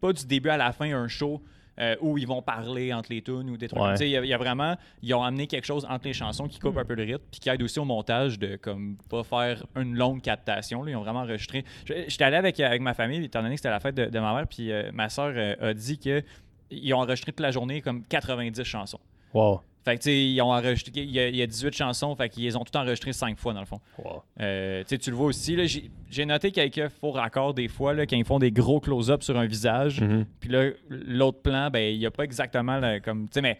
[0.00, 1.42] pas du début à la fin un show.
[1.78, 3.82] Euh, où ils vont parler entre les tunes ou des trucs.
[3.82, 3.94] Ouais.
[4.00, 6.48] Il y, a- il y a vraiment, ils ont amené quelque chose entre les chansons
[6.48, 9.22] qui coupe un peu le rythme, puis qui aide aussi au montage de comme pas
[9.24, 10.82] faire une longue captation.
[10.82, 10.90] là.
[10.92, 11.64] Ils ont vraiment enregistré.
[11.84, 14.18] Je- J'étais allé avec, avec ma famille, étant donné que c'était la fête de, de
[14.18, 16.22] ma mère, puis euh, ma soeur a dit que
[16.70, 18.98] ils ont enregistré toute la journée comme 90 chansons.
[19.34, 19.60] Wow.
[19.86, 22.14] Fait que tu sais, ils ont enregistré, il y, a, il y a 18 chansons,
[22.16, 23.80] fait qu'ils les ont toutes enregistrées 5 fois dans le fond.
[23.98, 24.20] wow.
[24.40, 25.64] Euh, tu le vois aussi, là,
[26.10, 29.38] j'ai noté quelques faux raccords des fois, là, quand ils font des gros close-ups sur
[29.38, 30.00] un visage.
[30.00, 30.26] Mhm.
[30.40, 33.26] Puis là, l'autre plan, ben, il n'y a pas exactement là, comme.
[33.28, 33.58] Tu sais, mais.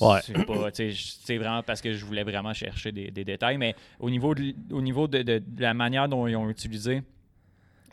[0.00, 0.20] Ouais.
[0.22, 3.56] C'est vraiment parce que je voulais vraiment chercher des, des détails.
[3.58, 7.02] Mais au niveau de, au niveau de, de- de la manière dont ils ont utilisé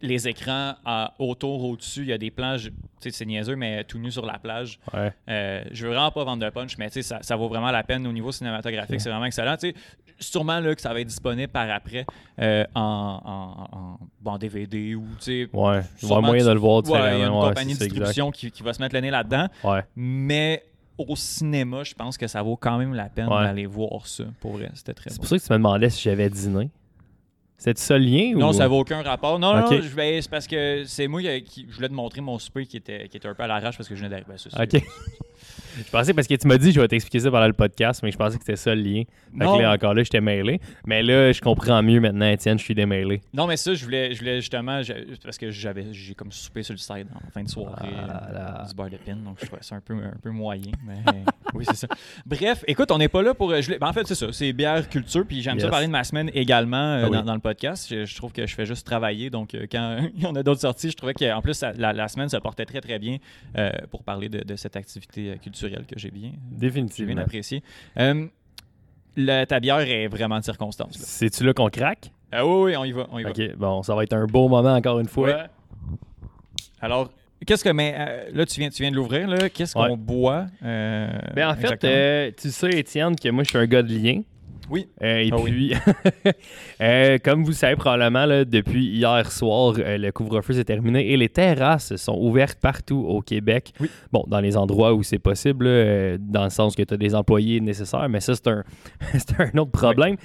[0.01, 0.73] les écrans
[1.19, 4.11] autour, au-dessus, il y a des plans, je- tu sais, c'est niaiseux, mais tout nu
[4.11, 4.79] sur la plage.
[4.93, 5.11] Ouais.
[5.29, 7.71] Euh, je veux vraiment pas vendre de punch, mais tu sais, ça, ça vaut vraiment
[7.71, 9.01] la peine au niveau cinématographique.
[9.01, 9.55] C'est vraiment excellent.
[9.57, 9.75] Tu sais,
[10.19, 12.05] sûrement là, que ça va être disponible par après
[12.39, 12.81] euh, en,
[13.71, 15.81] en, en- bon, DVD ou tu sais, Ouais.
[15.99, 18.31] Il y Sûrement moyen de le voir Ouais, il y a une compagnie de distribution
[18.31, 19.47] qui, qui va se mettre le nez là-dedans.
[19.63, 19.83] Ouais.
[19.95, 20.63] Mais
[20.97, 24.25] au cinéma, je pense que ça vaut quand même la peine d'aller voir ça.
[24.39, 26.69] Pour vrai, c'était très C'est pour ça que tu me demandais si j'avais dîné.
[27.63, 28.33] C'est ça le lien?
[28.35, 28.53] Non, ou...
[28.53, 29.37] ça n'a aucun rapport.
[29.37, 32.19] Non, non, je vais, c'est parce que c'est moi qui, qui- je voulais te montrer
[32.19, 34.33] mon souper qui était, qui était un peu à l'arrache parce que je venais d'arriver.
[34.57, 34.81] Ben, Ok.
[35.77, 38.11] je pensais parce que tu m'as dit je vais t'expliquer ça pendant le podcast, mais
[38.11, 39.03] je pensais que c'était ça le lien.
[39.37, 39.57] Fait Non.
[39.57, 40.59] que là, encore là, j'étais mêlé.
[40.85, 43.21] Mais là, je comprends mieux maintenant, Étienne, je suis démêlé.
[43.33, 44.93] Non, mais ça, je voulais, je voulais justement, je-
[45.23, 48.67] parce que j'avais, j'ai comme soupé sur le side en fin de soirée Ah euh,
[48.67, 50.71] du beurre de pin, donc je trouvais ça un peu, un peu moyen.
[50.85, 50.95] Mais
[51.53, 51.87] oui, c'est ça.
[52.25, 53.53] Bref, écoute, on n'est pas là pour.
[53.61, 55.71] je ben, en fait, c'est ça, c'est bière culture, puis j'aime ça Yes.
[55.71, 57.17] parler de ma semaine également euh, Ah oui.
[57.17, 57.87] dans, dans le podcast.
[57.89, 60.43] Je, je trouve que je fais juste travailler, donc euh, quand il y en a
[60.43, 63.17] d'autres sorties, je trouvais qu'en plus, ça- la, la semaine se portait très très bien
[63.57, 65.35] euh, pour parler de, de cette activité euh,
[65.69, 67.21] que j'ai bien, j'ai bien Définitivement.
[67.21, 67.63] appréciée.
[67.97, 68.25] Euh,
[69.15, 70.97] le- ta bière est vraiment de circonstance.
[70.97, 72.11] C'est-tu là qu'on craque?
[72.31, 73.29] Ah oui, oui, on y va, on y va.
[73.31, 75.47] Ok, bon, ça va être un beau moment encore une fois.
[76.79, 77.11] Alors,
[77.45, 77.69] qu'est-ce que.
[77.69, 79.49] Mais euh, là, tu viens, tu viens de l'ouvrir, là.
[79.49, 79.95] Qu'est-ce qu'on Ouais.
[79.97, 83.83] boit euh, Ben, en fait, euh, tu sais, Étienne, que moi, je suis un gars
[83.83, 84.21] de lien.
[84.71, 84.87] Oui.
[85.03, 85.51] Euh, et Ah oui.
[85.51, 85.73] puis,
[86.81, 91.11] euh, comme vous le savez probablement, là, depuis hier soir, euh, le couvre-feu s'est terminé
[91.11, 93.73] et les terrasses sont ouvertes partout au Québec.
[93.79, 93.89] Oui.
[94.11, 97.13] Bon, dans les endroits où c'est possible, là, dans le sens que tu as des
[97.13, 98.63] employés nécessaires, mais ça, c'est un,
[99.39, 100.15] un autre problème.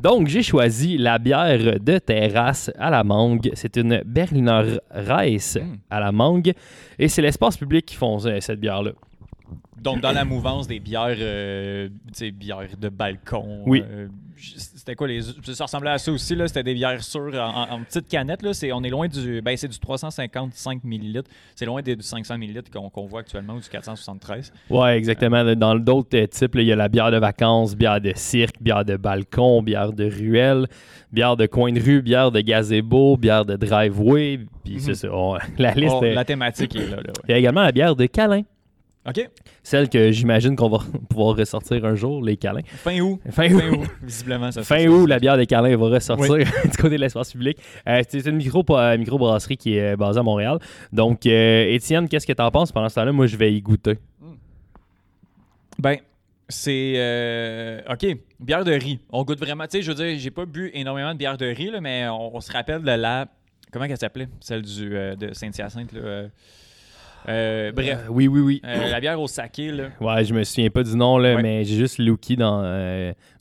[0.00, 3.50] Donc, j'ai choisi la bière de terrasse à la mangue.
[3.54, 5.76] C'est une Berliner Reiss Mm.
[5.90, 6.52] à la mangue
[6.98, 8.92] et c'est l'espace public qui font cette bière-là.
[9.80, 11.88] Donc, dans la mouvance des bières, euh,
[12.34, 13.62] bières de balcon.
[13.66, 13.82] Oui.
[13.88, 15.22] euh, c'était quoi les.
[15.22, 16.46] Ça ressemblait à ça aussi, là.
[16.48, 18.52] C'était des bières sûres en, petites canettes, là.
[18.52, 19.40] C'est, on est loin du.
[19.40, 21.22] Ben, c'est du 355 ml.
[21.54, 24.52] C'est loin des du 500 ml qu'on, qu'on voit actuellement ou du 473.
[24.70, 25.54] Ouais, exactement.
[25.54, 28.84] Dans d'autres euh, types, il y a la bière de vacances, bière de cirque, bière
[28.84, 30.66] de balcon, bière de ruelle,
[31.12, 34.40] bière de coin de rue, bière de gazebo, bière de driveway.
[34.64, 34.80] Puis Mhm.
[34.80, 35.08] c'est ça.
[35.12, 35.94] on- la liste.
[35.98, 37.12] Oh, est- la thématique est là, là.
[37.28, 38.42] Il y a également la bière de câlin.
[39.08, 39.28] OK.
[39.62, 40.78] Celle que j'imagine qu'on va
[41.08, 42.62] pouvoir ressortir un jour, les câlins.
[42.64, 43.20] Fin août.
[43.30, 43.86] Fin Fin août.
[44.02, 47.56] Visiblement, ça Fin août, la bière de câlin va ressortir du côté de l'espace public.
[47.88, 50.58] Euh, c'est une micro, euh, microbrasserie qui est basée à Montréal.
[50.92, 53.12] Donc, euh, Étienne, qu'est-ce que tu en penses pendant ce temps-là?
[53.12, 53.98] Moi, je vais y goûter.
[55.78, 55.98] Ben,
[56.48, 56.94] c'est.
[56.96, 58.06] euh, OK,
[58.40, 58.98] bière de riz.
[59.10, 59.64] On goûte vraiment.
[59.64, 62.08] Tu sais, je veux dire, j'ai pas bu énormément de bière de riz, là, mais
[62.08, 63.26] on, on se rappelle de la.
[63.72, 64.28] Comment elle s'appelait?
[64.40, 66.24] Celle du, de Saint-Hyacinthe, là.
[67.28, 67.98] Euh, bref.
[68.04, 68.62] Euh, oui, oui, oui.
[68.64, 69.84] Euh, la bière au saké, là.
[70.00, 71.42] Ouais, je me souviens pas du nom, là, Ouais.
[71.42, 72.62] mais j'ai juste Lucky dans.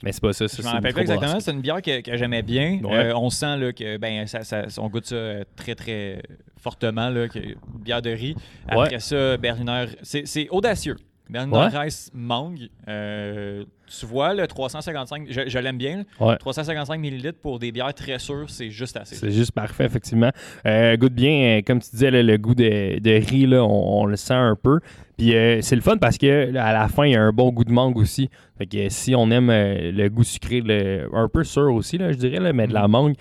[0.03, 0.47] mais c'est pas ça.
[0.47, 1.39] ça Je m'en rappelle pas exactement.
[1.39, 2.79] C'est une bière que, que j'aimais bien.
[2.83, 3.11] Ouais.
[3.13, 5.15] On sent là, que ben, ça, ça- on goûte ça
[5.55, 6.21] très, très
[6.61, 7.09] fortement.
[7.09, 7.39] Là, que,
[7.83, 8.35] bière de riz.
[8.67, 9.85] Après ça, Berliner.
[10.03, 10.95] C'est audacieux.
[11.29, 11.67] Berliner Ouais.
[11.79, 12.69] Rice Mangue.
[12.87, 15.97] Euh, tu vois, le 355, je, je l'aime bien.
[16.19, 16.27] là.
[16.27, 16.37] Ouais.
[16.37, 19.15] 355 ml pour des bières très sûres, c'est juste assez.
[19.15, 20.31] C'est juste parfait, effectivement.
[20.65, 24.05] Euh, goûte bien, euh, comme tu disais, le goût de, de riz, là, on, on
[24.05, 24.79] le sent un peu.
[25.17, 27.51] Puis euh, c'est le fun parce que à la fin, il y a un bon
[27.51, 28.29] goût de mangue aussi.
[28.57, 32.11] Fait que euh, si on aime le goût sucré, le- un peu sûr aussi, là,
[32.11, 33.13] je dirais, là, mais de la mangue,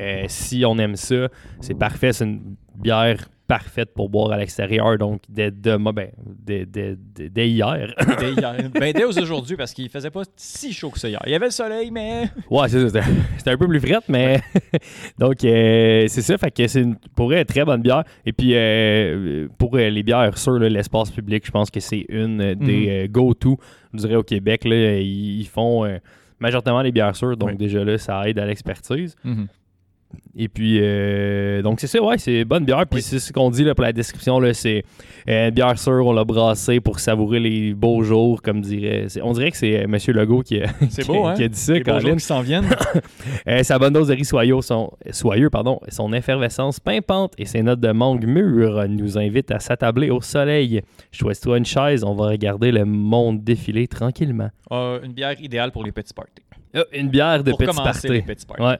[0.00, 1.28] euh, si on aime ça,
[1.60, 2.12] c'est parfait.
[2.12, 7.48] C'est une bière parfaite pour boire à l'extérieur, donc dès demain, ben, dès, dès- dès-
[7.50, 7.92] hier.
[8.20, 8.70] Dès hier.
[8.72, 11.20] ben, dès aujourd'hui, parce qu'il faisait pas si chaud que ça hier.
[11.26, 12.28] Il y avait le soleil, mais.
[12.48, 13.00] Ouais, c'est ça.
[13.38, 14.40] C'était un peu plus frette, mais.
[15.18, 16.38] Donc, euh, c'est ça.
[16.38, 18.04] Fait que c'est une, pour elle, très bonne bière.
[18.24, 22.54] Et puis, euh, pour euh, les bières sur l'espace public, je pense que c'est une
[22.54, 23.58] des euh, go-to,
[23.94, 24.64] je dirais, au Québec.
[24.64, 25.98] Là, ils, font euh,
[26.38, 27.36] majoritairement les bières sûres.
[27.36, 27.56] Donc, Oui.
[27.56, 29.16] déjà là, ça aide à l'expertise.
[29.24, 29.48] Mhm.
[30.36, 32.86] Et puis, euh, donc c'est ça, ouais, c'est bonne bière.
[32.86, 33.02] Puis Oui.
[33.02, 34.84] c'est ce qu'on dit là, pour la description, là, c'est
[35.28, 39.06] euh, une bière sûre, on l'a brassée pour savourer les beaux jours, comme dirait.
[39.22, 39.96] On dirait que c'est euh, M.
[40.08, 41.34] Legault qui a, qui- beau, hein?
[41.34, 42.68] qui a dit ça, Les beaux jours qui s'en viennent.
[43.48, 47.62] Euh, sa bonne dose de riz soyeux, son, soyeux, pardon, son effervescence pimpante et ses
[47.62, 50.82] notes de mangue mûre nous invitent à s'attabler au soleil.
[51.12, 54.50] Choisis-toi une chaise, on va regarder le monde défiler tranquillement.
[54.70, 56.42] Une bière idéale pour les petits parties.
[56.92, 58.08] Une bière de pour petit party.
[58.08, 58.62] les petits parties.
[58.62, 58.78] Ouais.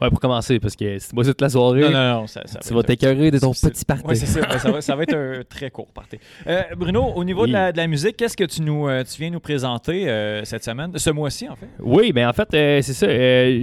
[0.00, 2.26] Ouais, pour commencer, parce que si tu bois toute la soirée, Non, non, non.
[2.26, 4.04] Ça, ça tu va vas t'écœurer de ton petit party.
[4.06, 4.40] Oui, c'est ça.
[4.40, 6.18] Ben, ça, va, ça va être un très court party.
[6.46, 7.48] Euh, Bruno, au niveau Oui.
[7.48, 10.44] de, la, de la musique, qu'est-ce que tu, nous, euh, tu viens nous présenter euh,
[10.44, 10.92] cette semaine?
[10.96, 11.68] Ce mois-ci, en fait?
[11.80, 13.06] Oui, ben en fait, c'est ça.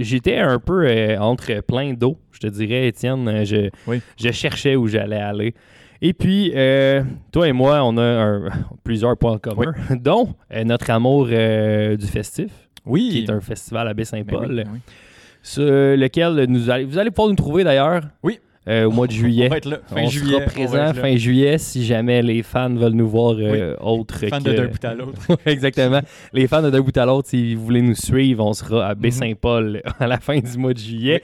[0.02, 3.44] J'étais un peu entre plein d'eau, je te dirais, Étienne.
[3.44, 4.00] Je, Oui.
[4.18, 5.54] je cherchais où j'allais aller.
[6.02, 7.02] Et puis, euh,
[7.32, 8.48] toi et moi, on a un-
[8.84, 12.50] plusieurs points en commun, dont euh, notre amour euh, du festif,
[12.84, 13.08] Oui.
[13.10, 14.78] qui est un festival à Ben oui, Baie-Saint-Paul, ben oui.
[15.46, 18.40] Sur lequel nous allez, vous allez pouvoir nous trouver d'ailleurs Oui.
[18.68, 19.46] euh, au mois de juillet.
[19.46, 19.78] On va être là.
[19.86, 20.32] Fin on juillet.
[20.32, 21.02] sera on va présent être là.
[21.02, 24.50] fin juillet si jamais les fans veulent nous voir euh, autres Fan que...
[24.50, 25.20] de d'un bout à l'autre.
[25.46, 26.00] Exactement.
[26.32, 28.90] Les fans de d'un bout à l'autre, si vous voulez nous suivre, on sera Mhm.
[28.90, 31.22] à Baie-Saint-Paul à la fin du mois de juillet.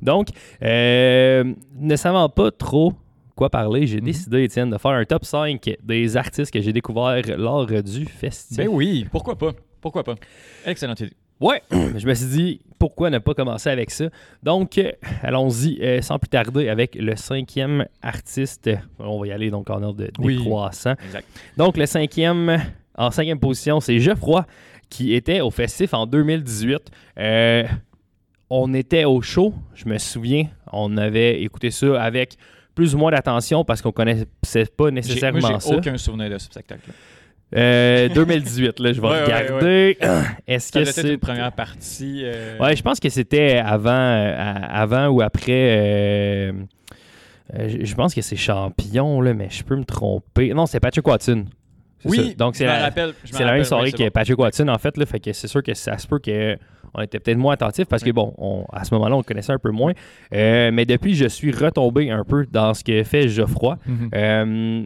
[0.00, 0.28] Donc,
[0.62, 1.42] euh,
[1.80, 2.92] ne savant pas trop
[3.34, 4.04] quoi parler, j'ai Mhm.
[4.04, 8.66] décidé, Étienne, de faire un top 5 des artistes que j'ai découverts lors du festival.
[8.66, 9.50] Ben oui, pourquoi pas?
[9.80, 10.14] Pourquoi pas?
[10.66, 11.12] Excellente idée.
[11.40, 14.06] Ouais, je me suis dit, pourquoi ne pas commencer avec ça?
[14.42, 14.90] Donc, euh,
[15.22, 18.70] allons-y euh, sans plus tarder avec le cinquième artiste.
[18.98, 20.36] On va y aller donc en ordre de Oui.
[20.38, 20.94] décroissant.
[21.04, 21.26] Exact.
[21.56, 22.60] Donc, le cinquième,
[22.96, 24.46] en cinquième position, c'est Geoffroy,
[24.90, 26.78] qui était au festif en 2018.
[27.18, 27.64] Euh,
[28.50, 30.46] on était au show, je me souviens.
[30.72, 32.36] On avait écouté ça avec
[32.74, 35.76] plus ou moins d'attention parce qu'on connaissait pas nécessairement Moi, ça.
[35.76, 36.90] aucun souvenir de ce spectacle.
[37.56, 39.98] Euh, 2018, là, je vais Ouais, ouais, regarder.
[40.46, 42.20] Est-ce que c'est une première partie.
[42.24, 44.34] euh, Ouais, je pense que c'était avant, euh,
[44.68, 45.78] avant ou après.
[45.78, 46.52] euh,
[47.58, 50.52] euh, je pense que c'est Champion, là, mais je peux me tromper.
[50.52, 51.46] Non, c'est Patrick Watson.
[52.04, 52.34] Oui, ça.
[52.34, 53.12] donc je c'est me la, rappelle.
[53.24, 54.10] c'est la même soirée que bon.
[54.10, 54.96] Patrick Watson, en fait.
[54.98, 58.04] Là, fait que c'est sûr que ça se peut qu'on était peut-être moins attentif parce
[58.04, 59.92] que, bon, on- à ce moment-là, on connaissait un peu moins.
[60.34, 63.78] Euh, mais depuis, je suis retombé un peu dans ce que fait Geoffroy.
[63.86, 64.10] Mhm.
[64.14, 64.82] Euh,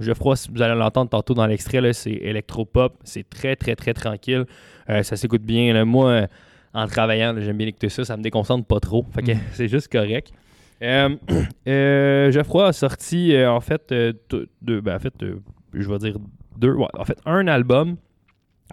[0.00, 2.94] Geoffroy, si vous allez l'entendre tantôt dans l'extrait, c'est électropop.
[3.04, 4.44] C'est très, très, très tranquille.
[4.88, 5.72] Euh, ça s'écoute bien.
[5.74, 5.84] là.
[5.84, 6.26] Moi,
[6.74, 8.04] en travaillant, j'aime bien écouter ça.
[8.04, 9.04] Ça me déconcentre pas trop.
[9.12, 9.38] Fait que Mhm.
[9.52, 10.32] c'est juste correct.
[10.82, 11.14] Euh,
[11.68, 13.92] euh, Geoffroy a sorti, en fait,
[14.62, 15.12] deux, ben, en fait
[15.74, 16.16] je vais dire
[16.58, 16.72] deux.
[16.74, 17.96] ouais, en fait, un album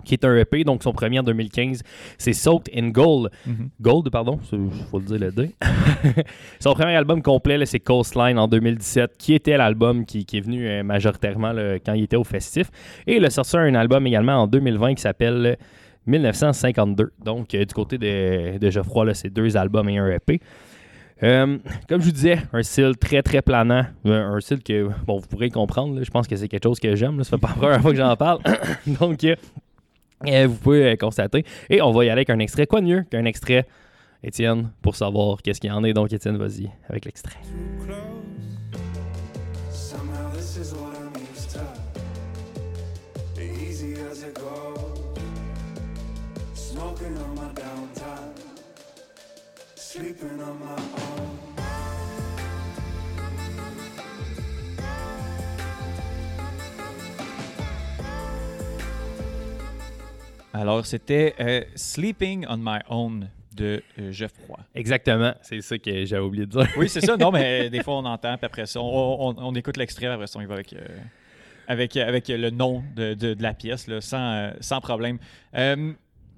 [0.03, 1.81] qui est un EP, donc son premier en 2015.
[2.17, 3.31] C'est Soaked in Gold.
[3.45, 3.69] Mhm.
[3.81, 5.55] Gold, pardon, il faut le dire le D.
[6.59, 10.67] Son premier album complet, c'est Coastline en 2017, qui était l'album qui, qui est venu
[10.67, 12.69] euh, majoritairement là, quand il était au festif.
[13.05, 15.55] Et il a sorti un album également en 2020 qui s'appelle euh,
[16.07, 17.11] 1952.
[17.23, 20.39] Donc, euh, du côté de, de Geoffroy, c'est deux albums et un EP.
[21.23, 21.57] Euh,
[21.89, 25.27] comme je vous disais, un style très très planant, un, un style que bon, vous
[25.27, 25.95] pourrez comprendre.
[25.95, 26.03] là.
[26.03, 27.23] je pense que c'est quelque chose que j'aime.
[27.23, 28.39] Ça fait pas la première fois que j'en parle.
[28.99, 29.25] Donc,
[30.25, 31.45] euh, euh, vous pouvez euh, constater.
[31.69, 32.67] Et on va y aller avec un extrait.
[32.67, 33.65] Quoi de mieux qu'un extrait,
[34.23, 35.93] Étienne, pour savoir qu'est-ce qu'il y en est?
[35.93, 37.39] Donc, Étienne, vas-y avec l'extrait.
[60.57, 64.57] Alors, c'était euh, Sleeping on My Own de euh, Geoffroy.
[64.75, 66.67] Exactement, c'est ça que j'avais oublié de dire.
[66.77, 67.17] Oui, c'est ça.
[67.17, 70.27] Non, mais des fois, on entend, puis après ça, on, on- on écoute l'extrait, après
[70.27, 70.79] ça, on y va avec, euh,
[71.67, 75.17] avec, avec le nom de, de- de la pièce, là, sans, euh, sans problème.
[75.55, 75.93] Euh,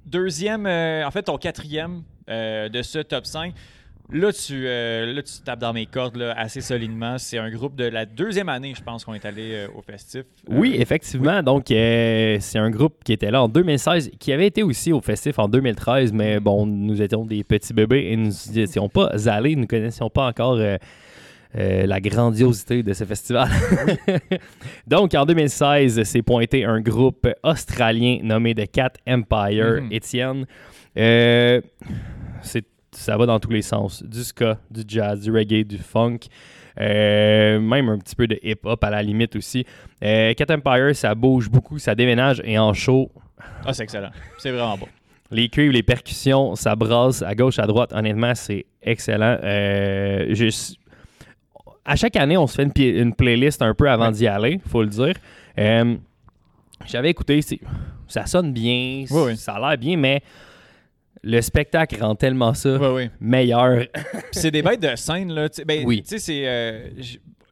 [0.06, 3.54] deuxième, euh, en fait, ton quatrième euh, de ce top 5.
[4.12, 7.18] Là tu, euh, là, tu tapes dans mes cordes là, assez solidement.
[7.20, 10.22] C'est un groupe de la deuxième année, je pense, qu'on est allé euh, au festif.
[10.22, 11.44] Euh, Oui, effectivement.
[11.44, 15.38] Donc, c'est un groupe qui était là en 2016, qui avait été aussi au festif
[15.38, 19.62] en 2013, mais bon, nous étions des petits bébés et nous n'étions pas allés, nous
[19.62, 20.78] ne connaissions pas encore euh,
[21.54, 23.48] la grandiosité de ce festival.
[24.88, 29.88] Donc, en 2016, c'est pointé un groupe australien nommé The Cat Empire, Mhm.
[29.92, 30.46] Étienne.
[30.98, 31.62] Euh,
[32.42, 34.04] c'est ça va dans tous les sens.
[34.04, 36.20] Du ska, du jazz, du reggae, du funk.
[36.80, 39.66] euh, même un petit peu de hip-hop à la limite aussi.
[40.04, 43.12] Euh, Cat Empire, ça bouge beaucoup, ça déménage et en show,
[43.66, 44.12] Ah, c'est excellent.
[44.38, 44.88] C'est vraiment bon.
[45.32, 47.92] les cuivres, les percussions, ça brasse à gauche, à droite.
[47.94, 49.38] Honnêtement, c'est excellent.
[49.44, 50.76] Euh, je-
[51.86, 54.12] À chaque année, on se fait une, playlist un peu avant Ouais.
[54.14, 55.16] d'y aller, faut le dire.
[56.86, 57.42] J'avais écouté,
[58.08, 59.38] ça sonne bien, Oui, oui.
[59.38, 60.22] ça a l'air bien, mais
[61.24, 62.78] le spectacle rend tellement ça
[63.20, 63.86] meilleur.
[64.32, 65.48] C'est des bêtes de scène, là.
[65.66, 66.02] Ben, Oui.
[66.04, 66.44] Tu sais, c'est.
[66.48, 66.90] euh,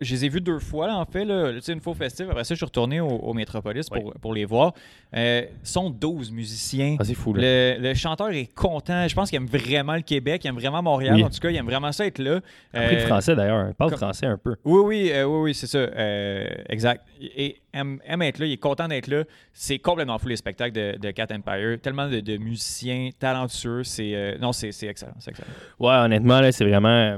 [0.02, 1.95] je les ai vus deux fois, là, en fait, là, tu sais, une fois au
[1.95, 2.32] festival.
[2.32, 4.74] Après ça, je suis retourné au, au Métropolis pour, pour les voir.
[5.15, 6.98] Euh, ils sont 12 musiciens.
[6.99, 7.41] Ah, c'est fou, là.
[7.78, 9.07] Le, le chanteur est content.
[9.07, 11.15] Je pense qu'il aime vraiment le Québec, il aime vraiment Montréal.
[11.15, 11.24] Oui.
[11.24, 12.41] En tout cas, il aime vraiment ça être là.
[12.74, 14.56] Appris le Euh, français d'ailleurs, il parle comme- français un peu.
[14.65, 15.78] Oui, oui, euh, oui, oui, c'est ça.
[15.78, 17.06] Euh, exact.
[17.22, 19.24] Et aime, aime être là, il est content d'être là.
[19.53, 21.78] C'est complètement fou les spectacles de, de Cat Empire.
[21.82, 23.84] Tellement de, de musiciens talentueux.
[23.84, 25.48] C'est euh, non, c'est c'est excellent, c'est excellent.
[25.80, 27.18] Ouais, honnêtement, là, c'est vraiment.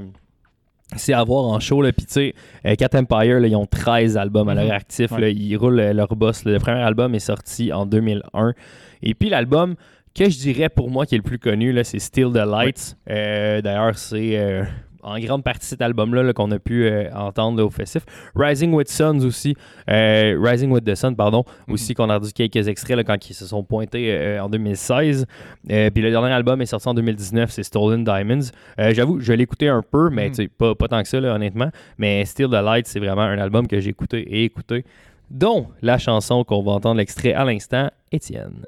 [0.96, 1.82] C'est à voir en show.
[1.82, 1.92] Là.
[1.92, 2.34] Puis, tu sais,
[2.66, 4.70] euh, Cat Empire, là, ils ont 13 albums à leur Mhm.
[4.72, 5.12] actif.
[5.12, 5.20] Ouais.
[5.20, 5.28] là.
[5.28, 6.44] ils roulent euh, leur boss.
[6.44, 8.54] Le premier album est sorti en 2001.
[9.02, 9.76] Et puis, l'album
[10.14, 12.96] que je dirais pour moi qui est le plus connu, c'est Still the Lights.
[13.08, 14.62] Euh, D'ailleurs, c'est
[15.02, 18.02] en grande partie cet album-là là, qu'on a pu euh, entendre là, au festif.
[18.34, 19.56] Rising with Suns aussi.
[19.88, 21.44] Euh, Rising with the Sun, pardon.
[21.66, 21.74] Mhm.
[21.74, 25.26] Aussi, qu'on a entendu quelques extraits là, quand ils se sont pointés euh, en 2016.
[25.70, 28.50] Euh, puis le dernier album est sorti en 2019, c'est Stolen Diamonds.
[28.78, 30.48] J'avoue, je l'ai écouté un peu, mais Mhm.
[30.48, 31.70] pas, pas tant que ça, là, honnêtement.
[31.98, 34.84] Mais Still the Light, c'est vraiment un album que j'ai écouté et écouté,
[35.30, 38.64] dont la chanson qu'on va entendre l'extrait à l'instant, Étienne.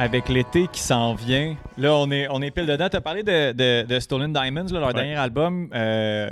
[0.00, 2.88] Avec l'été qui s'en vient, là, on est, on est pile dedans.
[2.88, 4.94] Tu as parlé de, de- de Stolen Diamonds, là, leur Ouais.
[4.94, 6.30] dernier album, euh,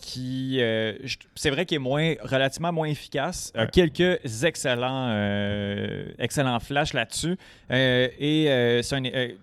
[0.00, 0.94] qui, euh,
[1.36, 3.52] c'est vrai qu'il est moins, relativement moins efficace.
[3.56, 3.70] Euh, Ouais.
[3.72, 7.36] quelques excellents, euh, excellents flashs là-dessus.
[7.70, 9.02] Et c'est un-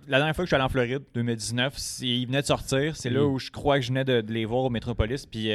[0.10, 2.98] la dernière fois que je suis allé en Floride, 2019, c'est- il venait de sortir.
[2.98, 5.26] C'est là où je crois que je venais de, de les voir au Metropolis.
[5.26, 5.50] Puis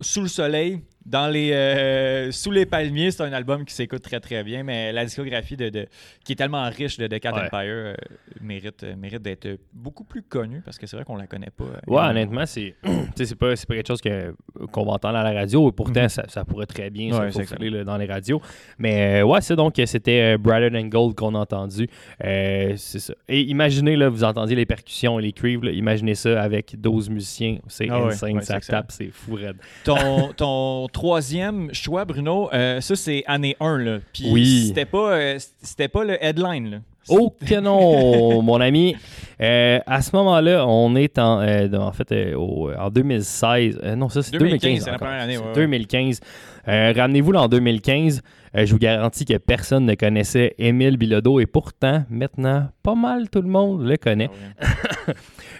[0.00, 4.20] sous le soleil, dans les, euh, sous les palmiers, c'est un album qui s'écoute très
[4.20, 5.86] très bien, mais la discographie de, de-
[6.24, 7.40] qui est tellement riche de, de Cat Ouais.
[7.40, 7.94] Empire euh,
[8.40, 11.64] mérite, euh, mérite d'être beaucoup plus connue parce que c'est vrai qu'on la connaît pas.
[11.86, 12.74] Ouais, honnêtement, c'est
[13.16, 14.34] c'est pas, pas quelque chose que-
[14.70, 15.68] qu'on va entendre à la radio.
[15.68, 16.08] Et pourtant, Mhm.
[16.08, 18.40] ça, ça pourrait très bien Ouais, se là, dans les radios.
[18.78, 21.88] Mais ouais, c'est donc c'était Brighter Than Gold qu'on a entendu.
[22.20, 23.14] C'est ça.
[23.28, 25.66] Et imaginez, là, vous entendiez les percussions et les cuivres.
[25.68, 27.58] imaginez ça avec 12 musiciens.
[27.66, 29.56] C'est Ah insane, ouais, ça tape, c'est fou raide.
[29.84, 33.78] Ton, ton troisième choix, Bruno, euh, ça c'est année 1.
[33.78, 33.98] Là.
[34.12, 34.64] Puis Oui.
[34.68, 36.70] c'était pas, euh, c'était pas le headline.
[36.70, 36.76] Là.
[37.08, 38.94] Oh que non, mon ami.
[39.40, 43.80] Euh, à ce moment-là, on est en, euh, en fait euh, au- en 2016.
[43.82, 44.84] Euh, non, ça c'est 2015, 2015.
[44.84, 45.08] c'est la encore.
[45.08, 45.54] première année, C'est ouais, ouais.
[45.54, 46.20] 2015.
[46.68, 48.22] Euh, Ramenez-vous là en 2015.
[48.54, 53.30] Euh, je vous garantis que personne ne connaissait Émile Bilodeau et pourtant, maintenant, pas mal
[53.30, 54.30] tout le monde le connaît.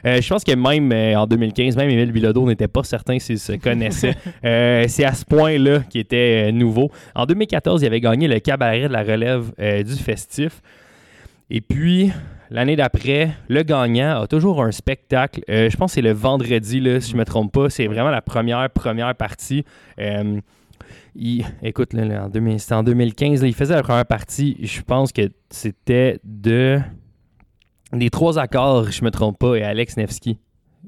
[0.04, 3.38] Euh, je pense que même euh, en 2015, même Émile Bilodeau n'était pas certain s'il
[3.38, 4.16] se connaissait.
[4.88, 6.90] C'est à ce point-là qu'il était nouveau.
[7.14, 9.52] En 2014, il avait gagné le cabaret de la relève
[9.84, 10.60] du festif.
[11.50, 12.10] Et puis,
[12.52, 15.42] l'année d'après, le gagnant a toujours un spectacle.
[15.50, 17.70] Euh, je pense que c'est le vendredi, là, si je ne me trompe pas.
[17.70, 19.64] C'est vraiment la première, première partie.
[19.98, 20.40] Euh,
[21.14, 24.56] il- écoute, là, là, en 2000 c'était en 2015, là, il faisait la première partie.
[24.60, 26.80] Je pense que c'était de.
[27.92, 30.38] Des trois accords, je me trompe pas, et Alex Nevsky.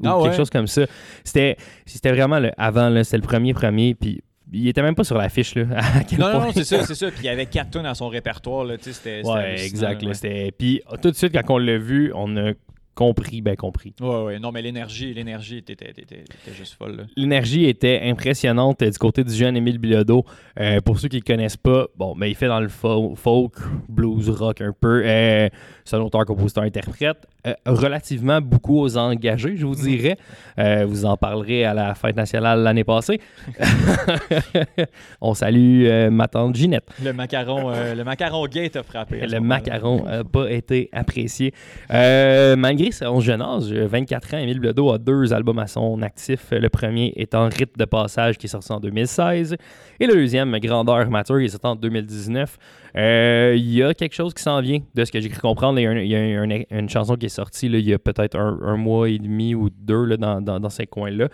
[0.02, 0.86] Ou Ah quelque chose comme ça.
[1.22, 3.94] C'était c'était vraiment le avant, là, c'était le premier premier.
[3.94, 4.22] Puis
[4.52, 5.54] il était même pas sur l'affiche.
[5.54, 5.66] là,
[5.98, 7.08] à quel Non, non, point- non, c'est ça, c'est ça.
[7.10, 8.64] Puis il y avait 4 tonnes à son répertoire.
[8.64, 10.00] Là, tu sais, c'était, c'était Ouais, exact.
[10.02, 10.14] là, ouais.
[10.14, 12.52] c'était- Puis tout de suite, quand on l'a vu, on a
[12.94, 13.92] compris, ben compris.
[14.00, 14.38] Ouais, ouais.
[14.38, 17.06] Non, mais l'énergie, l'énergie était, était- était- était juste folle.
[17.16, 20.24] L'énergie était impressionnante euh, du côté du jeune Émile Bilodeau.
[20.60, 23.14] Euh, pour ceux qui ne le connaissent pas, bon, mais il fait dans le fo-
[23.16, 23.54] folk,
[23.88, 25.02] blues, rock un peu.
[25.04, 25.48] Euh,
[25.84, 27.26] c'est un auteur, compositeur, interprète.
[27.46, 30.16] Euh, relativement beaucoup aux engagés, je vous dirais.
[30.58, 33.20] Euh, vous en parlerez à la fête nationale l'année passée.
[35.20, 36.88] On salue euh, ma tante Ginette.
[37.02, 39.26] Le macaron, le macaron gay a frappé.
[39.26, 41.52] Le macaron n'a pas été apprécié.
[41.90, 46.46] Malgré son jeune âge, 24 ans, Émile Bledo a deux albums à son actif.
[46.50, 49.56] Le premier étant Rite de passage qui est sorti en 2016
[50.00, 52.58] et le deuxième, Grandeur mature, qui est sorti en 2019.
[52.96, 55.78] Euh, Il y a quelque chose qui s'en vient, de ce que j'ai cru comprendre.
[55.80, 57.78] Il y a, un- il y a un- un- une chanson qui est sortie là,
[57.78, 60.70] il y a peut-être un, un mois et demi ou deux là, dans, dans- dans
[60.70, 61.28] ces coins-là.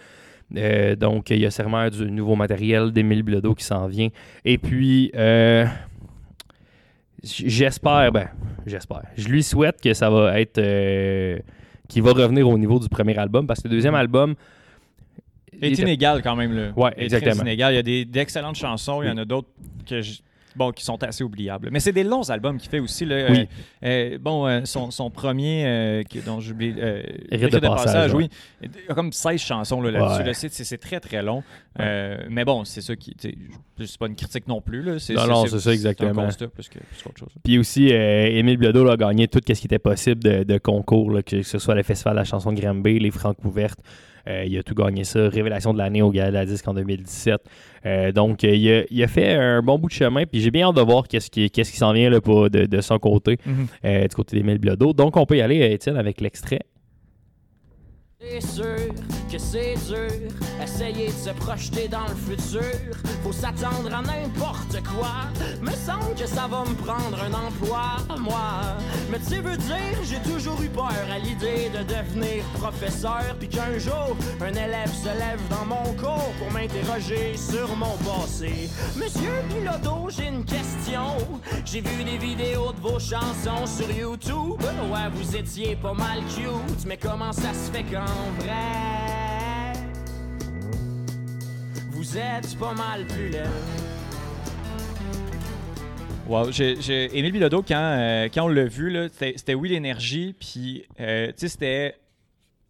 [0.57, 4.09] Euh, donc, il y a sûrement du nouveau matériel d'Émile Bilodeau qui s'en vient.
[4.45, 5.65] Et puis, euh,
[7.23, 8.29] j'espère, ben,
[8.67, 9.03] j'espère.
[9.17, 10.59] Je lui souhaite que ça va être.
[10.59, 11.39] euh,
[11.89, 14.35] qu'il va revenir au niveau du premier album parce que le deuxième album.
[15.61, 16.53] Est inégal quand même.
[16.57, 16.71] Là.
[16.77, 17.43] Ouais, est exactement.
[17.43, 17.75] inégal.
[17.75, 19.03] Il y a d'excellentes chansons.
[19.03, 19.49] Il y en a d'autres
[19.87, 20.21] que je-
[20.57, 21.69] Bon, qui sont assez oubliables.
[21.71, 23.05] Mais c'est des longs albums qu'il fait aussi.
[23.05, 23.27] Là.
[23.31, 23.49] Oui.
[23.85, 26.73] Euh, euh, bon, euh, son, son premier, euh, dont j'oublie.
[27.31, 28.29] Rite de passage, oui.
[28.63, 30.21] Il y a comme 16 chansons là, là-dessus.
[30.21, 30.27] Ouais.
[30.27, 30.35] là.
[30.35, 31.43] C'est- C'est très, très long.
[31.79, 33.15] Mais bon, c'est ça qui.
[33.21, 34.83] C'est pas une critique non plus.
[34.83, 34.97] Là.
[35.15, 36.13] Non, non, c'est ça, exactement.
[36.15, 37.29] C'est un constat plus que- plus qu'autre chose.
[37.43, 41.43] Puis aussi, Émile là, a gagné tout ce qui était possible de, de concours, que
[41.43, 43.81] ce soit le Festival de la chanson de Granby, les Francs ouvertes.
[44.29, 45.29] Euh, il a tout gagné ça.
[45.29, 47.41] Révélation de l'année au Gala de la Disque en 2017.
[47.87, 50.25] Euh, donc, euh, il, a, il a fait un bon bout de chemin.
[50.27, 52.99] Puis j'ai bien hâte de voir qu'est-ce qui, s'en vient là, pour- de, de son
[52.99, 54.07] côté, Mhm.
[54.09, 54.93] du côté d'Émile Bilodeau.
[54.93, 56.61] Donc, on peut y aller, Étienne, avec l'extrait.
[58.23, 58.95] C'est sûr
[59.33, 60.29] que c'est dur,
[60.63, 62.95] essayer de se projeter dans le futur.
[63.23, 65.25] Faut s'attendre à n'importe quoi.
[65.63, 68.77] Me semble que ça va me prendre un emploi, moi.
[69.11, 73.37] Mais tu veux dire, j'ai toujours eu peur à l'idée de devenir professeur.
[73.39, 78.69] Puis qu'un jour, un élève se lève dans mon cours pour m'interroger sur mon passé.
[78.97, 81.17] Monsieur Bilodeau, j'ai une question.
[81.65, 84.61] J'ai vu des vidéos de vos chansons sur YouTube.
[84.93, 87.85] Ouais, vous étiez pas mal cute, mais comment ça se fait
[88.39, 89.73] vrai,
[91.91, 93.49] vous êtes pas mal plus laid?
[96.29, 100.85] Wow, j'ai, Émile Bilodeau, quand, euh, quand on l'a vu, là, c'était, oui l'énergie, puis
[101.01, 101.97] euh, tu sais, c'était.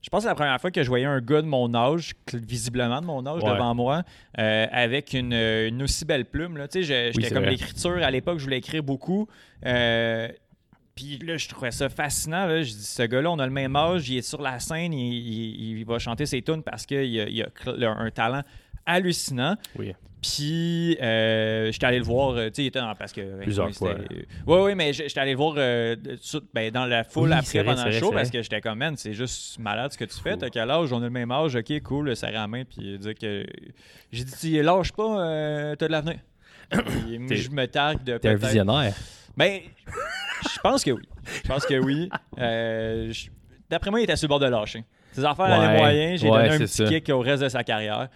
[0.01, 2.13] Je pense que c'est la première fois que je voyais un gars de mon âge,
[2.33, 3.51] visiblement de mon âge, Ouais.
[3.53, 4.03] devant moi,
[4.39, 6.57] euh, avec une, une aussi belle plume.
[6.57, 6.69] Là.
[6.69, 9.29] Tu sais, je- j'étais c'est comme l'écriture à l'époque, je voulais écrire beaucoup.
[9.67, 10.29] Euh,
[11.19, 12.47] puis là, je trouvais ça fascinant.
[12.47, 12.63] Là.
[12.63, 15.13] Je dis, ce gars-là, on a le même âge, il est sur la scène, il,
[15.15, 18.43] il- il va chanter ses tunes parce qu'il a, il a cl- un talent
[18.87, 19.57] hallucinant.
[19.79, 19.95] Oui.
[20.23, 23.41] Puis, euh, j'étais allé le voir, euh, tu sais, il était dans, parce que...
[23.41, 23.95] Plusieurs fois.
[24.47, 27.65] Oui, oui, mais j'étais allé le voir euh, sur- ben, dans la foule Oui, après
[27.65, 30.37] pendant le show parce que j'étais comme, man, c'est juste malade ce que tu fais.
[30.37, 30.93] T'as quel âge?
[30.93, 31.57] On a le même âge.
[31.57, 32.65] Ok, cool, serrer la main.
[32.65, 33.47] Puis dire que.
[34.13, 36.19] J'ai dit, tu lâche pas, euh, t'as de l'avenir.
[36.73, 38.95] Je me targue de T'es un visionnaire.
[39.39, 39.61] Ben,
[40.43, 41.03] je pense que oui.
[41.45, 42.09] Je pense que oui.
[42.39, 43.13] Euh,
[43.69, 44.85] D'après moi, il était sur le bord de lâcher.
[45.13, 46.17] Ses affaires Ouais, allaient moyen.
[46.17, 46.85] J'ai ouais, donné un petit ça.
[46.85, 48.09] kick au reste de sa carrière.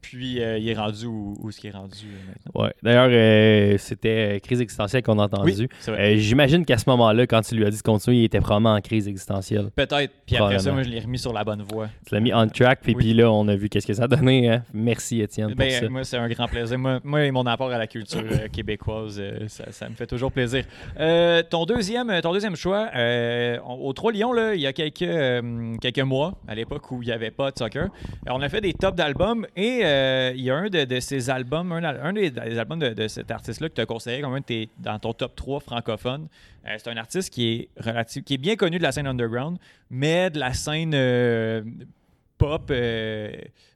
[0.00, 2.62] Puis, euh, il est rendu où, où est-ce qu'il est rendu euh, maintenant?
[2.64, 2.72] Ouais.
[2.82, 5.68] D'ailleurs, euh, c'était crise existentielle qu'on a entendu.
[5.88, 8.74] Oui, J'imagine qu'à ce moment-là, quand tu lui as dit de continuer, il était probablement
[8.74, 9.70] en crise existentielle.
[9.74, 10.12] Peut-être.
[10.26, 11.88] Puis après ça, moi, je l'ai remis sur la bonne voie.
[12.06, 13.02] Tu l'as mis on track, puis Oui.
[13.04, 14.48] puis là, on a vu qu'est-ce que ça donnait.
[14.48, 14.62] hein.
[14.72, 15.88] Merci, Étienne, pour Ben, ça.
[15.88, 16.78] moi, c'est un grand plaisir.
[16.78, 18.22] Moi, moi et mon apport à la culture
[18.52, 20.64] québécoise, ça, ça me fait toujours plaisir.
[21.50, 22.88] Ton, deuxième, ton deuxième choix,
[23.66, 27.12] au Trois Lions, là, il y a quelques, quelques mois, à l'époque où il n'y
[27.12, 27.88] avait pas de soccer,
[28.28, 31.30] on a fait des tops d'albums et euh, il y a un de, de ces
[31.30, 34.40] albums, un, des, des albums de, de cet artiste-là que tu as considéré comme un
[34.40, 36.28] de tes- dans ton top 3 francophone.
[36.66, 39.58] Euh, c'est un artiste qui est, qui est bien connu de la scène underground,
[39.90, 41.62] mais de la scène euh,
[42.36, 42.70] pop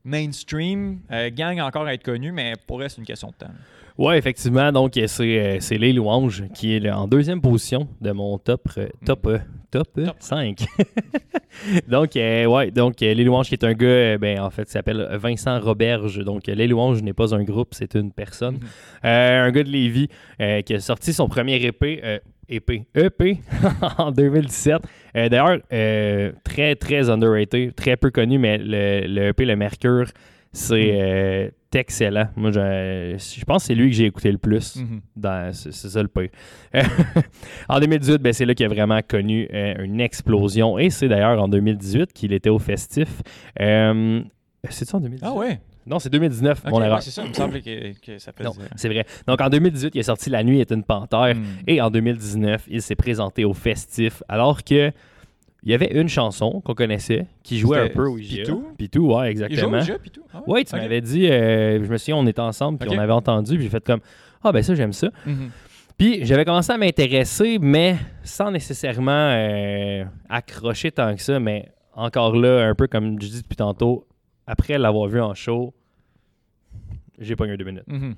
[0.05, 1.01] mainstream,
[1.35, 3.53] gang encore à être connu, mais pour elle, c'est une question de temps.
[3.99, 4.73] Ouais, effectivement.
[4.73, 8.69] Donc, c'est c'est Les Louanges qui est en deuxième position de mon top,
[9.05, 9.39] top, euh,
[9.73, 10.17] top, euh, Top.
[10.21, 10.65] 5.
[11.89, 14.63] donc, euh, ouais, donc euh, Les Louanges qui est un gars, euh, ben, en fait,
[14.63, 16.19] il s'appelle Vincent Roberge.
[16.19, 18.55] Donc, euh, Les Louanges n'est pas un groupe, c'est une personne.
[18.55, 18.61] Mhm.
[19.07, 20.09] Euh, un gars de Lévis
[20.41, 22.01] euh, qui a sorti son premier EP.
[22.05, 22.19] euh,
[22.49, 23.39] EP, EP
[23.99, 24.83] en 2017.
[25.17, 30.07] Euh, D'ailleurs, euh, très, très underrated, très peu connu, mais le, le EP Le Mercure,
[30.53, 32.29] c'est euh, excellent.
[32.37, 34.77] Moi, je, je pense que c'est lui que j'ai écouté le plus.
[34.77, 35.01] Mhm.
[35.17, 36.29] dans- C'est ça le pire.
[37.69, 40.79] En 2018, ben, c'est là qu'il a vraiment connu euh, une explosion.
[40.79, 43.09] Et c'est d'ailleurs en 2018 qu'il était au festif.
[43.61, 44.23] Euh,
[44.69, 45.27] c'est ça en 2018?
[45.29, 45.61] Ah ouais?
[45.85, 47.03] Non, c'est 2019, Ok, mon ouais, erreur.
[47.03, 48.49] c'est ça, il me semblait que, que ça faisait.
[48.49, 49.05] Non, c'est vrai.
[49.27, 51.35] Donc en 2018, il est sorti La nuit est une panthère.
[51.35, 51.43] Hmm.
[51.67, 54.93] Et en 2019, il s'est présenté au festif alors que
[55.63, 58.43] il y avait une chanson qu'on connaissait qui jouait un peu au IGA.
[58.43, 58.65] Pitou?
[58.77, 59.79] Pitou, ouais, Il exactement.
[59.79, 60.23] au jeu, puis tout?
[60.35, 63.13] Ah Oui, tu m'avais dit, euh, je me souviens, on était ensemble, puis on avait
[63.13, 64.01] entendu, puis j'ai fait comme,
[64.43, 65.11] ah ben ça, j'aime ça.
[65.25, 65.51] Mhm.
[65.97, 72.35] Puis j'avais commencé à m'intéresser, mais sans nécessairement euh, accrocher tant que ça, mais encore
[72.35, 74.07] là, un peu comme je dis depuis tantôt,
[74.47, 75.73] après l'avoir vu en show,
[77.19, 77.87] j'ai pas eu deux minutes.
[77.87, 78.15] Mhm.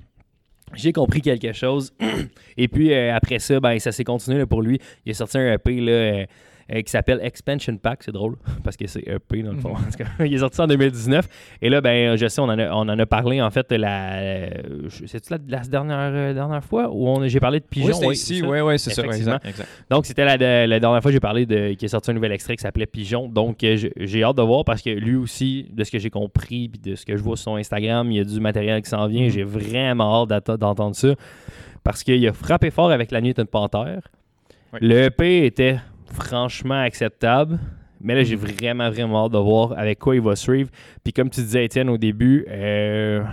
[0.73, 1.93] J'ai compris quelque chose.
[2.57, 4.79] Et puis euh, après ça, ben, ça s'est continué là, pour lui.
[5.05, 6.25] Il a sorti un EP là, euh,
[6.73, 8.03] euh, qui s'appelle Expansion Pack.
[8.03, 9.73] C'est drôle parce que c'est EP dans le fond.
[9.97, 11.27] Cas, il est sorti en 2019.
[11.61, 14.13] Et là, ben, je sais, on en a, on en a parlé en fait la.
[14.15, 14.49] euh,
[15.05, 17.87] C'est-tu la, la dernière, euh, dernière fois où j'ai parlé de Pigeon?
[17.87, 18.41] Oui, c'était Oui, ici.
[18.45, 19.03] Oui, oui, c'est ça.
[19.03, 19.69] Exact, exact.
[19.89, 22.13] Donc, c'était la, de- la dernière fois que j'ai parlé de qui est sorti un
[22.15, 23.27] nouvel extrait qui s'appelait Pigeon.
[23.29, 26.79] Donc, j'ai- hâte de voir parce que lui aussi, de ce que j'ai compris puis
[26.79, 29.07] de ce que je vois sur son Instagram, il y a du matériel qui s'en
[29.07, 29.23] vient.
[29.25, 29.29] Mhm.
[29.29, 31.09] J'ai vraiment hâte d'entendre ça
[31.83, 34.01] parce qu'il a frappé fort avec La Nuit est une panthère.
[34.73, 34.79] Oui.
[34.81, 35.77] Le EP était
[36.11, 37.59] franchement acceptable.
[38.01, 38.41] Mais là, j'ai Mhm.
[38.45, 40.69] vraiment, vraiment hâte de voir avec quoi il va suivre.
[41.03, 43.23] Puis comme tu disais, Étienne, au début, euh,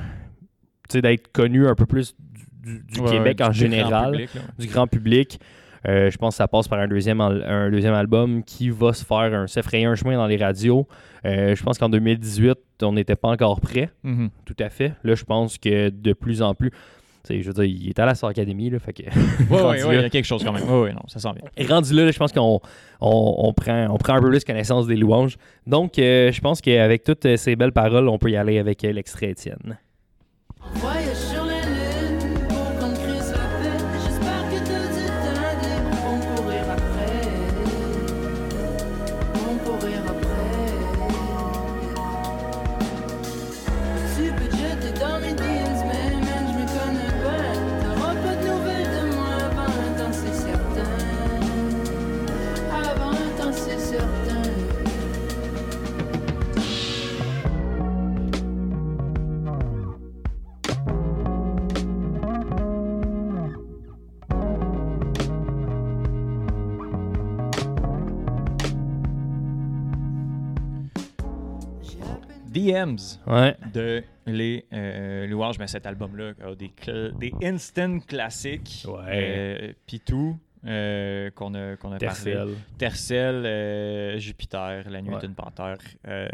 [0.88, 2.44] tu sais, d'être connu un peu plus du,
[2.78, 5.40] du- du Ouais, Québec ouais, en du grand général public, du grand public.
[5.88, 8.92] Euh, je pense que ça passe par un deuxième, al- un deuxième album qui va
[8.92, 10.86] se faire un, se frayer un chemin dans les radios.
[11.24, 14.30] Euh, je pense qu'en 2018, on n'était pas encore prêt, Mhm.
[14.44, 14.92] tout à fait.
[15.02, 16.70] Là, je pense que de plus en plus,
[17.28, 19.10] je veux dire, il est à la Star Academy, là, fait que Oui,
[19.60, 20.64] rendu oui, oui, il y a quelque chose quand même.
[20.68, 21.48] Oui, oui, non, ça sent bien.
[21.56, 22.60] et rendu là, là, je pense qu'on
[23.00, 25.36] on, on prend, on prend un peu plus connaissance des louanges.
[25.66, 28.92] Donc, euh, je pense qu'avec toutes ces belles paroles, on peut y aller avec euh,
[28.92, 29.78] l'extrait Étienne.
[72.72, 73.54] DMs Ouais.
[73.72, 76.70] de les euh, louanges, mais cet album-là a des,
[77.18, 78.84] des instant classiques.
[78.88, 79.00] Ouais.
[79.10, 82.36] Euh, Puis tout euh, qu'on a, qu'on a parlé.
[82.78, 83.42] Tercel.
[83.44, 85.20] Euh, Jupiter, La Nuit Ouais.
[85.20, 85.76] d'une panthère,
[86.06, 86.28] euh,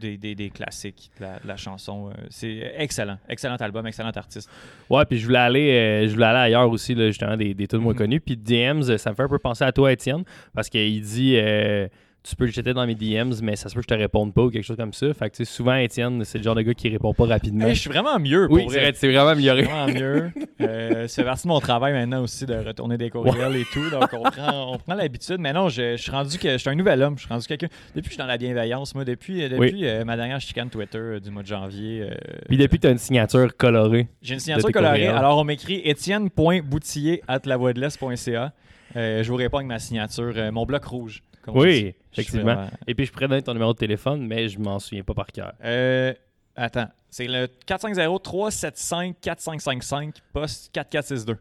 [0.00, 2.08] des, des, des classiques de la, de la chanson.
[2.10, 3.18] euh, c'est excellent.
[3.28, 4.50] Excellent album, excellent artiste.
[4.90, 7.68] Ouais, puis je voulais aller, euh, je voulais aller ailleurs aussi, là, justement, des, des
[7.68, 7.98] tunes moins Mhm.
[7.98, 8.20] connus.
[8.20, 11.36] Puis DMs, euh, ça me fait un peu penser à toi, Étienne, parce qu'il dit
[11.36, 11.86] euh,
[12.22, 14.34] tu peux le jeter dans mes DMs, mais ça se peut que je te réponde
[14.34, 15.12] pas ou quelque chose comme ça.
[15.14, 17.66] Fait que tu sais, souvent, Étienne, c'est le genre de gars qui répond pas rapidement.
[17.66, 18.80] Hey, je suis vraiment mieux pour oui, c'est vrai.
[18.90, 19.62] vrai, c'est vraiment amélioré.
[19.62, 20.30] Vraiment mieux.
[20.60, 23.88] Euh, c'est partie de mon travail maintenant aussi de retourner des courriels et tout.
[23.90, 25.38] Donc on prend, on prend l'habitude.
[25.38, 27.16] Mais non, je, je suis rendu que je suis un nouvel homme.
[27.16, 27.68] Je suis rendu quelqu'un.
[27.94, 30.98] Depuis que je suis dans la bienveillance, moi, depuis, depuis euh, ma dernière chicane Twitter
[30.98, 32.02] euh, du mois de janvier.
[32.02, 32.14] euh,
[32.48, 34.08] Puis depuis, tu as une signature colorée.
[34.20, 34.98] j'ai une signature colorée.
[34.98, 35.16] courriels.
[35.16, 38.52] Alors on m'écrit étienne.boutillier at lavoisdelest.ca.
[38.96, 41.22] Euh, je vous réponds avec ma signature, euh, mon bloc rouge.
[41.48, 42.54] Oui, effectivement.
[42.54, 45.14] vraiment- Et puis, je pourrais donner ton numéro de téléphone, mais je m'en souviens pas
[45.14, 45.52] par cœur.
[45.64, 46.12] Euh,
[46.56, 51.36] attends, c'est le 450-375-4555, poste 4462.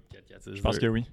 [0.56, 1.06] Je pense que oui.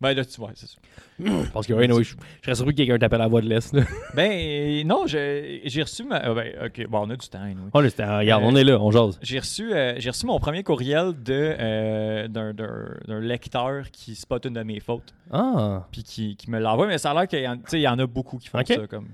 [0.00, 0.76] Ben là, tu vois, c'est ça.
[1.54, 2.14] Parce que, oui, non, je, je
[2.44, 3.74] serais surpris que quelqu'un t'appelle à la voix de l'Est.
[4.14, 6.16] Ben non, j'ai reçu ma.
[6.16, 7.70] ah, ben, ok, bon, on a du temps, anyway.
[7.72, 9.18] Oh, là, c'était- regarde, Euh, on est là, on jase.
[9.22, 14.54] J'ai reçu, euh, j'ai reçu mon premier courriel de, euh, d'un, lecteur qui spot une
[14.54, 16.86] de mes fautes, Ah, puis qui, qui me l'envoie.
[16.86, 18.86] Mais ça a l'air qu'il y en, y en a beaucoup qui font ça.
[18.88, 19.08] Comme.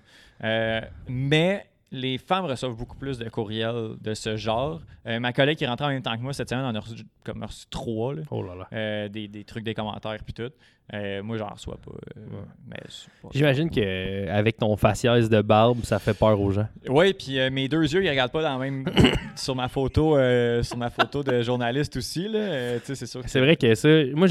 [1.09, 4.80] Mais les femmes reçoivent beaucoup plus de courriels de ce genre.
[5.06, 6.80] Euh, ma collègue qui est rentrée en même temps que moi cette semaine en a
[6.80, 8.14] reçu, comme, a reçu trois.
[8.14, 8.22] là.
[8.30, 8.68] oh là là.
[8.72, 10.50] Euh, des, des trucs, des commentaires, puis tout.
[10.92, 11.92] Euh, moi, j'en reçois pas.
[11.92, 12.44] euh, Ouais.
[12.68, 16.66] mais c'est pas- J'imagine qu'avec ton faciès de barbe, ça fait peur aux gens.
[16.88, 18.84] Oui, puis euh, mes deux yeux, ils regardent pas dans la même
[19.36, 22.38] sur ma photo, euh, sur ma photo de journaliste aussi là.
[22.40, 23.22] Euh, tu sais, c'est sûr.
[23.22, 24.26] que- C'est vrai que ça, moi,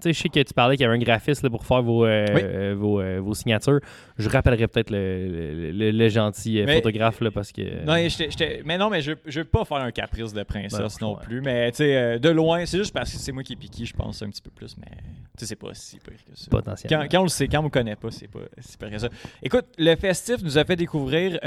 [0.00, 2.04] sais, je sais que tu parlais qu'il y avait un graphiste là, pour faire vos,
[2.04, 2.40] euh, Oui.
[2.44, 3.80] euh, vos, euh, vos signatures.
[4.18, 7.62] Je rappellerai peut-être le, le- le- le gentil Mais- photographe là, parce que.
[7.84, 10.42] Non, mais, j'étais- j'étais- mais non, mais je, je veux pas faire un caprice de
[10.42, 11.22] princesse Ben, non ouais.
[11.24, 11.40] plus.
[11.40, 13.94] Mais tu sais, de loin, c'est juste parce que c'est moi qui est piqué, je
[13.94, 14.76] pense, un petit peu plus.
[14.78, 15.00] Mais tu
[15.38, 16.46] sais, c'est pas si pire que ça.
[16.50, 17.02] potentiellement.
[17.04, 18.98] Quand, quand on le sait, quand on ne connaît pas, c'est pas si pire que
[18.98, 19.08] ça.
[19.42, 21.38] Écoute, le festif nous a fait découvrir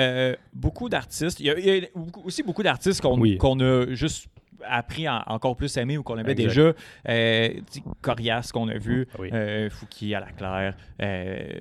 [0.53, 1.39] beaucoup d'artistes.
[1.39, 3.37] Il y a, il y a beaucoup- aussi beaucoup d'artistes qu'on Oui.
[3.37, 4.27] qu'on a juste
[4.69, 6.73] appris à encore plus aimer ou qu'on aimait déjà.
[7.09, 7.49] Euh,
[8.01, 9.29] Corias qu'on a vu, oui.
[9.33, 11.59] euh, Fouki à la claire, euh,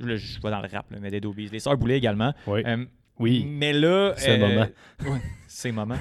[0.00, 2.32] là, je vois dans le rap, là, mais des Dobies, les Sœurs Boulay également.
[2.46, 2.62] Oui.
[2.66, 2.84] Euh,
[3.18, 3.46] oui.
[3.46, 4.14] Mais là.
[4.16, 4.66] C'est le moment.
[5.46, 5.96] c'est le moment.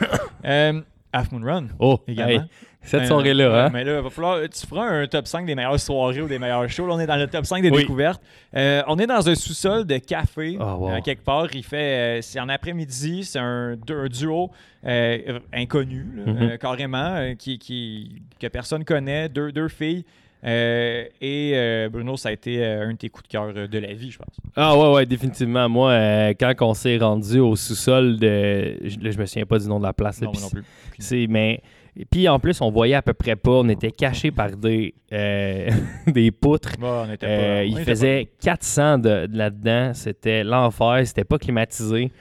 [1.15, 1.67] Euh, Half Moon Run.
[1.79, 2.31] Oh, également.
[2.43, 2.49] hey,
[2.81, 3.69] cette Euh, soirée-là, ouais, hein?
[3.73, 4.39] Mais là, il va falloir.
[4.49, 6.87] Tu feras un top 5 des meilleures soirées ou des meilleurs shows.
[6.87, 7.79] Là, on est dans le top 5 des Oui.
[7.79, 8.21] découvertes.
[8.55, 10.89] Euh, on est dans un sous-sol de café, Oh, wow.
[10.91, 11.47] euh, quelque part.
[11.53, 12.19] Il fait.
[12.19, 13.23] euh, c'est en après-midi.
[13.25, 14.49] C'est un, du- un duo
[14.85, 16.41] euh, inconnu, là, Mhm.
[16.51, 19.27] euh, carrément, euh, qui, qui, que personne connaît.
[19.27, 20.05] Deux, deux filles.
[20.45, 23.77] Euh, et euh, Bruno, ça a été euh, un de tes coups de cœur de
[23.77, 24.37] la vie, je pense.
[24.55, 25.67] Ah ouais, ouais, définitivement.
[25.67, 28.77] Moi, quand on s'est rendu au sous-sol de...
[28.83, 30.21] Je, je me souviens pas du nom de la place.
[30.21, 30.63] là, Non, non plus.
[30.97, 31.61] C'est, mais
[32.09, 33.51] puis en plus, on voyait à peu près pas.
[33.51, 34.93] On était caché par des,
[36.07, 36.71] des poutres.
[36.79, 39.91] Ouais, on était pas- on il était faisait 400 de, de là-dedans.
[39.93, 41.01] C'était l'enfer.
[41.05, 42.11] C'était pas climatisé.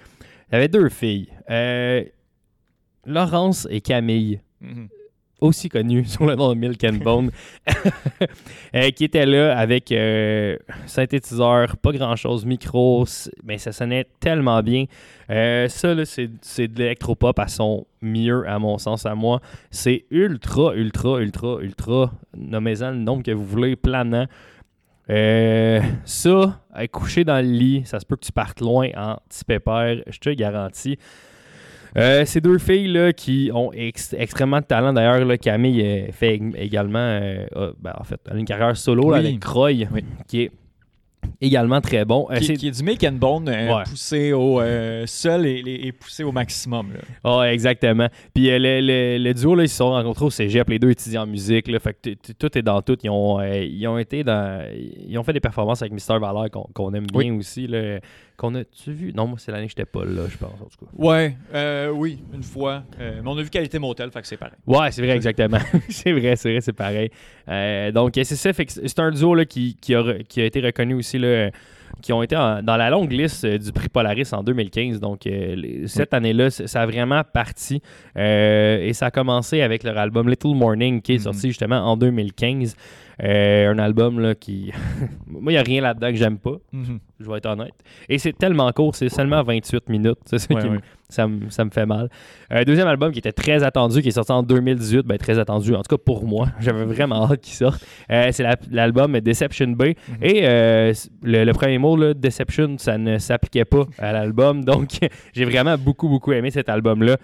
[0.51, 1.28] Il y avait deux filles.
[3.07, 4.89] Laurence et Camille Mhm.
[5.40, 7.31] Aussi connu sous le nom de Milk and Bone,
[8.74, 10.56] euh, qui était là avec euh,
[10.86, 13.05] synthétiseur, pas grand-chose, micro,
[13.44, 14.85] mais ça sonnait tellement bien.
[15.31, 19.40] Euh, ça, c'est de l'électropop à son mieux, à mon sens, à moi.
[19.70, 24.27] C'est ultra, ultra, ultra, ultra, nommez-en le nombre que vous voulez, planant.
[25.10, 26.60] Euh, ça,
[26.93, 30.19] couché dans le lit, ça se peut que tu partes loin en petit pépère, je
[30.19, 30.98] te garantis.
[31.99, 34.93] Euh, ces deux filles là, qui ont ex- extrêmement de talent.
[34.93, 39.19] D'ailleurs, Camille euh, fait ég- également, euh, a- ben, en fait, une carrière solo là,
[39.20, 39.27] Oui.
[39.27, 40.05] avec Croy, Oui.
[40.27, 40.51] qui est
[41.41, 42.27] également très bon.
[42.37, 43.69] Qui, c'est- qui est du make and bone Ouais.
[43.89, 44.61] poussé au
[45.07, 46.89] seul et, poussé au maximum.
[47.25, 48.09] Ah, exactement.
[48.35, 51.23] Puis le, le- le duo, là, ils se sont rencontrés au cégep, les deux étudiants
[51.25, 51.69] en musique.
[51.69, 52.97] Là, fait que tout est dans tout.
[53.03, 54.65] Ils ont, ils ont été dans.
[55.09, 57.66] Ils ont fait des performances avec Mister Valor qu'on qu'on aime bien aussi.
[57.66, 57.99] Là,
[58.39, 59.12] qu'on a-tu vu?
[59.12, 60.90] Non, moi, c'est l'année que j'étais pas là, je pense, en tout cas.
[60.97, 62.85] Ouais, euh, oui, une fois.
[63.01, 64.55] Euh, mais on a vu Qualité Motel, fait que c'est pareil.
[64.65, 65.59] Ouais, c'est vrai, exactement.
[65.89, 67.10] c'est vrai, c'est vrai, c'est pareil.
[67.48, 68.52] Euh, donc, c'est ça.
[68.52, 71.51] Fait que c'est un duo là, qui, qui, a, qui a été reconnu aussi, là,
[72.03, 75.01] qui ont été en- dans la longue liste euh, du prix Polaris en 2015.
[75.01, 77.81] Donc, euh, les- cette année-là, ça a vraiment parti.
[78.16, 81.23] Euh, et ça a commencé avec leur album Little Morning, qui est Mhm.
[81.25, 82.77] sorti justement en 2015.
[83.23, 84.70] Euh, un album là, qui.
[85.27, 87.01] Moi, il n'y a rien là-dedans que j'aime pas, Mhm.
[87.19, 87.75] je vais être honnête.
[88.09, 90.19] Et c'est tellement court, c'est seulement 28 minutes.
[90.27, 90.79] C'est ça Ouais, qui ouais.
[91.09, 92.09] Ça, me, ça me fait mal.
[92.52, 95.74] Euh, deuxième album qui était très attendu, qui est sorti en 2018, ben très attendu,
[95.74, 96.48] en tout cas pour moi.
[96.60, 97.85] J'avais vraiment hâte qu'il sorte.
[98.10, 99.97] Euh, c'est la- l'album Deception Bay.
[100.09, 100.16] Mhm.
[100.22, 104.64] Et euh, le, le premier mot, là, Deception, ça ne s'appliquait pas à l'album.
[104.64, 104.90] Donc,
[105.35, 107.16] j'ai vraiment beaucoup, beaucoup aimé cet album-là.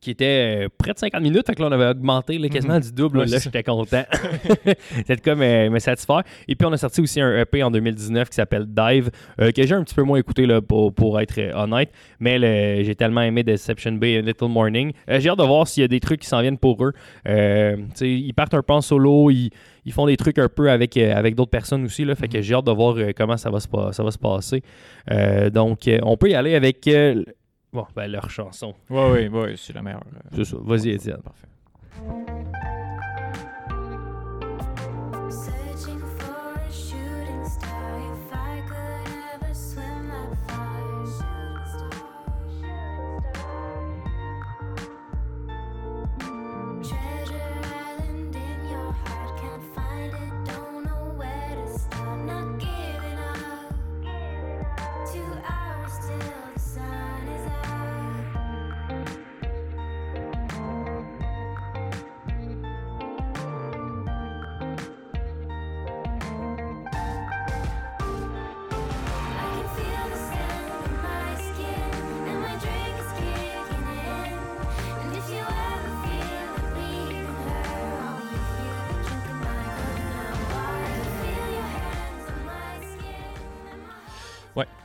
[0.00, 2.76] Qui était euh, près de 50 minutes, fait que là, on avait augmenté là, quasiment
[2.76, 2.80] Mhm.
[2.80, 3.18] du double.
[3.18, 4.02] Ouais, là, j'étais content.
[4.96, 6.22] C'était comme euh, me satisfaire.
[6.48, 9.10] Et puis, on a sorti aussi un EP en 2019 qui s'appelle Dive,
[9.42, 11.90] euh, que j'ai un petit peu moins écouté là, pour, pour être euh, honnête.
[12.18, 14.92] Mais j'ai tellement aimé Deception Bay et Little Morning.
[15.10, 16.92] Euh, j'ai hâte de voir s'il y a des trucs qui s'en viennent pour eux.
[18.00, 19.50] Ils partent un peu en solo, ils,
[19.84, 22.04] ils font des trucs un peu avec, avec d'autres personnes aussi.
[22.06, 24.18] Là, fait que j'ai hâte de voir comment ça va se, pa- ça va se
[24.18, 24.62] passer.
[25.52, 26.88] Donc, on peut y aller avec
[27.72, 28.74] bon, ben, leur chanson.
[28.88, 30.02] Ouais, ouais, ouais, c'est la meilleure.
[30.14, 30.56] euh, C'est ça.
[30.60, 31.22] Vas-y, Étienne.
[31.22, 32.79] Parfait.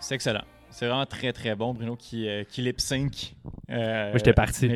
[0.06, 0.44] C'est excellent.
[0.70, 3.36] C'est vraiment très très bon, Bruno, qui, euh, qui lip sync.
[3.70, 4.70] Euh, Moi, j'étais parti.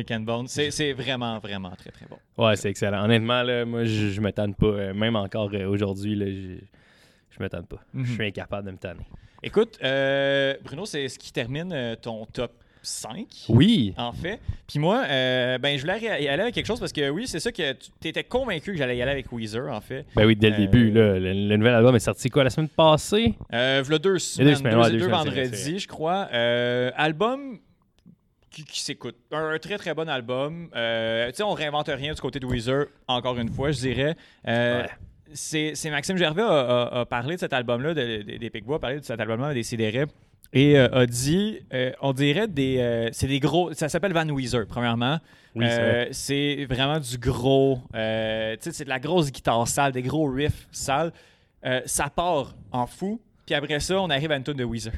[0.48, 2.18] C'est vraiment, vraiment très très bon.
[2.36, 3.04] Ouais, c'est excellent.
[3.04, 4.66] Honnêtement, là, moi, je, je me tanne pas.
[4.66, 6.64] Euh, même encore euh, aujourd'hui, je,
[7.36, 7.78] je me tanne pas.
[7.92, 8.04] Mhm.
[8.06, 9.06] Je suis incapable de me tanner.
[9.42, 9.78] Écoute,
[10.64, 12.52] Bruno, c'est ce qui termine ton top
[12.82, 13.26] 5.
[13.48, 13.94] Oui.
[13.96, 14.40] En fait.
[14.66, 17.40] Puis moi, euh, ben, je voulais y aller avec quelque chose parce que oui, c'est
[17.40, 20.06] ça que tu étais convaincu que j'allais y aller avec Weezer, en fait.
[20.16, 22.50] Ben oui, dès le Euh, début, là, le, le nouvel album est sorti quoi la
[22.50, 23.34] semaine passée?
[23.52, 25.78] Euh, deux semaines, deux deux, semaines, ouais, deux deux vendredis, vrai.
[25.78, 26.28] je crois.
[26.32, 27.58] Euh, album
[28.50, 29.16] qui, qui s'écoute.
[29.32, 30.68] Un, un très très bon album.
[30.72, 30.76] Tu
[31.34, 34.16] sais, on réinvente rien du côté de Weezer, encore une fois, je dirais.
[34.46, 34.86] Ouais.
[35.32, 38.76] C'est c'est Maxime Gervais a, a- a parlé de cet album-là, de- de- des Picbois,
[38.76, 40.06] a parlé de cet album-là, des Sidérés,
[40.52, 44.28] et euh, a dit, euh, on dirait des, euh, c'est des gros, ça s'appelle Van
[44.28, 45.18] Weezer, premièrement.
[45.54, 45.66] Oui,
[46.12, 50.30] c'est Euh, vraiment du gros, tu sais, c'est de la grosse guitare sale, des gros
[50.30, 51.12] riffs sales.
[51.86, 54.92] Ça part en fou, puis après ça, on arrive à une tune de Weezer.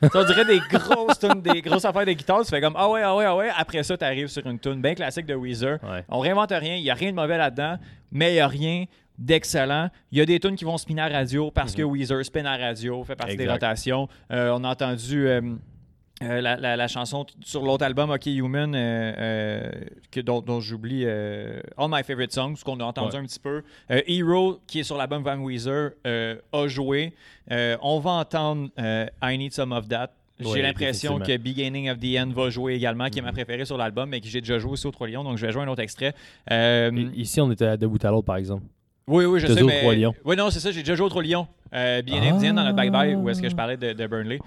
[0.00, 2.44] Sais, on dirait des grosses tunes, des grosses affaires de guitare.
[2.44, 3.48] Tu fais comme ah ouais, ah ouais, ah ouais.
[3.56, 5.78] Après ça, tu arrives sur une tune bien classique de Weezer.
[5.82, 6.04] Ouais.
[6.08, 7.78] On réinvente rien, il n'y a rien de mauvais là-dedans,
[8.12, 8.84] mais il n'y a rien
[9.18, 9.88] d'excellent.
[10.12, 12.56] Il y a des tunes qui vont spinner à radio parce que Weezer spin à
[12.56, 14.08] radio, fait partie des rotations.
[14.30, 15.40] Euh, on a entendu euh,
[16.22, 21.88] euh, la, la- la chanson sur l'autre album, OK Human, que, dont, dont j'oublie All
[21.88, 23.22] My Favorite Songs, qu'on a entendu Ouais.
[23.22, 23.62] un petit peu.
[23.88, 27.12] Hero, qui est sur l'album Van Weezer, a joué.
[27.50, 28.68] On va entendre
[29.22, 31.36] I Need Some of That J'ai l'impression que.
[31.36, 33.34] Beginning of the End va jouer également, qui est ma Mhm.
[33.34, 35.52] préférée sur l'album, mais que j'ai déjà joué aussi au Trois Lions, donc je vais
[35.52, 36.14] jouer un autre extrait.
[37.16, 38.62] Ici, on était à debout à l'autre, par exemple.
[39.08, 39.80] Oui, oui, je sais, mais...
[39.80, 40.14] Trois Lions.
[40.24, 41.48] Oui, non, c'est ça, j'ai déjà joué au Trois Lions.
[41.74, 43.56] Euh, of the End dans notre bye-bye, où est-ce que je Ah.
[43.56, 44.38] parlais de, de Burnley.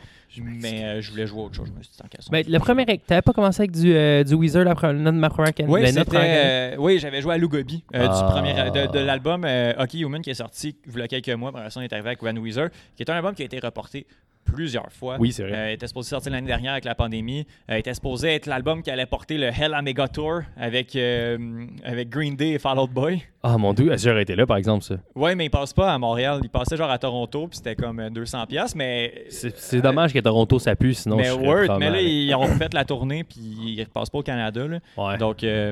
[0.41, 2.07] Mais euh, je voulais jouer autre chose, je me suis dit, tant.
[2.31, 5.53] Mais le premier, t'avais pas commencé avec du, euh, du Weezer, la notre- ma première
[5.53, 7.99] can- Oui, la- can- euh, oui, j'avais joué à Lugobi Ah.
[8.07, 9.45] du premier, de, de l'album
[9.77, 11.49] Hockey Human qui est sorti il y a quelques mois.
[11.49, 13.59] Après ça, on est arrivé avec Van Weezer, qui est un album qui a été
[13.59, 14.05] reporté
[14.43, 15.17] plusieurs fois.
[15.19, 15.53] Oui, c'est vrai.
[15.53, 17.45] Euh, était supposé sortir l'année dernière avec la pandémie.
[17.69, 21.37] Euh, était supposé être l'album qui allait porter le Hell Omega Tour avec, euh,
[21.83, 23.21] avec Green Day et Fall Out Boy.
[23.43, 24.95] Ah, mon dieu, j'aurais été là, par exemple, ça?
[25.15, 26.39] Ouais, mais il passe pas à Montréal.
[26.43, 27.10] Il passait genre à Toronto,
[27.47, 29.25] puis c'était comme euh, 200$, piastres, mais.
[29.29, 32.73] C'est dommage que Toronto ça pue, sinon mais je Word, mais là, ils ont fait
[32.73, 34.67] la tournée, puis ils repassent pas au Canada.
[34.67, 34.79] Là.
[34.97, 35.17] Ouais.
[35.17, 35.71] Donc, euh,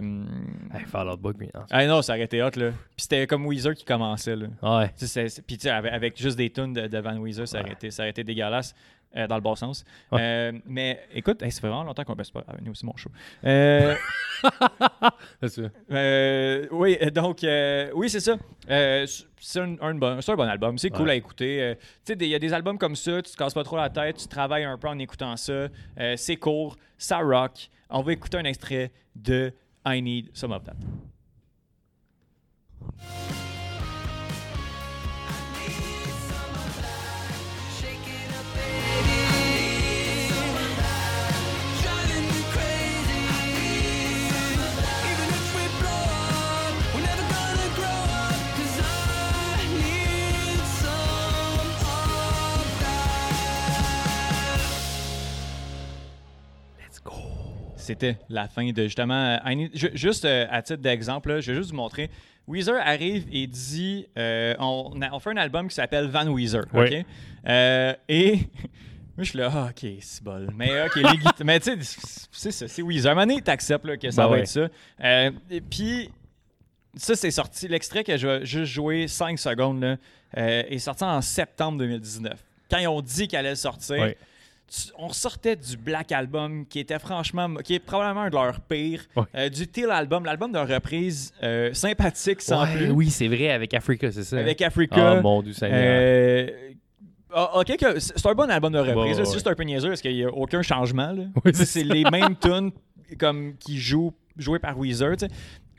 [0.74, 1.68] Hey, Out Boy, Green House.
[1.72, 2.70] ah non, ça aurait été hot, là.
[2.70, 4.48] Puis c'était comme Weezer qui commençait, là.
[4.62, 4.92] Ouais.
[5.48, 8.12] Puis avec, avec juste des tunes de, de Van Weezer, ça aurait, été, ça aurait
[8.12, 8.74] été dégueulasse.
[9.16, 9.84] Euh, dans le bon sens.
[10.12, 10.20] Ouais.
[10.22, 12.44] Euh, mais écoute, hey, ça fait vraiment longtemps qu'on baisse pas.
[12.48, 13.10] Ah, nous aussi, mon show.
[13.44, 13.96] Euh,
[15.92, 17.40] euh, oui, donc,
[17.96, 18.38] oui, c'est ça.
[19.42, 20.78] C'est un, un bon, un bon album.
[20.78, 21.14] C'est cool Ouais.
[21.14, 21.76] à écouter.
[22.06, 23.90] Tu sais, il y a des albums comme ça, tu te casses pas trop la
[23.90, 25.68] tête, tu travailles un peu en écoutant ça.
[26.16, 27.70] C'est court, ça rock.
[27.90, 29.52] On va écouter un extrait de
[29.86, 30.76] I Need Some of That.
[57.90, 59.14] C'était la fin de justement.
[59.44, 62.12] euh, I Need- ju- juste euh, à titre d'exemple, je vais juste vous montrer.
[62.48, 66.66] Weezer arrive et dit euh, on, fait un album qui s'appelle Van Weezer.
[66.74, 67.00] Oui.
[67.00, 67.06] OK?
[67.48, 68.36] Euh, et.
[69.18, 70.50] Moi, je suis là, ah, ok, c'est bol.
[70.56, 71.04] Mais, ok, les
[71.44, 72.00] Mais, tu sais,
[72.32, 73.10] c'est ça, c'est Weezer.
[73.10, 74.42] À un moment donné, t'acceptes là, que ça Ben va ouais.
[74.42, 74.70] être ça.
[75.50, 76.10] Et puis,
[76.96, 77.68] ça, c'est sorti.
[77.68, 79.98] L'extrait que je vais juste jouer 5 secondes là,
[80.38, 82.34] est sorti en septembre 2019.
[82.72, 84.14] Quand ils ont dit qu'elle allait sortir.
[84.70, 88.60] Tu- on sortait du Black Album qui était franchement, qui est probablement un de leurs
[88.62, 89.24] pires, Ouais.
[89.36, 93.50] euh, du Till Album, l'album de reprise euh, sympathique sans Ouais, plus, Oui, c'est vrai,
[93.50, 94.38] avec Africa, c'est ça.
[94.38, 95.16] avec Africa.
[95.18, 95.54] Oh mon dieu.
[95.64, 96.48] Euh,
[97.34, 98.96] ah, ok, que- c'est un bon album de reprise.
[98.98, 101.14] Ouais, là, C'est juste un peu niaiseux parce qu'il n'y a aucun changement.
[101.46, 102.72] Oui, c'est les mêmes tunes
[103.20, 105.16] comme qui jouent jouées par Weezer.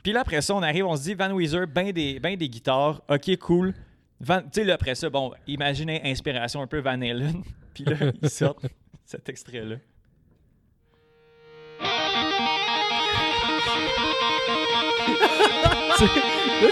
[0.03, 2.49] Puis là, après ça, on arrive, on se dit Van Weezer, ben des, ben des
[2.49, 3.01] guitares.
[3.09, 3.73] Ok, cool.
[4.23, 7.41] Tu sais, là, après ça, bon, imaginez inspiration un peu Van Halen.
[7.73, 8.65] Puis là, ils sortent
[9.11, 9.75] cet extrait-là.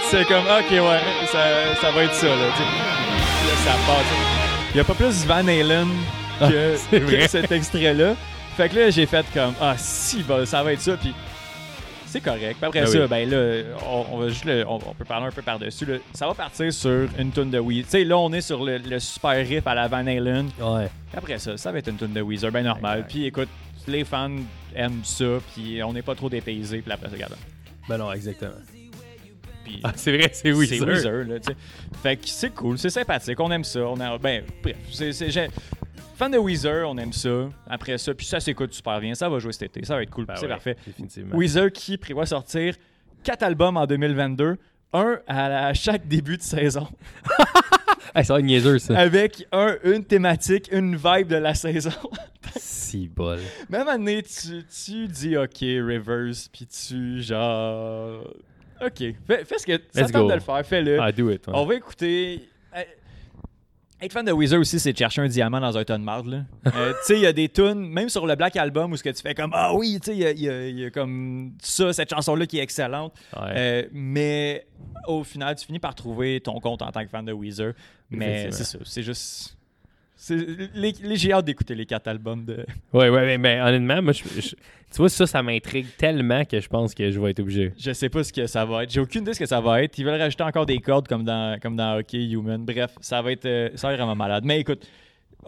[0.09, 2.55] Sais comme, ok, ouais, ça, ça va être ça, là.
[2.55, 3.79] ça sais.
[4.71, 5.89] Il n'y a pas plus Van Halen
[6.39, 8.15] que, c'est que cet extrait-là.
[8.55, 10.95] Fait que là, j'ai fait comme, ah, si, bah, ça va être ça.
[10.95, 11.13] Puis
[12.10, 12.57] c'est correct.
[12.60, 13.07] Puis après Ah ça, oui.
[13.10, 15.86] ben là, on, on va juste le- on, on peut parler un peu par-dessus.
[16.14, 17.86] Ça va partir sur une tune de Weezer.
[17.86, 20.49] Tu sais, là, on est sur le, le super riff à la Van Halen.
[20.60, 20.88] Ouais.
[21.10, 23.06] Puis après ça, ça va être une tune de Weezer, ben normal.
[23.07, 23.49] Puis écoute,
[23.88, 24.30] les fans
[24.76, 26.81] aiment ça, puis on n'est pas trop dépaysés.
[26.81, 27.36] Puis après ça, regarde.
[27.88, 28.52] Ben non, exactement.
[29.84, 30.80] Ah, c'est vrai, c'est Weezer.
[30.80, 31.57] c'est Weezer, là, tu sais.
[32.02, 33.81] Fait que c'est cool, c'est sympathique, on aime ça.
[33.81, 35.11] On a, ben, bref, c'est,
[36.19, 37.49] fan de Weezer, on aime ça.
[37.67, 40.11] Après ça, puis ça s'écoute super bien, ça va jouer cet été, ça va être
[40.11, 40.75] cool, Ben c'est ouais, parfait.
[40.85, 41.35] Définitivement.
[41.35, 42.75] Weezer qui prévoit sortir
[43.23, 44.57] quatre albums en 2022,
[44.93, 46.87] un à, la- à chaque début de saison,
[48.15, 48.97] Hey, ça va être niaiseux, ça.
[48.97, 51.91] avec un, une thématique, une vibe de la saison.
[52.57, 53.39] si bol.
[53.69, 58.23] Même année, tu, tu dis OK, Rivers, puis tu genre.
[58.83, 58.97] OK,
[59.27, 60.99] fais, fais ce que ça tente de le faire, fais-le.
[60.99, 61.45] Ah, do it.
[61.47, 61.53] ouais.
[61.55, 62.49] On va écouter.
[64.01, 66.27] Être fan de Weezer aussi, c'est de chercher un diamant dans un ton de marde.
[66.27, 66.43] là.
[66.76, 69.03] Euh, tu sais, il y a des tunes, même sur le Black Album, où ce
[69.03, 71.91] que tu fais comme Ah oui, tu sais, il y a- y, y comme ça,
[71.91, 73.13] cette chanson-là qui est excellente.
[73.35, 73.41] Ouais.
[73.55, 74.65] Euh, mais
[75.07, 77.73] au final, tu finis par trouver ton compte en tant que fan de Weezer.
[78.09, 79.57] Mais c'est ça, c'est juste.
[80.21, 82.65] C'est- les- les- J'ai hâte d'écouter les quatre albums de.
[82.93, 86.59] Ouais, ouais, mais, mais honnêtement, moi, je, je- tu vois, ça, ça m'intrigue tellement que
[86.59, 87.71] je pense que je vais être obligé.
[87.79, 88.91] Je sais pas ce que ça va être.
[88.91, 89.97] J'ai aucune idée ce que ça va être.
[89.97, 92.65] Ils veulent rajouter encore des cordes comme dans, comme dans Hockey Human.
[92.65, 94.43] Bref, ça va être euh, ça va être vraiment malade.
[94.45, 94.85] Mais écoute,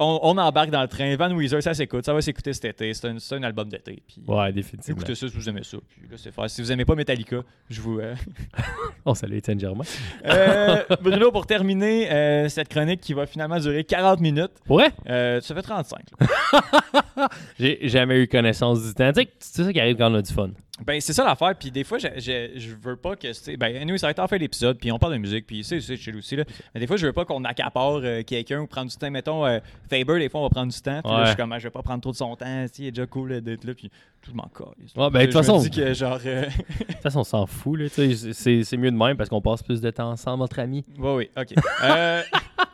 [0.02, 1.16] on, on embarque dans le train.
[1.16, 2.04] Van Weezer, ça s'écoute.
[2.06, 2.94] Ça va s'écouter cet été.
[2.94, 4.02] C'est un, c'est un album d'été.
[4.06, 4.98] Puis Ouais, définitivement.
[5.00, 5.78] écoutez ça si vous aimez ça.
[5.88, 6.32] Puis là, c'est.
[6.50, 7.38] Si vous aimez pas Metallica,
[7.70, 8.00] je vous.
[8.00, 8.16] euh,
[9.06, 9.84] On salue Étienne Germain.
[10.26, 15.42] Euh, Bruno, pour terminer euh, cette chronique qui va finalement durer 40 minutes, Ouais, euh,
[15.42, 16.00] ça fait 35.
[16.20, 17.28] là.
[17.60, 19.12] j'ai jamais eu connaissance du temps.
[19.14, 20.50] Tu sais, c'est ça qui arrive quand on a du fun.
[20.86, 21.54] Ben, c'est ça l'affaire.
[21.58, 23.32] Puis des fois, je, je, je veux pas que.
[23.34, 24.78] sais, Ben, anyway, ça va être en fin d'épisode.
[24.80, 25.46] Puis on parle de musique.
[25.48, 26.36] Puis c'est c'est chill aussi.
[26.36, 26.44] Là.
[26.74, 29.12] Mais des fois, je veux pas qu'on accapare euh, quelqu'un ou prendre du temps.
[29.12, 29.60] Mettons, euh,
[29.90, 31.02] Faber, des fois, on va prendre du temps.
[31.04, 31.24] Puis là, Ouais.
[31.26, 32.46] je suis comme, ah, je vais pas prendre trop de son temps.
[32.68, 33.74] sais, Il est déjà cool euh, d'être là.
[33.74, 33.90] Puis
[34.22, 34.50] tout le monde.
[34.96, 36.20] Ouais, ben, de toute façon- que genre.
[36.26, 36.46] euh,
[36.80, 37.80] De toute façon, on s'en fout.
[37.80, 40.84] là, C'est c'est mieux de même parce qu'on passe plus de temps ensemble entre amis.
[40.98, 41.54] Oui, oui, ok.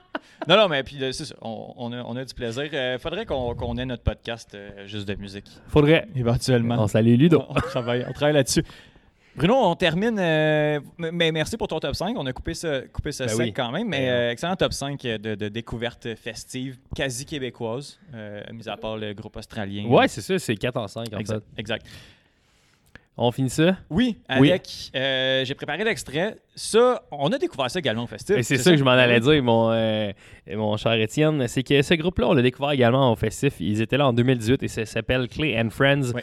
[0.48, 2.70] Non, non, mais puis euh, c'est ça, on, on a, on a du plaisir.
[2.74, 5.46] Euh, faudrait qu'on ait notre podcast euh, juste de musique.
[5.68, 6.08] Faudrait.
[6.16, 6.76] Éventuellement.
[6.80, 7.44] On salue Ludo.
[7.50, 8.64] On travaille, on travaille là-dessus.
[9.36, 10.18] Bruno, on termine.
[10.20, 12.16] euh, mais merci pour ton top 5.
[12.18, 13.54] On a coupé ça, coupé Ben sec oui.
[13.54, 13.88] quand même.
[13.88, 18.78] Mais Ben euh, excellent top 5 de, de découvertes festives quasi québécoises, euh, mis à
[18.78, 19.86] part le groupe australien.
[19.88, 21.44] Ouais, c'est ça, c'est 4 en 5 en exact.
[21.56, 21.62] fait.
[21.62, 21.86] exact.
[23.20, 23.76] On finit ça?
[23.90, 24.50] Oui, Oui.
[24.52, 24.70] avec.
[24.96, 26.36] euh, J'ai préparé l'extrait.
[26.56, 28.40] Ça, on a découvert ça également au festival.
[28.40, 30.12] Et c'est ça que je m'en allais dire, mon, euh,
[30.56, 31.48] mon cher Étienne.
[31.48, 33.56] C'est que ce groupe-là, on l'a découvert également au festif.
[33.60, 36.14] Ils étaient là en 2018 et ça s'appelle Clay and Friends.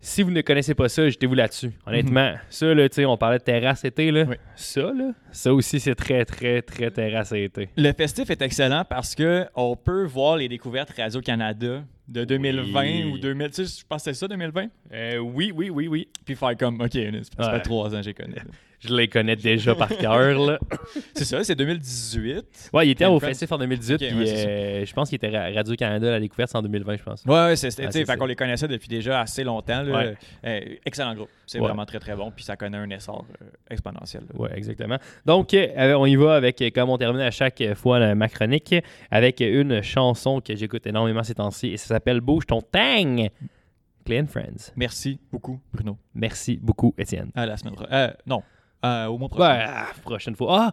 [0.00, 1.72] Si vous ne connaissez pas ça, jetez-vous là-dessus.
[1.84, 4.24] Honnêtement, ça, là, tu sais, on parlait de terrasse été, là.
[4.28, 4.36] Oui.
[4.54, 7.68] Ça, là, ça aussi, c'est très, très, très terrasse été.
[7.76, 13.04] Le festif est excellent parce que on peut voir les découvertes Radio-Canada de 2020 Oui.
[13.12, 13.50] ou 2000.
[13.50, 14.66] Tu sais, je pense que c'est ça, 2020.
[14.92, 16.08] Euh, oui, oui, oui, oui.
[16.24, 16.92] Puis faire comme, OK,
[17.38, 18.34] ça fait trois ans que j'ai connu.
[18.80, 20.58] Je les connais déjà par cœur, là.
[21.14, 22.70] c'est ça, c'est 2018.
[22.72, 25.34] Ouais, il était au festif en 2018, Ok, puis ouais, euh, je pense qu'il était
[25.34, 27.24] à Radio-Canada, la découverte, en 2020, je pense.
[27.24, 29.82] Ouais, ouais, c'est, c'est- Ah, fait qu'on les connaissait depuis déjà assez longtemps.
[29.82, 29.96] là.
[29.98, 30.16] Ouais.
[30.44, 31.28] Euh, excellent groupe.
[31.46, 31.66] C'est Ouais.
[31.66, 32.30] vraiment très, très bon.
[32.30, 34.22] Puis ça connaît un essor euh, exponentiel.
[34.34, 34.98] Ouais, exactement.
[35.26, 38.74] Donc, on y va avec, comme on termine à chaque fois ma chronique,
[39.10, 43.28] avec une chanson que j'écoute énormément ces temps-ci et ça s'appelle Bouge ton tang.
[44.04, 44.72] Clay and Friends.
[44.76, 45.98] Merci beaucoup, Bruno.
[46.14, 47.30] Merci beaucoup, Étienne.
[47.34, 48.14] À la semaine prochaine.
[48.26, 48.42] Non,
[48.84, 49.48] euh, au mois prochain.
[49.48, 50.72] Ouais, ah, prochaine fois.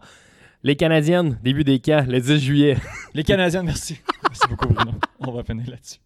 [0.62, 2.76] Les Canadiennes, début des camps, le 10 juillet.
[3.14, 4.00] Les Canadiens, merci.
[4.22, 4.92] merci beaucoup, Bruno.
[5.20, 6.00] On va finir là-dessus.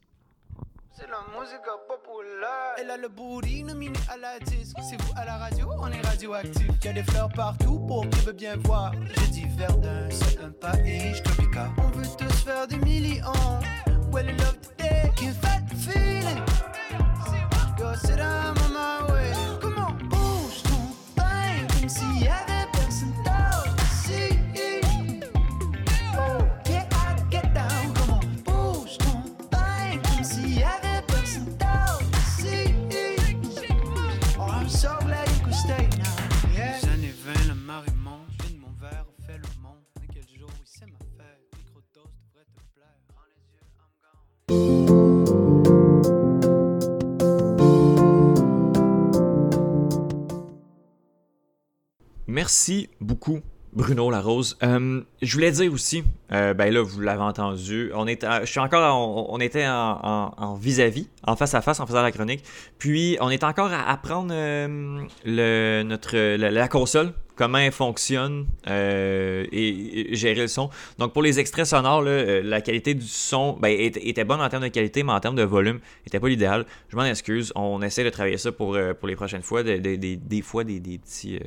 [0.92, 2.74] C'est la musique populaire.
[2.78, 4.76] Elle a le booty nominé à la disque.
[4.82, 6.66] C'est vous à la radio, on est radioactif.
[6.84, 8.92] Y a des fleurs partout pour qui veut bien voir.
[9.08, 11.70] Je dis Verdun, c'est un pays tropical.
[11.78, 13.22] On veut tous faire des millions.
[14.12, 16.42] Well, I love today, fait the feeling.
[17.78, 19.19] Go sit down on my way.
[52.30, 53.40] Merci beaucoup,
[53.72, 54.56] Bruno Larose.
[54.62, 58.60] Euh, je voulais dire aussi, euh, ben là, vous l'avez entendu, on à- je suis
[58.60, 59.66] encore, en- on, était
[60.38, 62.44] en- vis-à-vis, en face à face, en faisant la chronique.
[62.78, 70.14] Puis, on est encore à apprendre euh, notre, la console, comment elle fonctionne euh, et,
[70.14, 70.68] gérer le son.
[70.98, 74.64] Donc, pour les extraits sonores, euh, la qualité du son ben, était, bonne en termes
[74.64, 76.66] de qualité, mais en termes de volume, était pas l'idéal.
[76.90, 77.50] Je m'en excuse.
[77.54, 79.62] On essaie de travailler ça pour, euh, les prochaines fois.
[79.62, 81.40] De- de- des- fois, des, petits,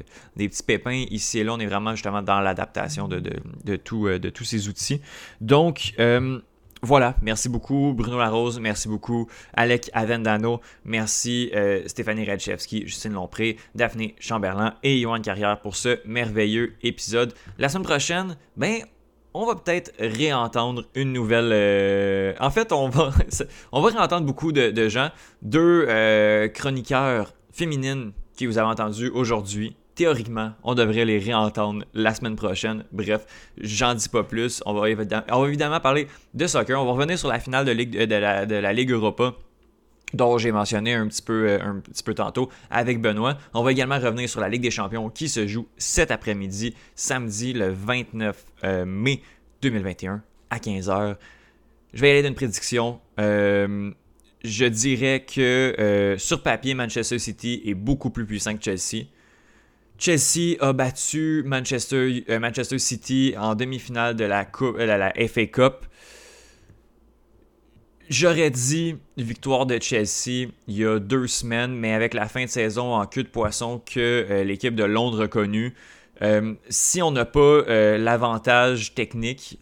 [0.65, 1.53] pépins ici et là.
[1.53, 3.21] On est vraiment justement dans l'adaptation de,
[3.67, 4.99] euh, de tous ces outils.
[5.41, 6.39] Donc, euh,
[6.85, 13.55] voilà, merci beaucoup Bruno Larose, merci beaucoup Alec Avendano, merci euh, Stéphanie Redchevski, Justine Lompré,
[13.73, 17.33] Daphné Chamberlain et Johan Carrière pour ce merveilleux épisode.
[17.57, 18.81] La semaine prochaine, ben,
[19.33, 21.51] on va peut-être réentendre une nouvelle.
[21.53, 23.11] euh, En fait, on va,
[23.71, 25.09] on va réentendre beaucoup de, de gens,
[25.41, 29.77] deux euh, chroniqueurs féminines qui vous avez entendu aujourd'hui.
[29.95, 32.83] Théoriquement, on devrait les réentendre la semaine prochaine.
[32.91, 33.25] Bref,
[33.61, 34.63] j'en dis pas plus.
[34.65, 36.81] On va, évidemment, parler de soccer.
[36.81, 39.33] On va revenir sur la finale de, la, Ligue Europa
[40.13, 43.37] dont j'ai mentionné un petit, peu, euh, un petit peu tantôt avec Benoît.
[43.53, 47.53] On va également revenir sur la Ligue des Champions qui se joue cet après-midi, samedi
[47.53, 49.21] le 29 euh, mai
[49.61, 51.17] 2021 à 15h.
[51.93, 52.99] Je vais y aller d'une prédiction.
[53.19, 53.91] Euh,
[54.43, 59.05] je dirais que sur papier, Manchester City est beaucoup plus puissant que Chelsea.
[60.03, 65.85] Chelsea a battu Manchester, euh, Manchester City en demi-finale de la, coupe, euh, FA Cup.
[68.09, 72.49] J'aurais dit victoire de Chelsea il y a deux semaines, mais avec la fin de
[72.49, 75.73] saison en queue de poisson que euh, l'équipe de Londres a connue,
[76.67, 77.63] si on n'a pas
[77.97, 79.59] l'avantage technique,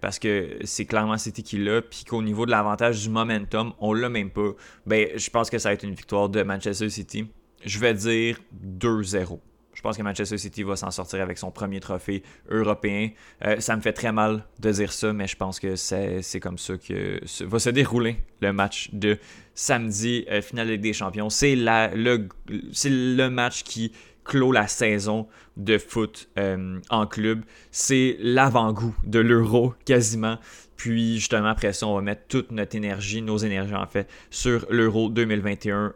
[0.00, 3.92] parce que c'est clairement City qui l'a, puis qu'au niveau de l'avantage du momentum, on
[3.92, 4.50] l'a même pas,
[4.84, 7.26] ben, je pense que ça va être une victoire de Manchester City.
[7.64, 8.38] Je vais dire
[8.78, 9.40] 2-0.
[9.86, 13.10] Je pense que Manchester City va s'en sortir avec son premier trophée européen.
[13.44, 16.58] Euh, ça me fait très mal de dire ça, mais je pense que c'est comme
[16.58, 19.16] ça que va se dérouler le match de
[19.54, 21.30] samedi, euh, finale Ligue des Champions.
[21.30, 22.26] C'est la- le,
[22.72, 23.92] c'est le match qui
[24.24, 27.44] clôt la saison de foot euh, en club.
[27.70, 30.38] C'est l'avant-goût de l'euro quasiment.
[30.76, 34.66] Puis justement, après ça, on va mettre toute notre énergie, nos énergies en fait, sur
[34.68, 35.92] l'euro 2021.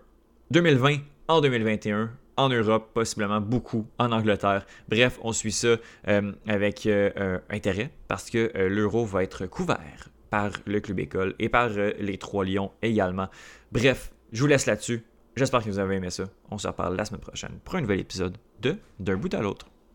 [0.52, 4.64] 2020 en 2021 en Europe, possiblement beaucoup en Angleterre.
[4.88, 5.76] Bref, on suit ça
[6.08, 11.34] euh, avec euh, euh, intérêt parce que l'euro va être couvert par le club école
[11.38, 13.28] et par les Trois Lions également.
[13.72, 15.04] Bref, je vous laisse là-dessus.
[15.36, 16.24] J'espère que vous avez aimé ça.
[16.50, 19.66] On se reparle la semaine prochaine pour un nouvel épisode de D'un bout à l'autre.